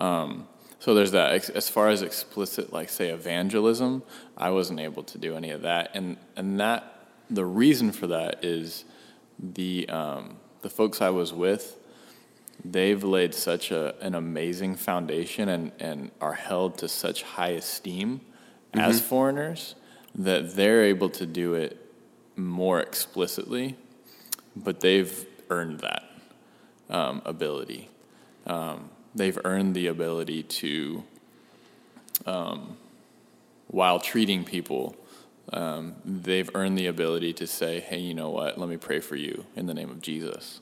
Um, 0.00 0.46
so 0.78 0.94
there's 0.94 1.12
that. 1.12 1.50
As 1.50 1.68
far 1.68 1.88
as 1.88 2.02
explicit, 2.02 2.72
like 2.72 2.88
say 2.88 3.08
evangelism, 3.08 4.02
I 4.36 4.50
wasn't 4.50 4.80
able 4.80 5.02
to 5.04 5.18
do 5.18 5.34
any 5.36 5.50
of 5.50 5.62
that, 5.62 5.90
and 5.94 6.16
and 6.36 6.60
that 6.60 6.84
the 7.30 7.44
reason 7.44 7.92
for 7.92 8.06
that 8.08 8.44
is 8.44 8.84
the 9.38 9.88
um, 9.88 10.36
the 10.62 10.68
folks 10.70 11.00
I 11.00 11.10
was 11.10 11.32
with, 11.32 11.76
they've 12.72 13.02
laid 13.02 13.34
such 13.34 13.70
a 13.70 13.94
an 14.00 14.14
amazing 14.14 14.76
foundation 14.76 15.48
and 15.48 15.72
and 15.78 16.10
are 16.20 16.34
held 16.34 16.78
to 16.78 16.88
such 16.88 17.22
high 17.22 17.50
esteem 17.50 18.20
as 18.74 19.00
foreigners 19.00 19.74
that 20.14 20.54
they're 20.54 20.84
able 20.84 21.10
to 21.10 21.26
do 21.26 21.54
it 21.54 21.78
more 22.36 22.80
explicitly, 22.80 23.76
but 24.54 24.80
they've 24.80 25.26
earned 25.50 25.80
that 25.80 26.04
um, 26.88 27.22
ability. 27.24 27.88
Um, 28.46 28.90
they've 29.14 29.38
earned 29.44 29.74
the 29.74 29.86
ability 29.86 30.42
to, 30.42 31.04
um, 32.26 32.76
while 33.68 33.98
treating 34.00 34.44
people, 34.44 34.96
um, 35.52 35.94
they've 36.04 36.50
earned 36.54 36.76
the 36.76 36.86
ability 36.86 37.32
to 37.34 37.46
say, 37.46 37.80
hey, 37.80 37.98
you 37.98 38.14
know 38.14 38.30
what, 38.30 38.58
let 38.58 38.68
me 38.68 38.76
pray 38.76 39.00
for 39.00 39.16
you 39.16 39.44
in 39.54 39.66
the 39.66 39.74
name 39.74 39.90
of 39.90 40.00
Jesus. 40.00 40.60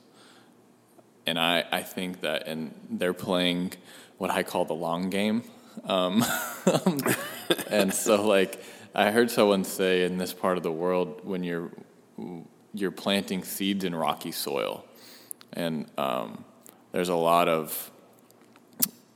And 1.27 1.39
I, 1.39 1.65
I 1.71 1.81
think 1.81 2.21
that, 2.21 2.47
and 2.47 2.73
they're 2.89 3.13
playing 3.13 3.73
what 4.17 4.29
I 4.31 4.43
call 4.43 4.65
the 4.65 4.73
long 4.73 5.09
game. 5.09 5.43
Um, 5.85 6.23
and 7.69 7.93
so, 7.93 8.25
like, 8.25 8.63
I 8.93 9.11
heard 9.11 9.29
someone 9.29 9.63
say 9.63 10.03
in 10.03 10.17
this 10.17 10.33
part 10.33 10.57
of 10.57 10.63
the 10.63 10.71
world, 10.71 11.21
when 11.23 11.43
you're 11.43 11.71
you're 12.73 12.91
planting 12.91 13.43
seeds 13.43 13.83
in 13.83 13.95
rocky 13.95 14.31
soil, 14.31 14.85
and 15.53 15.89
um, 15.97 16.43
there's 16.91 17.09
a 17.09 17.15
lot 17.15 17.47
of 17.47 17.91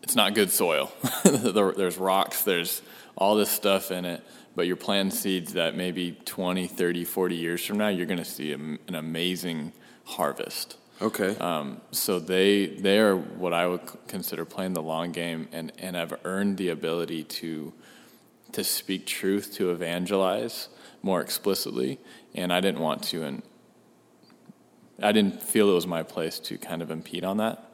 it's 0.01 0.16
not 0.16 0.34
good 0.34 0.49
soil. 0.49 0.91
There's 1.24 1.99
rocks, 1.99 2.41
there's 2.41 2.82
all 3.16 3.36
this 3.36 3.51
stuff 3.51 3.91
in 3.91 4.05
it, 4.05 4.24
but 4.55 4.66
you're 4.66 4.76
planting 4.76 5.16
seeds 5.16 5.53
that 5.53 5.76
maybe 5.76 6.18
20, 6.26 6.66
30, 6.66 7.05
40 7.05 7.36
years 7.36 7.64
from 7.64 7.78
now, 7.78 7.89
you're 7.89 8.07
going 8.07 8.18
to 8.18 8.26
see 8.26 8.51
an 8.51 8.80
amazing 8.88 9.72
harvest. 10.05 10.78
Okay. 11.02 11.38
Um, 11.38 11.80
so 11.91 12.20
they 12.20 12.66
they 12.66 13.00
are 13.00 13.16
what 13.16 13.54
I 13.54 13.68
would 13.68 13.82
consider 14.08 14.43
playing 14.45 14.74
the 14.74 14.82
long 14.82 15.12
game, 15.12 15.47
and, 15.52 15.72
and 15.80 15.95
have 15.95 16.14
earned 16.26 16.58
the 16.58 16.70
ability 16.70 17.24
to 17.24 17.74
to 18.52 18.64
speak 18.64 19.06
truth, 19.06 19.54
to 19.56 19.72
evangelize 19.72 20.68
more 21.02 21.22
explicitly, 21.22 22.00
and 22.36 22.52
I 22.52 22.60
didn't 22.60 22.82
want 22.82 23.04
to, 23.04 23.24
and 23.24 23.41
I 25.02 25.12
didn't 25.12 25.41
feel 25.41 25.70
it 25.70 25.74
was 25.74 25.88
my 25.88 26.04
place 26.04 26.39
to 26.39 26.58
kind 26.58 26.82
of 26.82 26.91
impede 26.91 27.24
on 27.24 27.38
that. 27.38 27.66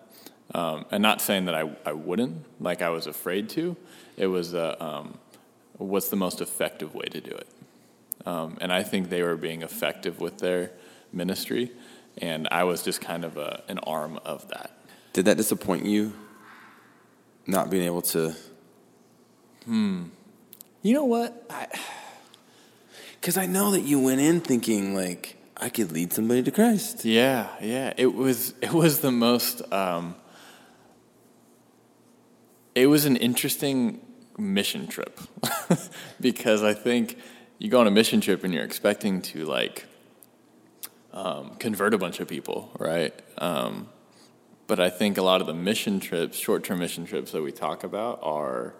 Um, 0.53 0.85
and 0.91 1.01
not 1.01 1.21
saying 1.21 1.45
that 1.45 1.55
I, 1.55 1.71
I 1.85 1.93
wouldn't, 1.93 2.45
like 2.61 2.83
I 2.83 2.89
was 2.89 3.07
afraid 3.07 3.49
to. 3.51 3.75
It 4.15 4.27
was 4.27 4.53
uh, 4.53 4.75
um, 4.79 5.17
what's 5.77 6.09
the 6.09 6.15
most 6.15 6.39
effective 6.39 6.93
way 6.93 7.05
to 7.05 7.19
do 7.19 7.31
it. 7.31 7.47
Um, 8.27 8.57
and 8.61 8.71
I 8.71 8.83
think 8.83 9.09
they 9.09 9.23
were 9.23 9.37
being 9.37 9.63
effective 9.63 10.19
with 10.19 10.37
their 10.37 10.71
ministry, 11.11 11.71
and 12.17 12.47
I 12.51 12.63
was 12.63 12.83
just 12.83 13.01
kind 13.01 13.25
of 13.25 13.37
a, 13.37 13.63
an 13.67 13.79
arm 13.79 14.19
of 14.25 14.47
that. 14.49 14.71
Did 15.13 15.25
that 15.25 15.37
disappoint 15.37 15.85
you? 15.85 16.13
Not 17.47 17.69
being 17.69 17.83
able 17.83 18.01
to, 18.01 18.35
Hmm. 19.65 20.05
You 20.81 20.93
know 20.93 21.05
what? 21.05 21.45
I, 21.49 21.67
because 23.19 23.37
I 23.37 23.45
know 23.47 23.71
that 23.71 23.81
you 23.81 23.99
went 23.99 24.21
in 24.21 24.39
thinking 24.39 24.95
like 24.95 25.37
I 25.57 25.69
could 25.69 25.91
lead 25.91 26.13
somebody 26.13 26.43
to 26.43 26.51
Christ. 26.51 27.05
Yeah, 27.05 27.49
yeah. 27.61 27.93
It 27.97 28.13
was 28.13 28.53
it 28.61 28.71
was 28.71 28.99
the 28.99 29.11
most 29.11 29.61
um, 29.73 30.15
it 32.75 32.87
was 32.87 33.05
an 33.05 33.17
interesting 33.17 34.01
mission 34.37 34.85
trip 34.85 35.19
because 36.21 36.61
I 36.61 36.73
think 36.73 37.17
you 37.57 37.69
go 37.69 37.79
on 37.79 37.87
a 37.87 37.91
mission 37.91 38.21
trip 38.21 38.43
and 38.43 38.53
you're 38.53 38.65
expecting 38.65 39.21
to 39.21 39.45
like 39.45 39.85
um, 41.15 41.55
convert 41.55 41.93
a 41.93 41.97
bunch 41.97 42.19
of 42.19 42.27
people, 42.27 42.69
right? 42.77 43.13
Um, 43.37 43.89
but 44.67 44.79
I 44.79 44.89
think 44.89 45.17
a 45.17 45.21
lot 45.21 45.41
of 45.41 45.47
the 45.47 45.53
mission 45.53 45.99
trips, 45.99 46.37
short-term 46.37 46.79
mission 46.79 47.05
trips 47.05 47.31
that 47.31 47.41
we 47.41 47.51
talk 47.51 47.83
about, 47.83 48.19
are 48.21 48.73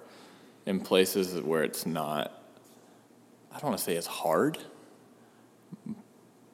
in 0.65 0.79
places 0.81 1.41
where 1.41 1.63
it's 1.63 1.85
not. 1.85 2.31
I 3.51 3.59
don't 3.59 3.69
want 3.69 3.77
to 3.77 3.83
say 3.83 3.95
it's 3.95 4.07
hard, 4.07 4.57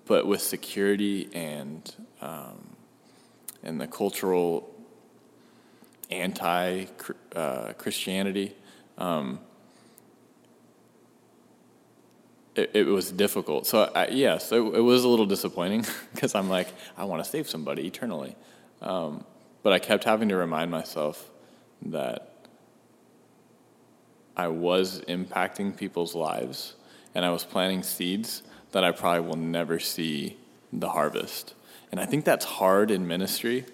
but 0.06 0.28
with 0.28 0.42
security 0.42 1.30
and 1.34 1.94
um, 2.22 2.76
and 3.64 3.80
the 3.80 3.88
cultural 3.88 4.70
anti 6.12 6.86
uh, 7.36 7.74
Christianity, 7.74 8.56
um, 8.98 9.40
it, 12.56 12.72
it 12.74 12.84
was 12.86 13.12
difficult. 13.12 13.66
So 13.68 13.92
I, 13.96 14.08
yes, 14.08 14.52
it, 14.52 14.58
it 14.58 14.82
was 14.82 15.04
a 15.04 15.08
little 15.08 15.26
disappointing 15.26 15.86
because 16.14 16.36
I'm 16.36 16.50
like, 16.50 16.68
I 16.98 17.06
want 17.06 17.24
to 17.24 17.30
save 17.30 17.50
somebody 17.50 17.88
eternally, 17.88 18.36
um, 18.82 19.24
but 19.64 19.74
I 19.74 19.80
kept 19.80 20.04
having 20.04 20.30
to 20.30 20.36
remind 20.36 20.72
myself 20.72 21.30
that 21.84 22.48
I 24.36 24.48
was 24.48 25.02
impacting 25.02 25.76
people's 25.76 26.16
lives 26.16 26.76
and 27.14 27.26
I 27.26 27.30
was 27.30 27.44
planting 27.44 27.84
seeds 27.84 28.44
that 28.72 28.84
I 28.84 28.92
probably 28.92 29.28
will 29.28 29.38
never 29.38 29.80
see 29.80 30.38
the 30.72 30.90
harvest. 30.90 31.54
And 31.92 32.00
I 32.00 32.06
think 32.06 32.24
that's 32.24 32.46
hard 32.46 32.90
in 32.90 33.08
ministry 33.08 33.66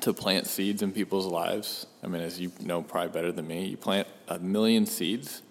to 0.00 0.12
plant 0.12 0.46
seeds 0.46 0.82
in 0.82 0.92
people's 0.92 1.26
lives. 1.26 1.86
I 2.02 2.06
mean, 2.06 2.22
as 2.22 2.40
you 2.40 2.52
know 2.60 2.82
probably 2.82 3.10
better 3.10 3.32
than 3.32 3.46
me, 3.46 3.66
you 3.66 3.76
plant 3.76 4.08
a 4.28 4.38
million 4.38 4.86
seeds 4.86 5.42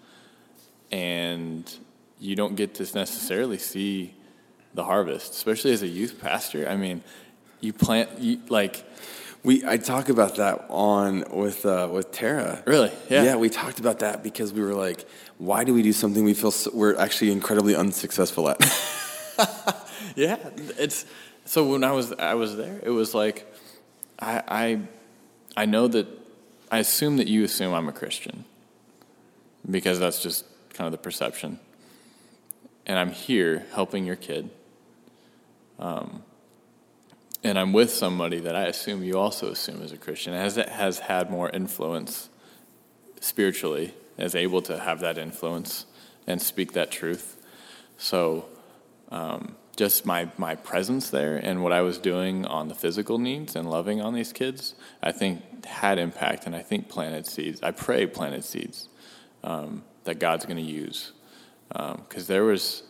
and 0.90 1.70
you 2.18 2.36
don't 2.36 2.54
get 2.56 2.74
to 2.76 2.82
necessarily 2.94 3.58
see 3.58 4.14
the 4.74 4.84
harvest, 4.84 5.32
especially 5.32 5.72
as 5.72 5.82
a 5.82 5.86
youth 5.88 6.20
pastor. 6.20 6.68
I 6.68 6.76
mean, 6.76 7.02
you 7.60 7.72
plant 7.72 8.18
you 8.18 8.40
like 8.48 8.84
We 9.42 9.64
I 9.66 9.76
talk 9.76 10.08
about 10.08 10.36
that 10.36 10.66
on 10.68 11.24
with 11.30 11.64
uh, 11.66 11.88
with 11.92 12.12
Tara. 12.12 12.62
Really? 12.66 12.92
Yeah. 13.10 13.24
Yeah, 13.24 13.36
we 13.36 13.50
talked 13.50 13.78
about 13.78 13.98
that 14.00 14.22
because 14.22 14.52
we 14.52 14.62
were 14.62 14.74
like, 14.74 15.06
why 15.38 15.64
do 15.64 15.74
we 15.74 15.82
do 15.82 15.92
something 15.92 16.24
we 16.24 16.34
feel 16.34 16.50
so, 16.50 16.70
we're 16.72 16.96
actually 16.96 17.30
incredibly 17.32 17.74
unsuccessful 17.76 18.48
at? 18.48 18.58
Yeah, 20.16 20.36
it's 20.78 21.06
so 21.44 21.68
when 21.68 21.82
I 21.82 21.90
was 21.90 22.12
I 22.12 22.34
was 22.34 22.56
there, 22.56 22.78
it 22.84 22.90
was 22.90 23.14
like 23.14 23.52
I 24.18 24.42
I 24.46 24.80
I 25.62 25.66
know 25.66 25.88
that 25.88 26.06
I 26.70 26.78
assume 26.78 27.16
that 27.16 27.26
you 27.26 27.42
assume 27.42 27.74
I'm 27.74 27.88
a 27.88 27.92
Christian 27.92 28.44
because 29.68 29.98
that's 29.98 30.22
just 30.22 30.44
kind 30.72 30.86
of 30.86 30.92
the 30.92 30.98
perception, 30.98 31.58
and 32.86 32.98
I'm 32.98 33.10
here 33.10 33.66
helping 33.72 34.04
your 34.04 34.16
kid, 34.16 34.50
um, 35.78 36.22
and 37.42 37.58
I'm 37.58 37.72
with 37.72 37.90
somebody 37.90 38.40
that 38.40 38.56
I 38.56 38.64
assume 38.64 39.02
you 39.02 39.18
also 39.18 39.50
assume 39.50 39.82
is 39.82 39.92
a 39.92 39.96
Christian 39.96 40.34
has 40.34 40.56
has 40.56 41.00
had 41.00 41.30
more 41.30 41.50
influence 41.50 42.28
spiritually, 43.20 43.94
is 44.18 44.34
able 44.34 44.62
to 44.62 44.78
have 44.78 45.00
that 45.00 45.18
influence 45.18 45.86
and 46.26 46.40
speak 46.40 46.72
that 46.72 46.90
truth, 46.90 47.40
so 47.98 48.46
um, 49.10 49.56
just 49.76 50.06
my, 50.06 50.28
my 50.38 50.54
presence 50.54 51.10
there 51.10 51.36
and 51.36 51.62
what 51.62 51.72
I 51.72 51.82
was 51.82 51.98
doing 51.98 52.46
on 52.46 52.68
the 52.68 52.74
physical 52.74 53.18
needs 53.18 53.56
and 53.56 53.68
loving 53.68 54.00
on 54.00 54.14
these 54.14 54.32
kids, 54.32 54.74
I 55.02 55.12
think 55.12 55.64
had 55.64 55.98
impact 55.98 56.46
and 56.46 56.54
I 56.54 56.62
think 56.62 56.88
planted 56.88 57.26
seeds. 57.26 57.62
I 57.62 57.70
pray 57.72 58.06
planted 58.06 58.44
seeds 58.44 58.88
um, 59.42 59.84
that 60.04 60.18
God's 60.18 60.46
going 60.46 60.56
to 60.56 60.62
use. 60.62 61.12
Because 61.74 62.22
um, 62.22 62.26
there 62.26 62.44
was, 62.44 62.84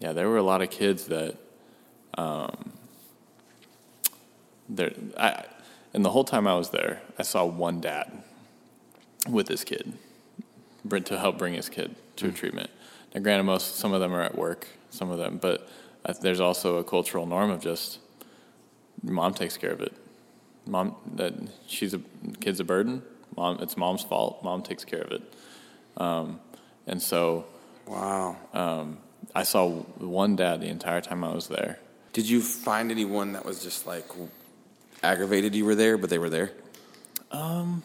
yeah, 0.00 0.12
there 0.12 0.28
were 0.28 0.38
a 0.38 0.42
lot 0.42 0.62
of 0.62 0.70
kids 0.70 1.06
that, 1.06 1.36
um, 2.16 2.72
there, 4.68 4.92
I, 5.18 5.44
and 5.92 6.04
the 6.04 6.10
whole 6.10 6.24
time 6.24 6.46
I 6.46 6.54
was 6.54 6.70
there, 6.70 7.02
I 7.18 7.22
saw 7.22 7.44
one 7.44 7.80
dad 7.80 8.10
with 9.28 9.48
his 9.48 9.64
kid 9.64 9.92
to 10.88 11.18
help 11.18 11.38
bring 11.38 11.54
his 11.54 11.68
kid 11.68 11.94
to 12.16 12.26
mm-hmm. 12.26 12.34
treatment. 12.34 12.70
Now, 13.14 13.20
granted, 13.20 13.44
most 13.44 13.76
some 13.76 13.92
of 13.92 14.00
them 14.00 14.12
are 14.12 14.22
at 14.22 14.36
work, 14.36 14.66
some 14.90 15.10
of 15.10 15.18
them, 15.18 15.38
but 15.40 15.68
there's 16.20 16.40
also 16.40 16.78
a 16.78 16.84
cultural 16.84 17.26
norm 17.26 17.50
of 17.50 17.60
just 17.60 17.98
mom 19.02 19.34
takes 19.34 19.56
care 19.56 19.70
of 19.72 19.80
it. 19.80 19.92
Mom 20.66 20.96
that 21.14 21.34
she's 21.66 21.94
a 21.94 22.00
kid's 22.40 22.60
a 22.60 22.64
burden. 22.64 23.02
Mom, 23.36 23.58
it's 23.60 23.76
mom's 23.76 24.02
fault. 24.02 24.42
Mom 24.42 24.62
takes 24.62 24.84
care 24.84 25.02
of 25.02 25.10
it. 25.12 25.22
Um, 25.96 26.40
and 26.86 27.00
so, 27.00 27.46
wow. 27.86 28.36
Um, 28.52 28.98
I 29.34 29.42
saw 29.42 29.68
one 29.70 30.36
dad 30.36 30.60
the 30.60 30.68
entire 30.68 31.00
time 31.00 31.24
I 31.24 31.34
was 31.34 31.48
there. 31.48 31.78
Did 32.12 32.28
you 32.28 32.40
find 32.40 32.90
anyone 32.90 33.32
that 33.32 33.44
was 33.44 33.62
just 33.62 33.86
like 33.86 34.06
aggravated 35.02 35.54
you 35.54 35.64
were 35.64 35.74
there, 35.74 35.98
but 35.98 36.10
they 36.10 36.18
were 36.18 36.30
there? 36.30 36.52
Um, 37.30 37.82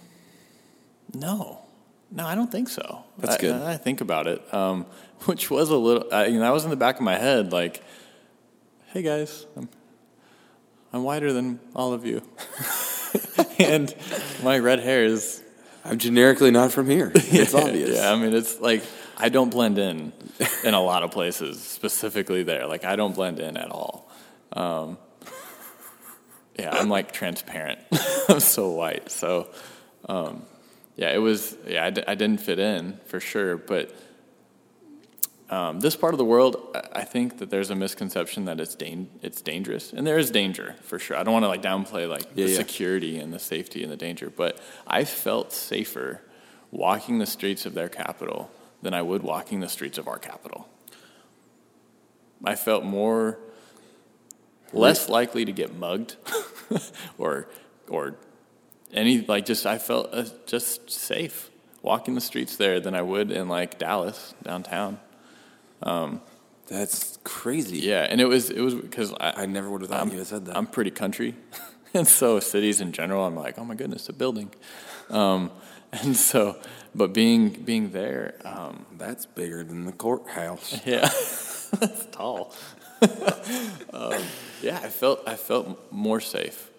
no. 1.13 1.61
No, 2.11 2.25
I 2.25 2.35
don't 2.35 2.51
think 2.51 2.69
so. 2.69 3.03
That's 3.17 3.37
good. 3.37 3.61
I, 3.61 3.73
I 3.73 3.77
think 3.77 4.01
about 4.01 4.27
it, 4.27 4.53
um, 4.53 4.85
which 5.25 5.49
was 5.49 5.69
a 5.69 5.77
little. 5.77 6.11
I, 6.11 6.25
you 6.25 6.35
know, 6.35 6.41
that 6.41 6.53
was 6.53 6.63
in 6.63 6.69
the 6.69 6.75
back 6.75 6.95
of 6.95 7.01
my 7.01 7.17
head, 7.17 7.51
like, 7.51 7.83
"Hey 8.87 9.03
guys, 9.03 9.45
I'm, 9.55 9.69
I'm 10.91 11.03
whiter 11.03 11.31
than 11.31 11.59
all 11.75 11.93
of 11.93 12.05
you, 12.05 12.23
and 13.59 13.93
my 14.43 14.57
red 14.57 14.79
hair 14.79 15.03
is." 15.03 15.43
I'm 15.85 15.97
generically 15.97 16.51
not 16.51 16.71
from 16.71 16.87
here. 16.89 17.11
It's 17.15 17.53
obvious. 17.53 17.97
Yeah, 17.97 18.11
I 18.11 18.15
mean, 18.17 18.33
it's 18.33 18.59
like 18.59 18.83
I 19.17 19.29
don't 19.29 19.49
blend 19.49 19.77
in 19.77 20.13
in 20.63 20.73
a 20.73 20.81
lot 20.81 21.03
of 21.03 21.11
places, 21.11 21.61
specifically 21.61 22.43
there. 22.43 22.67
Like 22.67 22.85
I 22.85 22.95
don't 22.95 23.15
blend 23.15 23.39
in 23.39 23.57
at 23.57 23.71
all. 23.71 24.09
Um, 24.53 24.97
yeah, 26.57 26.71
I'm 26.71 26.89
like 26.89 27.11
transparent. 27.11 27.79
I'm 28.29 28.39
so 28.39 28.71
white. 28.71 29.11
So. 29.11 29.47
Um, 30.07 30.43
yeah, 30.95 31.11
it 31.13 31.19
was. 31.19 31.55
Yeah, 31.65 31.85
I 31.85 31.89
d- 31.91 32.03
I 32.07 32.15
didn't 32.15 32.41
fit 32.41 32.59
in 32.59 32.99
for 33.05 33.19
sure, 33.21 33.55
but 33.55 33.93
um, 35.49 35.79
this 35.79 35.95
part 35.95 36.13
of 36.13 36.19
the 36.19 36.25
world, 36.25 36.77
I 36.93 37.03
think 37.03 37.39
that 37.39 37.49
there's 37.49 37.71
a 37.71 37.75
misconception 37.75 38.45
that 38.45 38.59
it's 38.59 38.75
dan- 38.75 39.09
it's 39.21 39.41
dangerous, 39.41 39.93
and 39.93 40.05
there 40.05 40.19
is 40.19 40.29
danger 40.29 40.75
for 40.83 40.99
sure. 40.99 41.17
I 41.17 41.23
don't 41.23 41.33
want 41.33 41.43
to 41.43 41.49
like 41.49 41.63
downplay 41.63 42.07
like 42.07 42.25
yeah, 42.35 42.45
the 42.45 42.51
yeah. 42.51 42.57
security 42.57 43.17
and 43.17 43.33
the 43.33 43.39
safety 43.39 43.81
and 43.81 43.91
the 43.91 43.97
danger, 43.97 44.29
but 44.29 44.59
I 44.85 45.05
felt 45.05 45.51
safer 45.51 46.21
walking 46.71 47.17
the 47.17 47.25
streets 47.25 47.65
of 47.65 47.73
their 47.73 47.89
capital 47.89 48.51
than 48.83 48.93
I 48.93 49.01
would 49.01 49.23
walking 49.23 49.59
the 49.59 49.69
streets 49.69 49.97
of 49.97 50.07
our 50.07 50.19
capital. 50.19 50.69
I 52.43 52.55
felt 52.55 52.83
more 52.83 53.39
less 54.71 55.09
likely 55.09 55.45
to 55.45 55.51
get 55.51 55.75
mugged 55.75 56.15
or 57.17 57.49
or 57.87 58.15
any 58.93 59.21
like 59.21 59.45
just 59.45 59.65
I 59.65 59.79
felt 59.79 60.09
uh, 60.13 60.25
just 60.45 60.91
safe 60.91 61.49
walking 61.81 62.13
the 62.13 62.21
streets 62.21 62.55
there 62.55 62.79
than 62.79 62.93
I 62.93 63.01
would 63.01 63.31
in 63.31 63.49
like 63.49 63.79
Dallas 63.79 64.35
downtown. 64.43 64.99
Um, 65.81 66.21
That's 66.67 67.17
crazy. 67.23 67.79
Yeah, 67.79 68.05
and 68.09 68.21
it 68.21 68.25
was 68.25 68.49
it 68.49 68.61
was 68.61 68.75
because 68.75 69.13
I, 69.19 69.43
I 69.43 69.45
never 69.45 69.69
would 69.69 69.81
have 69.81 69.89
thought 69.89 70.01
I'm, 70.01 70.09
you 70.11 70.17
had 70.19 70.27
said 70.27 70.45
that. 70.45 70.57
I'm 70.57 70.67
pretty 70.67 70.91
country, 70.91 71.35
and 71.93 72.07
so 72.07 72.39
cities 72.39 72.81
in 72.81 72.91
general, 72.91 73.25
I'm 73.25 73.35
like, 73.35 73.57
oh 73.57 73.65
my 73.65 73.75
goodness, 73.75 74.07
a 74.09 74.13
building, 74.13 74.51
um, 75.09 75.51
and 75.91 76.15
so, 76.15 76.57
but 76.93 77.13
being 77.13 77.49
being 77.49 77.91
there, 77.91 78.35
um, 78.45 78.85
that's 78.97 79.25
bigger 79.25 79.63
than 79.63 79.85
the 79.85 79.91
courthouse. 79.91 80.79
Yeah, 80.85 81.09
that's 81.79 82.05
tall. 82.11 82.53
Um, 83.93 84.21
yeah, 84.61 84.79
I 84.83 84.89
felt 84.89 85.21
I 85.27 85.35
felt 85.35 85.91
more 85.91 86.19
safe, 86.19 86.69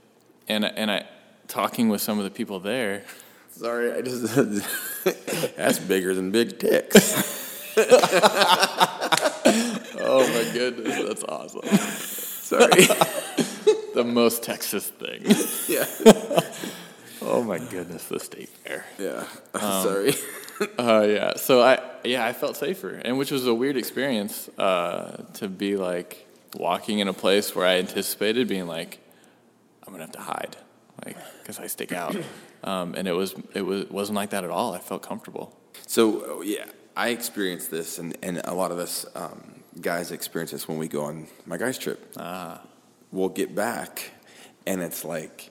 and 0.49 0.65
and 0.65 0.91
I 0.91 1.07
talking 1.49 1.89
with 1.89 2.01
some 2.01 2.19
of 2.19 2.25
the 2.25 2.31
people 2.31 2.61
there. 2.61 3.05
Sorry, 3.51 3.93
I 3.93 4.03
just 4.03 4.35
that's 5.57 5.79
bigger 5.81 6.15
than 6.15 6.31
Big 6.31 6.59
Tex. 6.59 7.17
Oh 9.13 10.27
my 10.29 10.53
goodness, 10.53 11.03
that's 11.07 11.25
awesome. 11.25 11.63
Sorry. 11.63 12.69
the 13.95 14.05
most 14.05 14.43
Texas 14.43 14.89
thing. 14.89 15.23
Yeah. 15.69 15.87
oh 17.23 17.43
my 17.43 17.59
goodness, 17.59 18.07
the 18.09 18.21
state 18.21 18.49
fair. 18.49 18.85
Yeah. 18.99 19.25
Um, 19.55 19.61
Sorry. 19.83 20.15
uh, 20.79 21.07
yeah. 21.09 21.37
So 21.37 21.63
I 21.63 21.81
yeah 22.05 22.25
I 22.25 22.33
felt 22.33 22.57
safer, 22.57 22.91
and 22.91 23.19
which 23.19 23.31
was 23.31 23.47
a 23.47 23.55
weird 23.55 23.77
experience 23.77 24.49
uh, 24.59 25.23
to 25.35 25.49
be 25.49 25.77
like 25.77 26.27
walking 26.55 26.99
in 26.99 27.09
a 27.09 27.13
place 27.13 27.55
where 27.55 27.67
I 27.67 27.79
anticipated 27.79 28.49
being 28.49 28.67
like 28.67 28.99
I'm 29.87 29.93
gonna 29.93 30.05
have 30.05 30.13
to 30.13 30.21
hide 30.21 30.57
like 31.05 31.17
because 31.43 31.59
I 31.59 31.67
stick 31.67 31.93
out. 31.93 32.17
Um, 32.63 32.95
and 32.95 33.09
it 33.09 33.13
was 33.13 33.35
it 33.55 33.63
was 33.63 33.89
wasn't 33.89 34.17
like 34.17 34.31
that 34.31 34.45
at 34.45 34.51
all. 34.51 34.75
I 34.75 34.81
felt 34.81 35.03
comfortable. 35.03 35.57
So 35.87 36.43
yeah, 36.43 36.67
I 36.97 37.11
experience 37.11 37.69
this, 37.69 37.99
and, 37.99 38.17
and 38.23 38.41
a 38.45 38.55
lot 38.55 38.73
of 38.73 38.79
us 38.79 39.07
um, 39.15 39.63
guys 39.81 40.11
experience 40.11 40.51
this 40.51 40.69
when 40.69 40.79
we 40.79 40.89
go 40.89 41.05
on 41.05 41.27
my 41.47 41.57
guys 41.57 41.79
trip. 41.79 42.13
Ah. 42.17 42.61
We'll 43.13 43.29
get 43.29 43.55
back, 43.55 44.11
and 44.67 44.83
it's 44.83 45.05
like. 45.05 45.51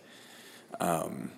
Um, 0.79 1.31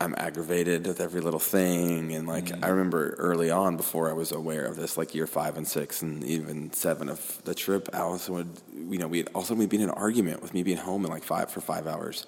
I'm 0.00 0.16
aggravated 0.18 0.84
with 0.84 1.00
every 1.00 1.20
little 1.20 1.38
thing. 1.38 2.12
And 2.12 2.26
like, 2.26 2.46
mm. 2.46 2.64
I 2.64 2.68
remember 2.70 3.14
early 3.18 3.52
on, 3.52 3.76
before 3.76 4.10
I 4.10 4.12
was 4.12 4.32
aware 4.32 4.64
of 4.64 4.74
this, 4.74 4.98
like 4.98 5.14
year 5.14 5.28
five 5.28 5.56
and 5.56 5.66
six 5.66 6.02
and 6.02 6.24
even 6.24 6.72
seven 6.72 7.08
of 7.08 7.40
the 7.44 7.54
trip, 7.54 7.88
Allison 7.92 8.34
would, 8.34 8.50
you 8.74 8.98
know, 8.98 9.06
we'd 9.06 9.28
also 9.32 9.54
we'd 9.54 9.68
be 9.68 9.76
in 9.76 9.84
an 9.84 9.90
argument 9.90 10.42
with 10.42 10.54
me 10.54 10.64
being 10.64 10.78
home 10.78 11.04
in 11.04 11.10
like 11.12 11.22
five 11.22 11.52
for 11.52 11.60
five 11.60 11.86
hours 11.86 12.26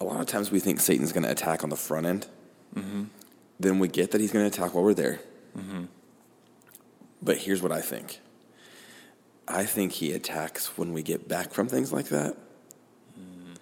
a 0.00 0.04
lot 0.04 0.20
of 0.20 0.26
times 0.26 0.50
we 0.50 0.60
think 0.60 0.80
Satan's 0.80 1.12
going 1.12 1.24
to 1.24 1.30
attack 1.30 1.64
on 1.64 1.70
the 1.70 1.76
front 1.76 2.06
end. 2.06 2.26
Mm-hmm. 2.74 3.04
Then 3.58 3.78
we 3.78 3.88
get 3.88 4.10
that 4.10 4.20
he's 4.20 4.32
going 4.32 4.48
to 4.48 4.54
attack 4.54 4.74
while 4.74 4.84
we're 4.84 4.94
there. 4.94 5.20
Mm-hmm. 5.56 5.84
But 7.22 7.38
here's 7.38 7.62
what 7.62 7.72
I 7.72 7.80
think 7.80 8.20
I 9.48 9.64
think 9.64 9.92
he 9.92 10.12
attacks 10.12 10.76
when 10.76 10.92
we 10.92 11.02
get 11.02 11.28
back 11.28 11.52
from 11.52 11.68
things 11.68 11.92
like 11.92 12.06
that. 12.06 12.34
Mm-hmm. 13.18 13.54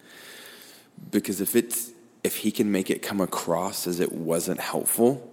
Because 1.11 1.40
if 1.40 1.55
it's 1.55 1.92
if 2.22 2.36
he 2.36 2.50
can 2.50 2.72
make 2.72 2.90
it 2.90 3.02
come 3.02 3.20
across 3.20 3.86
as 3.86 4.00
it 4.00 4.12
wasn't 4.12 4.59
helpful, 4.59 5.30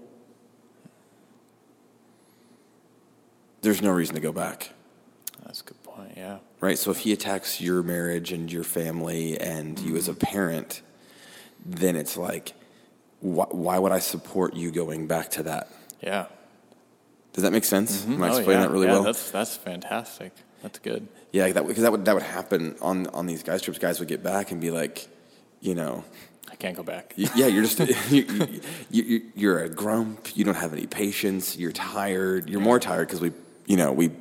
there's 3.62 3.82
no 3.82 3.92
reason 3.92 4.16
to 4.16 4.22
go 4.22 4.34
back. 4.34 4.72
That's 5.46 5.62
a 5.62 5.64
good 5.64 5.84
point, 5.84 6.14
yeah. 6.18 6.40
Right? 6.60 6.78
So 6.78 6.92
if 6.92 7.00
he 7.00 7.14
attacks 7.14 7.62
your 7.62 7.82
marriage 7.82 8.32
and 8.32 8.52
your 8.52 8.64
family 8.64 9.40
and 9.40 9.78
mm-hmm. 9.78 9.88
you 9.88 9.96
as 9.98 10.08
a 10.08 10.12
mm-hmm. 10.12 10.20
parent, 10.20 10.82
then 11.66 11.96
it's 11.96 12.18
like, 12.18 12.54
wh- 13.22 13.54
why 13.54 13.80
would 13.80 13.92
I 13.92 14.00
support 14.00 14.56
you 14.56 14.72
going 14.72 15.08
back 15.08 15.32
to 15.32 15.44
that? 15.44 15.70
Yeah. 16.02 16.26
Does 17.34 17.44
that 17.44 17.52
make 17.52 17.64
sense? 17.64 18.02
Mm-hmm. 18.02 18.14
Am 18.14 18.24
I 18.24 18.28
oh, 18.28 18.36
explaining 18.38 18.62
yeah. 18.62 18.68
that 18.68 18.74
really 18.74 18.88
yeah, 18.88 18.94
well? 18.94 19.04
That's 19.04 19.32
that's 19.32 19.56
fantastic. 19.56 20.34
That's 20.62 20.80
good. 20.80 21.08
Yeah, 21.32 21.52
that 21.52 21.66
because 21.66 21.84
that 21.84 21.92
would 21.92 22.06
that 22.06 22.14
would 22.14 22.24
happen 22.24 22.76
on 22.82 23.08
on 23.08 23.26
these 23.26 23.44
guys 23.44 23.62
trips. 23.62 23.80
Guys 23.80 24.00
would 24.00 24.10
get 24.10 24.22
back 24.22 24.52
and 24.52 24.60
be 24.60 24.72
like, 24.72 25.08
you 25.62 25.76
know, 25.76 26.04
I 26.52 26.56
can't 26.56 26.76
go 26.76 26.84
back. 26.84 27.14
yeah, 27.16 27.48
you're 27.48 27.64
just 27.64 27.80
you, 28.12 28.26
you, 28.90 29.04
you, 29.04 29.22
you're 29.36 29.60
a 29.60 29.70
grump. 29.70 30.36
You 30.36 30.44
don't 30.44 30.56
have 30.56 30.74
any 30.74 30.88
patience. 30.88 31.58
You're 31.58 31.72
tired. 31.72 32.50
You're 32.50 32.62
more 32.62 32.80
tired 32.80 33.08
because 33.08 33.22
we, 33.22 33.32
you 33.66 33.78
know, 33.78 33.92
we 33.92 34.12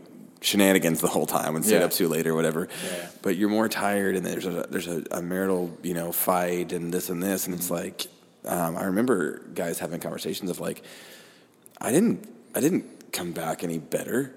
shenanigans 0.40 1.00
the 1.00 1.08
whole 1.08 1.26
time 1.26 1.56
and 1.56 1.64
stayed 1.64 1.80
Yeah. 1.80 1.84
up 1.84 1.90
too 1.90 2.08
late 2.08 2.26
or 2.26 2.34
whatever. 2.34 2.68
Yeah. 2.84 3.08
But 3.22 3.36
you're 3.36 3.50
more 3.50 3.68
tired, 3.68 4.16
and 4.16 4.24
there's 4.24 4.46
a 4.46 4.66
there's 4.70 4.88
a, 4.88 5.04
a 5.10 5.20
marital 5.22 5.76
you 5.82 5.94
know 5.94 6.12
fight 6.12 6.72
and 6.72 6.94
this 6.94 7.10
and 7.10 7.22
this, 7.22 7.46
and 7.46 7.54
it's 7.54 7.70
like 7.70 8.06
um, 8.44 8.76
I 8.76 8.84
remember 8.84 9.40
guys 9.54 9.78
having 9.78 10.00
conversations 10.00 10.50
of 10.50 10.60
like, 10.60 10.82
I 11.80 11.92
didn't 11.92 12.26
I 12.54 12.60
didn't 12.60 12.84
come 13.12 13.32
back 13.32 13.62
any 13.64 13.78
better. 13.78 14.34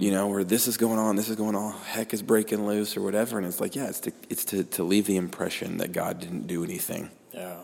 You 0.00 0.10
know, 0.10 0.26
where 0.26 0.42
this 0.42 0.66
is 0.66 0.76
going 0.78 0.98
on, 0.98 1.14
this 1.14 1.28
is 1.28 1.36
going 1.36 1.54
on, 1.54 1.72
heck 1.84 2.12
is 2.12 2.20
breaking 2.20 2.66
loose 2.66 2.96
or 2.96 3.02
whatever, 3.02 3.38
and 3.38 3.46
it's 3.46 3.60
like, 3.60 3.76
yeah, 3.76 3.86
it's 3.86 4.00
to 4.00 4.12
it's 4.28 4.44
to, 4.46 4.64
to 4.64 4.82
leave 4.82 5.06
the 5.06 5.16
impression 5.16 5.76
that 5.78 5.92
God 5.92 6.18
didn't 6.18 6.48
do 6.48 6.64
anything 6.64 7.08
Yeah. 7.32 7.58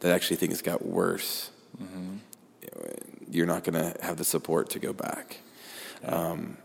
that 0.00 0.12
actually 0.14 0.36
things 0.36 0.60
got 0.60 0.84
worse, 0.84 1.50
you're 3.30 3.46
not 3.46 3.64
going 3.64 3.74
to 3.92 3.96
have 4.04 4.18
the 4.18 4.24
support 4.24 4.68
to 4.70 4.78
go 4.78 4.92
back. 4.92 5.38
Um, 6.04 6.58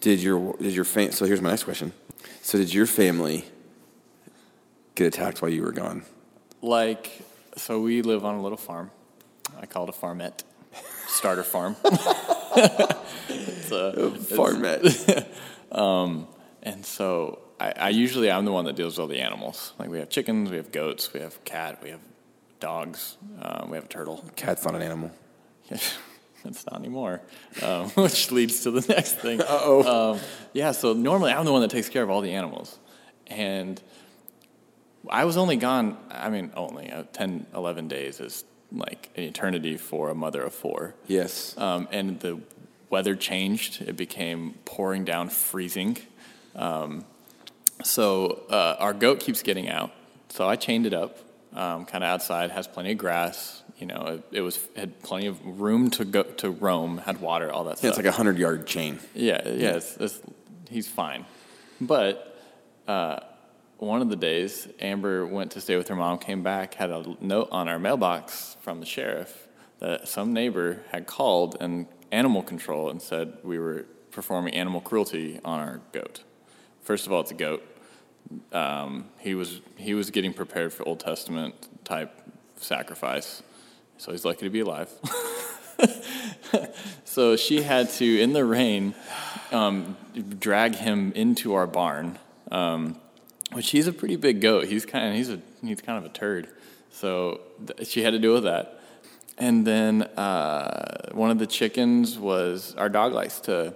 did 0.00 0.20
your 0.22 0.56
did 0.58 0.74
your 0.74 0.84
fam- 0.84 1.12
so 1.12 1.24
here's 1.24 1.40
my 1.40 1.48
next 1.48 1.64
question. 1.64 1.92
So 2.42 2.58
did 2.58 2.72
your 2.74 2.84
family 2.86 3.46
get 4.94 5.06
attacked 5.06 5.40
while 5.40 5.50
you 5.50 5.62
were 5.62 5.72
gone? 5.72 6.02
Like, 6.60 7.22
so 7.56 7.80
we 7.80 8.02
live 8.02 8.26
on 8.26 8.34
a 8.34 8.42
little 8.42 8.58
farm. 8.58 8.90
I 9.58 9.64
call 9.64 9.84
it 9.84 9.88
a 9.88 9.92
farmette, 9.98 10.42
starter 11.12 11.42
farm. 11.42 11.76
it's 11.84 13.70
a, 13.70 14.12
Farmette. 14.34 15.26
And 16.64 16.86
so 16.86 17.40
I, 17.58 17.72
I 17.76 17.88
usually 17.88 18.30
I'm 18.30 18.44
the 18.44 18.52
one 18.52 18.64
that 18.66 18.76
deals 18.76 18.94
with 18.94 19.00
all 19.00 19.08
the 19.08 19.20
animals. 19.20 19.72
Like 19.78 19.90
we 19.90 19.98
have 19.98 20.08
chickens, 20.08 20.50
we 20.50 20.56
have 20.56 20.70
goats, 20.70 21.12
we 21.12 21.20
have 21.20 21.42
cat, 21.44 21.82
we 21.82 21.90
have 21.90 22.00
dogs, 22.60 23.16
um, 23.40 23.70
we 23.70 23.76
have 23.76 23.86
a 23.86 23.88
turtle. 23.88 24.24
Cat's 24.36 24.64
not 24.64 24.74
an 24.74 24.82
animal. 24.82 25.10
It's 26.44 26.66
not 26.66 26.80
anymore, 26.80 27.20
um, 27.62 27.88
which 27.90 28.32
leads 28.32 28.64
to 28.64 28.72
the 28.72 28.84
next 28.92 29.12
thing. 29.12 29.40
Uh 29.40 29.46
oh. 29.48 30.14
Um, 30.14 30.20
yeah, 30.52 30.72
so 30.72 30.92
normally 30.92 31.30
I'm 31.30 31.44
the 31.44 31.52
one 31.52 31.60
that 31.60 31.70
takes 31.70 31.88
care 31.88 32.02
of 32.02 32.10
all 32.10 32.20
the 32.20 32.32
animals. 32.32 32.80
And 33.28 33.80
I 35.08 35.24
was 35.24 35.36
only 35.36 35.56
gone, 35.56 35.96
I 36.10 36.30
mean, 36.30 36.50
only 36.56 36.90
uh, 36.90 37.04
10, 37.12 37.46
11 37.54 37.86
days 37.86 38.18
is 38.18 38.44
like 38.72 39.10
an 39.16 39.22
eternity 39.24 39.76
for 39.76 40.08
a 40.08 40.14
mother 40.14 40.42
of 40.42 40.54
four. 40.54 40.94
Yes. 41.06 41.56
Um, 41.58 41.88
and 41.92 42.18
the 42.20 42.40
weather 42.90 43.14
changed. 43.14 43.82
It 43.82 43.96
became 43.96 44.54
pouring 44.64 45.04
down, 45.04 45.28
freezing. 45.28 45.98
Um, 46.54 47.04
so 47.84 48.42
uh, 48.50 48.76
our 48.78 48.92
goat 48.92 49.20
keeps 49.20 49.42
getting 49.42 49.68
out. 49.68 49.90
So 50.30 50.48
I 50.48 50.56
chained 50.56 50.86
it 50.86 50.94
up, 50.94 51.18
um, 51.54 51.84
kind 51.84 52.02
of 52.04 52.08
outside. 52.08 52.50
Has 52.50 52.66
plenty 52.66 52.92
of 52.92 52.98
grass. 52.98 53.62
You 53.78 53.86
know, 53.86 54.22
it, 54.30 54.36
it 54.38 54.40
was 54.42 54.58
had 54.76 55.02
plenty 55.02 55.26
of 55.26 55.60
room 55.60 55.90
to 55.90 56.04
go 56.04 56.22
to 56.22 56.50
roam. 56.50 56.98
Had 56.98 57.20
water, 57.20 57.50
all 57.52 57.64
that 57.64 57.70
Yeah, 57.70 57.76
stuff. 57.76 57.88
it's 57.90 57.96
like 57.98 58.06
a 58.06 58.12
hundred 58.12 58.38
yard 58.38 58.66
chain. 58.66 59.00
Yeah, 59.14 59.46
yeah, 59.48 59.76
it's, 59.76 59.96
it's, 59.98 60.20
he's 60.70 60.88
fine. 60.88 61.26
But 61.80 62.38
uh, 62.86 63.20
one 63.82 64.00
of 64.00 64.08
the 64.08 64.16
days, 64.16 64.68
Amber 64.78 65.26
went 65.26 65.50
to 65.52 65.60
stay 65.60 65.76
with 65.76 65.88
her 65.88 65.96
mom, 65.96 66.18
came 66.18 66.44
back, 66.44 66.74
had 66.74 66.90
a 66.90 67.16
note 67.20 67.48
on 67.50 67.68
our 67.68 67.80
mailbox 67.80 68.56
from 68.60 68.78
the 68.78 68.86
sheriff 68.86 69.48
that 69.80 70.06
some 70.06 70.32
neighbor 70.32 70.82
had 70.92 71.06
called 71.06 71.56
and 71.60 71.88
animal 72.12 72.44
control 72.44 72.90
and 72.90 73.02
said 73.02 73.36
we 73.42 73.58
were 73.58 73.86
performing 74.12 74.54
animal 74.54 74.80
cruelty 74.80 75.40
on 75.44 75.58
our 75.58 75.80
goat. 75.90 76.22
First 76.82 77.06
of 77.06 77.12
all, 77.12 77.22
it's 77.22 77.32
a 77.32 77.34
goat. 77.34 77.64
Um, 78.52 79.06
he 79.18 79.34
was 79.34 79.60
he 79.76 79.94
was 79.94 80.10
getting 80.10 80.32
prepared 80.32 80.72
for 80.72 80.86
Old 80.86 81.00
Testament 81.00 81.54
type 81.84 82.12
sacrifice, 82.56 83.42
so 83.98 84.12
he's 84.12 84.24
lucky 84.24 84.46
to 84.46 84.50
be 84.50 84.60
alive. 84.60 84.90
so 87.04 87.34
she 87.34 87.62
had 87.62 87.90
to, 87.90 88.20
in 88.20 88.32
the 88.32 88.44
rain, 88.44 88.94
um, 89.50 89.96
drag 90.38 90.76
him 90.76 91.10
into 91.16 91.54
our 91.54 91.66
barn, 91.66 92.18
um, 92.52 93.00
which 93.52 93.70
he's 93.70 93.86
a 93.86 93.92
pretty 93.92 94.16
big 94.16 94.40
goat. 94.40 94.66
He's 94.66 94.84
kind 94.84 95.08
of 95.08 95.14
he's 95.14 95.30
a 95.30 95.40
he's 95.62 95.80
kind 95.80 95.98
of 95.98 96.10
a 96.10 96.12
turd. 96.12 96.48
So 96.90 97.40
th- 97.66 97.88
she 97.88 98.02
had 98.02 98.10
to 98.10 98.18
deal 98.18 98.34
with 98.34 98.44
that. 98.44 98.80
And 99.38 99.66
then 99.66 100.02
uh, 100.02 101.10
one 101.12 101.30
of 101.30 101.38
the 101.38 101.46
chickens 101.46 102.18
was 102.18 102.74
our 102.76 102.88
dog 102.88 103.12
likes 103.12 103.40
to 103.40 103.74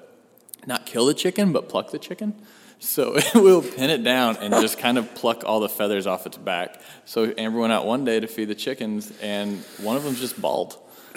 not 0.66 0.85
kill 0.87 1.07
the 1.07 1.14
chicken 1.14 1.53
but 1.53 1.68
pluck 1.68 1.91
the 1.91 1.99
chicken. 1.99 2.35
So 2.79 3.18
we'll 3.35 3.62
pin 3.62 3.91
it 3.91 4.05
down 4.05 4.37
and 4.39 4.53
just 4.55 4.79
kind 4.85 4.99
of 4.99 5.14
pluck 5.14 5.45
all 5.45 5.61
the 5.61 5.68
feathers 5.68 6.07
off 6.07 6.27
its 6.27 6.37
back. 6.37 6.81
So 7.05 7.33
Amber 7.37 7.59
went 7.59 7.72
out 7.72 7.87
one 7.87 8.05
day 8.05 8.20
to 8.20 8.27
feed 8.27 8.47
the 8.47 8.55
chickens, 8.55 9.12
and 9.22 9.59
one 9.81 9.97
of 9.97 10.05
them's 10.05 10.20
just 10.20 10.41
bald. 10.41 10.77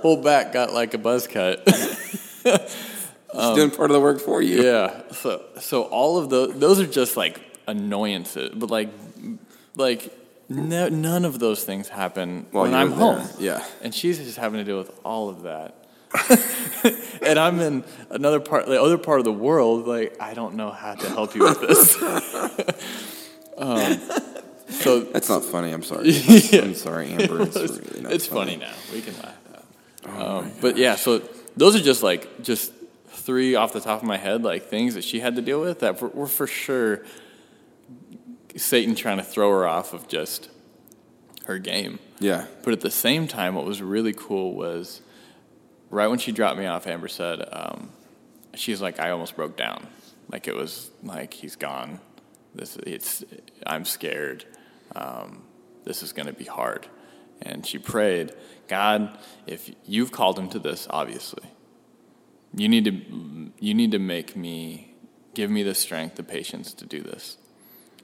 whole 0.00 0.22
back 0.22 0.52
got 0.52 0.72
like 0.72 0.94
a 0.94 0.98
buzz 0.98 1.26
cut. 1.26 1.66
It's 3.34 3.56
doing 3.56 3.70
part 3.70 3.90
of 3.90 3.94
the 3.94 4.00
work 4.00 4.20
for 4.20 4.42
you. 4.42 4.62
Yeah. 4.62 5.02
So 5.12 5.44
so 5.60 5.82
all 5.84 6.18
of 6.18 6.30
those 6.30 6.58
those 6.58 6.80
are 6.80 6.86
just 6.86 7.16
like 7.16 7.40
annoyances, 7.66 8.50
but 8.54 8.70
like 8.70 8.90
like 9.76 10.12
no, 10.48 10.88
none 10.88 11.24
of 11.24 11.38
those 11.38 11.64
things 11.64 11.88
happen 11.88 12.46
While 12.50 12.64
when 12.64 12.74
I'm 12.74 12.90
there. 12.90 12.98
home. 12.98 13.28
Yeah. 13.38 13.64
And 13.82 13.94
she's 13.94 14.18
just 14.18 14.36
having 14.36 14.58
to 14.58 14.64
deal 14.64 14.78
with 14.78 14.90
all 15.04 15.28
of 15.28 15.42
that. 15.42 15.76
and 17.22 17.38
I'm 17.38 17.58
in 17.60 17.84
another 18.10 18.38
part, 18.38 18.66
the 18.66 18.80
other 18.80 18.98
part 18.98 19.18
of 19.18 19.24
the 19.24 19.32
world. 19.32 19.86
Like 19.86 20.20
I 20.20 20.34
don't 20.34 20.54
know 20.54 20.70
how 20.70 20.94
to 20.94 21.08
help 21.08 21.34
you 21.34 21.44
with 21.44 21.60
this. 21.60 22.02
um, 23.56 24.00
so 24.68 25.00
That's 25.00 25.28
not 25.28 25.44
funny. 25.44 25.72
I'm 25.72 25.82
sorry. 25.82 26.08
I'm 26.52 26.74
sorry, 26.74 27.12
Amber. 27.12 27.42
It's, 27.42 27.56
really 27.56 28.14
it's 28.14 28.26
funny 28.26 28.56
now. 28.56 28.72
We 28.92 29.00
can 29.00 29.14
laugh. 29.18 29.38
Um, 30.04 30.52
but 30.60 30.76
yeah, 30.76 30.96
so 30.96 31.22
those 31.56 31.76
are 31.76 31.82
just 31.82 32.02
like 32.02 32.42
just 32.42 32.72
three 33.22 33.54
off 33.54 33.72
the 33.72 33.80
top 33.80 34.00
of 34.00 34.06
my 34.06 34.16
head, 34.16 34.42
like 34.42 34.64
things 34.64 34.94
that 34.94 35.04
she 35.04 35.20
had 35.20 35.36
to 35.36 35.42
deal 35.42 35.60
with 35.60 35.80
that 35.80 36.00
were, 36.00 36.08
were 36.08 36.26
for 36.26 36.46
sure 36.46 37.04
Satan 38.56 38.94
trying 38.94 39.18
to 39.18 39.22
throw 39.24 39.50
her 39.50 39.66
off 39.66 39.92
of 39.92 40.08
just 40.08 40.50
her 41.46 41.58
game. 41.58 41.98
Yeah. 42.20 42.46
But 42.62 42.72
at 42.72 42.80
the 42.80 42.90
same 42.90 43.26
time, 43.26 43.54
what 43.54 43.64
was 43.64 43.82
really 43.82 44.12
cool 44.12 44.54
was 44.54 45.00
right 45.90 46.08
when 46.08 46.18
she 46.18 46.32
dropped 46.32 46.58
me 46.58 46.66
off, 46.66 46.86
Amber 46.86 47.08
said, 47.08 47.46
um, 47.52 47.90
she's 48.54 48.80
like, 48.80 49.00
I 49.00 49.10
almost 49.10 49.36
broke 49.36 49.56
down. 49.56 49.86
Like 50.30 50.48
it 50.48 50.54
was 50.54 50.90
like, 51.02 51.34
he's 51.34 51.56
gone. 51.56 52.00
This, 52.54 52.76
it's, 52.76 53.24
I'm 53.66 53.84
scared. 53.84 54.44
Um, 54.94 55.42
this 55.84 56.02
is 56.02 56.12
going 56.12 56.26
to 56.26 56.32
be 56.32 56.44
hard. 56.44 56.86
And 57.40 57.66
she 57.66 57.78
prayed, 57.78 58.32
God, 58.68 59.18
if 59.46 59.70
you've 59.84 60.12
called 60.12 60.38
him 60.38 60.48
to 60.50 60.58
this, 60.58 60.86
obviously, 60.88 61.42
you 62.54 62.68
need 62.68 62.84
to, 62.84 63.52
you 63.60 63.74
need 63.74 63.92
to 63.92 63.98
make 63.98 64.36
me, 64.36 64.94
give 65.34 65.50
me 65.50 65.62
the 65.62 65.74
strength, 65.74 66.16
the 66.16 66.22
patience 66.22 66.74
to 66.74 66.86
do 66.86 67.00
this. 67.02 67.36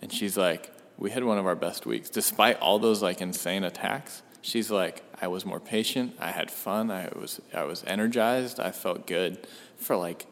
And 0.00 0.12
she's 0.12 0.36
like, 0.36 0.72
we 0.96 1.10
had 1.10 1.24
one 1.24 1.38
of 1.38 1.46
our 1.46 1.54
best 1.56 1.86
weeks. 1.86 2.10
Despite 2.10 2.58
all 2.60 2.78
those 2.78 3.02
like 3.02 3.20
insane 3.20 3.64
attacks, 3.64 4.22
she's 4.42 4.70
like, 4.70 5.02
I 5.20 5.28
was 5.28 5.44
more 5.44 5.60
patient, 5.60 6.14
I 6.18 6.30
had 6.30 6.50
fun, 6.50 6.90
I 6.90 7.08
was 7.16 7.40
I 7.52 7.64
was 7.64 7.82
energized, 7.86 8.60
I 8.60 8.70
felt 8.70 9.06
good 9.06 9.46
for 9.76 9.96
like, 9.96 10.26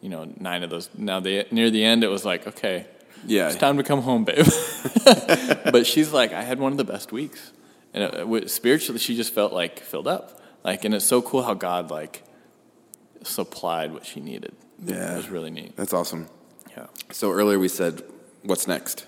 you 0.00 0.08
know, 0.08 0.32
nine 0.38 0.62
of 0.62 0.70
those. 0.70 0.88
Now 0.96 1.20
the 1.20 1.46
near 1.50 1.70
the 1.70 1.84
end 1.84 2.04
it 2.04 2.08
was 2.08 2.24
like, 2.24 2.46
okay, 2.46 2.86
Yeah. 3.26 3.48
it's 3.48 3.56
time 3.56 3.76
to 3.76 3.82
come 3.82 4.02
home, 4.02 4.24
babe. 4.24 4.46
but 5.72 5.86
she's 5.86 6.12
like, 6.12 6.32
I 6.32 6.42
had 6.42 6.58
one 6.58 6.72
of 6.72 6.78
the 6.78 6.84
best 6.84 7.12
weeks. 7.12 7.52
And 7.92 8.04
it, 8.04 8.14
it, 8.44 8.50
spiritually 8.50 8.98
she 9.00 9.16
just 9.16 9.34
felt 9.34 9.52
like 9.52 9.80
filled 9.80 10.06
up. 10.08 10.40
Like 10.64 10.84
and 10.84 10.94
it's 10.94 11.04
so 11.04 11.20
cool 11.22 11.42
how 11.42 11.54
God 11.54 11.90
like 11.90 12.22
supplied 13.22 13.92
what 13.92 14.06
she 14.06 14.20
needed. 14.20 14.54
Yeah. 14.84 15.14
It 15.14 15.16
was 15.16 15.28
really 15.28 15.50
neat. 15.50 15.76
That's 15.76 15.92
awesome. 15.92 16.28
Yeah. 16.76 16.86
So 17.10 17.32
earlier 17.32 17.58
we 17.58 17.68
said, 17.68 18.02
what's 18.42 18.66
next? 18.66 19.06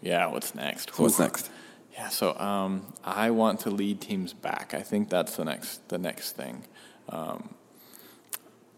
Yeah, 0.00 0.26
what's 0.26 0.54
next? 0.54 0.94
So 0.94 1.02
what's 1.02 1.18
next? 1.18 1.50
Yeah, 1.92 2.08
so 2.08 2.38
um, 2.38 2.94
I 3.04 3.30
want 3.30 3.60
to 3.60 3.70
lead 3.70 4.00
teams 4.00 4.32
back. 4.32 4.72
I 4.72 4.80
think 4.80 5.10
that's 5.10 5.36
the 5.36 5.44
next 5.44 5.86
the 5.88 5.98
next 5.98 6.32
thing. 6.32 6.62
Um, 7.08 7.54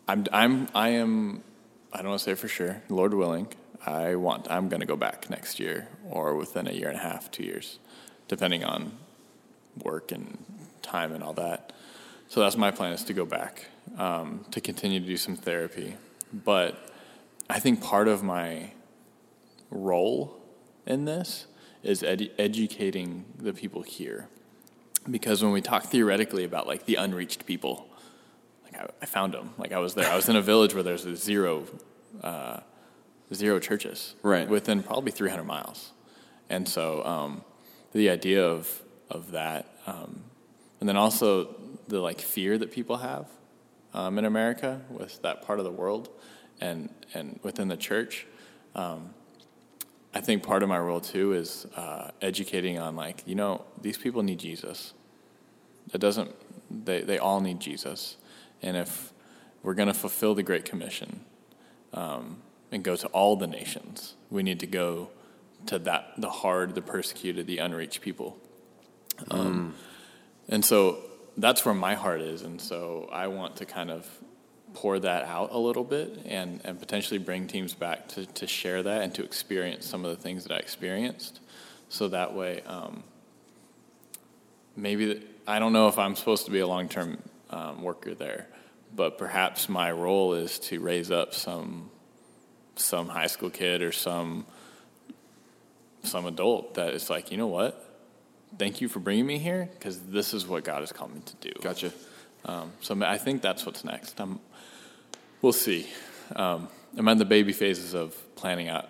I'm 0.08 0.26
I'm 0.32 0.68
I 0.74 0.88
am 0.90 1.44
I 1.92 1.98
don't 1.98 2.08
want 2.08 2.20
to 2.20 2.24
say 2.24 2.34
for 2.34 2.48
sure, 2.48 2.82
Lord 2.88 3.14
willing. 3.14 3.48
I 3.86 4.16
want 4.16 4.50
I'm 4.50 4.68
going 4.68 4.80
to 4.80 4.86
go 4.86 4.96
back 4.96 5.30
next 5.30 5.60
year 5.60 5.88
or 6.10 6.34
within 6.34 6.66
a 6.66 6.72
year 6.72 6.88
and 6.88 6.96
a 6.96 7.02
half, 7.02 7.30
two 7.30 7.44
years, 7.44 7.78
depending 8.26 8.64
on 8.64 8.92
work 9.84 10.10
and 10.10 10.38
time 10.82 11.12
and 11.12 11.22
all 11.22 11.34
that. 11.34 11.72
So 12.32 12.40
that's 12.40 12.56
my 12.56 12.70
plan 12.70 12.94
is 12.94 13.04
to 13.04 13.12
go 13.12 13.26
back 13.26 13.66
um, 13.98 14.46
to 14.52 14.60
continue 14.62 14.98
to 15.00 15.04
do 15.04 15.18
some 15.18 15.36
therapy. 15.36 15.96
But 16.32 16.90
I 17.50 17.60
think 17.60 17.82
part 17.82 18.08
of 18.08 18.22
my 18.22 18.70
role 19.70 20.40
in 20.86 21.04
this 21.04 21.44
is 21.82 22.00
edu- 22.00 22.30
educating 22.38 23.26
the 23.36 23.52
people 23.52 23.82
here. 23.82 24.28
Because 25.10 25.42
when 25.42 25.52
we 25.52 25.60
talk 25.60 25.82
theoretically 25.82 26.44
about 26.44 26.66
like 26.66 26.86
the 26.86 26.94
unreached 26.94 27.44
people, 27.44 27.86
like 28.64 28.80
I, 28.80 28.88
I 29.02 29.04
found 29.04 29.34
them. 29.34 29.50
Like 29.58 29.72
I 29.72 29.78
was 29.78 29.92
there. 29.92 30.10
I 30.10 30.16
was 30.16 30.30
in 30.30 30.36
a 30.36 30.40
village 30.40 30.72
where 30.72 30.82
there's 30.82 31.04
a 31.04 31.14
zero, 31.14 31.66
uh, 32.22 32.60
zero 33.34 33.58
churches. 33.58 34.14
Right. 34.22 34.48
Within 34.48 34.82
probably 34.82 35.12
300 35.12 35.44
miles, 35.44 35.92
and 36.48 36.66
so 36.66 37.04
um, 37.04 37.44
the 37.92 38.08
idea 38.08 38.42
of 38.42 38.82
of 39.10 39.32
that, 39.32 39.66
um, 39.86 40.22
and 40.80 40.88
then 40.88 40.96
also 40.96 41.56
the 41.92 42.00
like 42.00 42.20
fear 42.20 42.56
that 42.58 42.72
people 42.72 42.96
have 42.96 43.26
um, 43.92 44.18
in 44.18 44.24
America 44.24 44.80
with 44.88 45.20
that 45.22 45.42
part 45.42 45.58
of 45.58 45.64
the 45.64 45.70
world, 45.70 46.08
and 46.60 46.88
and 47.14 47.38
within 47.42 47.68
the 47.68 47.76
church. 47.76 48.26
Um, 48.74 49.10
I 50.14 50.20
think 50.20 50.42
part 50.42 50.62
of 50.62 50.68
my 50.68 50.78
role 50.78 51.00
too 51.00 51.34
is 51.34 51.66
uh, 51.76 52.10
educating 52.20 52.78
on 52.78 52.96
like 52.96 53.22
you 53.26 53.34
know 53.34 53.64
these 53.80 53.98
people 53.98 54.22
need 54.22 54.38
Jesus. 54.38 54.94
It 55.92 56.00
doesn't. 56.00 56.34
They 56.70 57.02
they 57.02 57.18
all 57.18 57.40
need 57.40 57.60
Jesus, 57.60 58.16
and 58.62 58.76
if 58.76 59.12
we're 59.62 59.74
going 59.74 59.88
to 59.88 59.94
fulfill 59.94 60.34
the 60.34 60.42
Great 60.42 60.64
Commission 60.64 61.20
um, 61.92 62.38
and 62.72 62.82
go 62.82 62.96
to 62.96 63.06
all 63.08 63.36
the 63.36 63.46
nations, 63.46 64.14
we 64.30 64.42
need 64.42 64.58
to 64.60 64.66
go 64.66 65.10
to 65.66 65.78
that 65.80 66.14
the 66.16 66.30
hard, 66.30 66.74
the 66.74 66.82
persecuted, 66.82 67.46
the 67.46 67.58
unreached 67.58 68.00
people. 68.00 68.38
Um, 69.30 69.74
And 70.48 70.64
so 70.64 70.98
that's 71.36 71.64
where 71.64 71.74
my 71.74 71.94
heart 71.94 72.20
is, 72.20 72.42
and 72.42 72.60
so 72.60 73.08
I 73.12 73.28
want 73.28 73.56
to 73.56 73.66
kind 73.66 73.90
of 73.90 74.06
pour 74.74 74.98
that 74.98 75.24
out 75.24 75.50
a 75.52 75.58
little 75.58 75.84
bit 75.84 76.22
and, 76.24 76.60
and 76.64 76.78
potentially 76.78 77.18
bring 77.18 77.46
teams 77.46 77.74
back 77.74 78.08
to, 78.08 78.26
to 78.26 78.46
share 78.46 78.82
that 78.82 79.02
and 79.02 79.14
to 79.14 79.22
experience 79.22 79.86
some 79.86 80.04
of 80.04 80.16
the 80.16 80.22
things 80.22 80.44
that 80.44 80.52
I 80.52 80.58
experienced. 80.58 81.40
So 81.88 82.08
that 82.08 82.34
way, 82.34 82.62
um, 82.62 83.02
maybe 84.76 85.14
the, 85.14 85.22
I 85.46 85.58
don't 85.58 85.72
know 85.72 85.88
if 85.88 85.98
I'm 85.98 86.16
supposed 86.16 86.46
to 86.46 86.50
be 86.50 86.60
a 86.60 86.66
long 86.66 86.88
term 86.88 87.18
um, 87.50 87.82
worker 87.82 88.14
there, 88.14 88.48
but 88.94 89.18
perhaps 89.18 89.68
my 89.68 89.92
role 89.92 90.34
is 90.34 90.58
to 90.60 90.80
raise 90.80 91.10
up 91.10 91.34
some 91.34 91.90
some 92.74 93.08
high 93.08 93.26
school 93.26 93.50
kid 93.50 93.82
or 93.82 93.92
some 93.92 94.46
some 96.02 96.26
adult 96.26 96.74
that 96.74 96.94
is 96.94 97.10
like, 97.10 97.30
you 97.30 97.36
know 97.36 97.46
what? 97.46 97.81
Thank 98.58 98.80
you 98.80 98.88
for 98.88 99.00
bringing 99.00 99.26
me 99.26 99.38
here 99.38 99.68
because 99.72 99.98
this 100.00 100.34
is 100.34 100.46
what 100.46 100.64
God 100.64 100.80
has 100.80 100.92
called 100.92 101.14
me 101.14 101.20
to 101.24 101.36
do. 101.36 101.52
Gotcha. 101.60 101.92
Um, 102.44 102.72
so 102.80 103.00
I 103.02 103.18
think 103.18 103.40
that's 103.42 103.64
what's 103.64 103.84
next. 103.84 104.20
I'm, 104.20 104.40
we'll 105.40 105.52
see. 105.52 105.86
Um, 106.36 106.68
I'm 106.96 107.08
in 107.08 107.18
the 107.18 107.24
baby 107.24 107.52
phases 107.52 107.94
of 107.94 108.14
planning 108.36 108.68
out. 108.68 108.88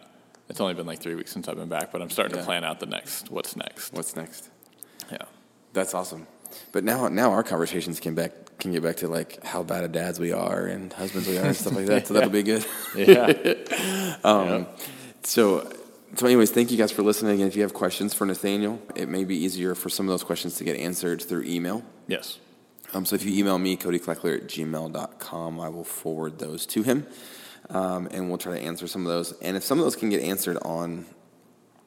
It's 0.49 0.61
only 0.61 0.75
been 0.75 0.87
like 0.87 1.01
three 1.01 1.15
weeks 1.15 1.33
since 1.33 1.49
I've 1.49 1.57
been 1.57 1.69
back, 1.69 1.93
but 1.93 2.03
I'm 2.03 2.11
starting 2.11 2.35
Yeah. 2.35 2.41
to 2.43 2.47
plan 2.47 2.65
out 2.65 2.81
the 2.81 2.87
next. 2.87 3.31
What's 3.31 3.57
next? 3.57 3.93
What's 3.93 4.17
next? 4.17 4.51
Yeah. 5.11 5.19
That's 5.73 5.95
awesome. 5.95 6.27
But 6.73 6.85
now, 6.85 7.09
now 7.09 7.31
our 7.33 7.43
conversations 7.43 8.01
can 8.01 8.15
back 8.15 8.33
can 8.59 8.71
get 8.73 8.83
back 8.83 8.97
to 8.97 9.09
like 9.09 9.43
how 9.43 9.63
bad 9.63 9.83
of 9.83 9.91
dads 9.93 10.21
we 10.21 10.31
are 10.33 10.67
and 10.67 10.93
husbands 10.93 11.27
we 11.27 11.37
are 11.39 11.47
and 11.47 11.57
stuff 11.57 11.75
like 11.75 11.87
that. 11.87 12.07
So 12.07 12.15
that'll 12.15 12.31
be 12.31 12.43
good. 12.43 12.65
Yeah. 12.97 13.55
Um, 14.25 14.67
So, 15.25 15.69
so 16.15 16.27
anyways, 16.27 16.51
thank 16.51 16.71
you 16.71 16.77
guys 16.77 16.93
for 16.93 17.03
listening. 17.03 17.41
And 17.41 17.49
if 17.49 17.57
you 17.57 17.63
have 17.63 17.73
questions 17.75 18.15
for 18.15 18.27
Nathanael, 18.27 18.81
it 18.95 19.09
may 19.09 19.25
be 19.25 19.37
easier 19.37 19.75
for 19.75 19.89
some 19.89 20.07
of 20.07 20.13
those 20.13 20.25
questions 20.25 20.57
to 20.57 20.65
get 20.65 20.77
answered 20.77 21.23
through 21.23 21.45
email. 21.45 21.83
yes. 22.07 22.39
Um, 22.95 23.07
so 23.07 23.17
if 23.17 23.25
you 23.25 23.33
email 23.39 23.59
me, 23.59 23.77
Cody 23.77 23.99
CodyCleckler 23.99 24.37
at 24.43 24.47
gmail.com, 24.49 25.61
I 25.61 25.69
will 25.71 25.83
forward 25.85 26.39
those 26.39 26.67
to 26.67 26.83
him. 26.83 27.07
Um, 27.71 28.07
and 28.11 28.29
we'll 28.29 28.37
try 28.37 28.59
to 28.59 28.63
answer 28.63 28.87
some 28.87 29.07
of 29.07 29.09
those. 29.09 29.33
And 29.41 29.57
if 29.57 29.63
some 29.65 29.79
of 29.79 29.85
those 29.87 29.97
can 29.97 30.11
get 30.11 30.21
answered 30.23 30.59
on 30.61 31.07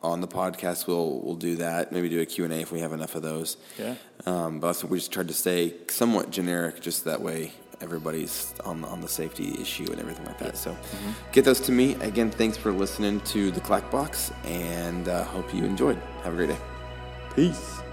on 0.02 0.22
the 0.22 0.28
podcast, 0.28 0.88
we'll 0.88 1.20
we'll 1.22 1.36
do 1.36 1.58
that. 1.58 1.92
Maybe 1.92 2.10
do 2.10 2.22
a 2.22 2.26
Q&A 2.26 2.50
if 2.62 2.72
we 2.72 2.80
have 2.80 2.92
enough 2.92 3.14
of 3.14 3.22
those. 3.22 3.58
Yeah. 3.78 3.96
Um, 4.26 4.60
but 4.60 4.68
also 4.68 4.88
we 4.88 4.98
just 4.98 5.12
tried 5.12 5.28
to 5.28 5.34
stay 5.34 5.76
somewhat 5.90 6.32
generic, 6.32 6.82
just 6.82 7.06
that 7.06 7.22
way 7.22 7.52
everybody's 7.82 8.54
on 8.66 8.84
on 8.86 9.02
the 9.02 9.08
safety 9.08 9.56
issue 9.60 9.88
and 9.92 10.00
everything 10.00 10.26
like 10.26 10.40
that. 10.40 10.58
So 10.58 10.76
get 11.32 11.46
those 11.46 11.60
to 11.62 11.72
me. 11.72 11.96
Again, 11.96 12.32
thanks 12.32 12.58
for 12.58 12.72
listening 12.72 13.22
to 13.22 13.52
the 13.52 13.60
Clack 13.62 13.90
Box, 13.92 14.32
and 14.44 15.08
uh, 15.08 15.24
hope 15.26 15.54
you 15.54 15.64
enjoyed. 15.64 15.98
Have 16.24 16.34
a 16.34 16.36
great 16.38 16.50
day. 16.50 16.58
Peace. 17.36 17.85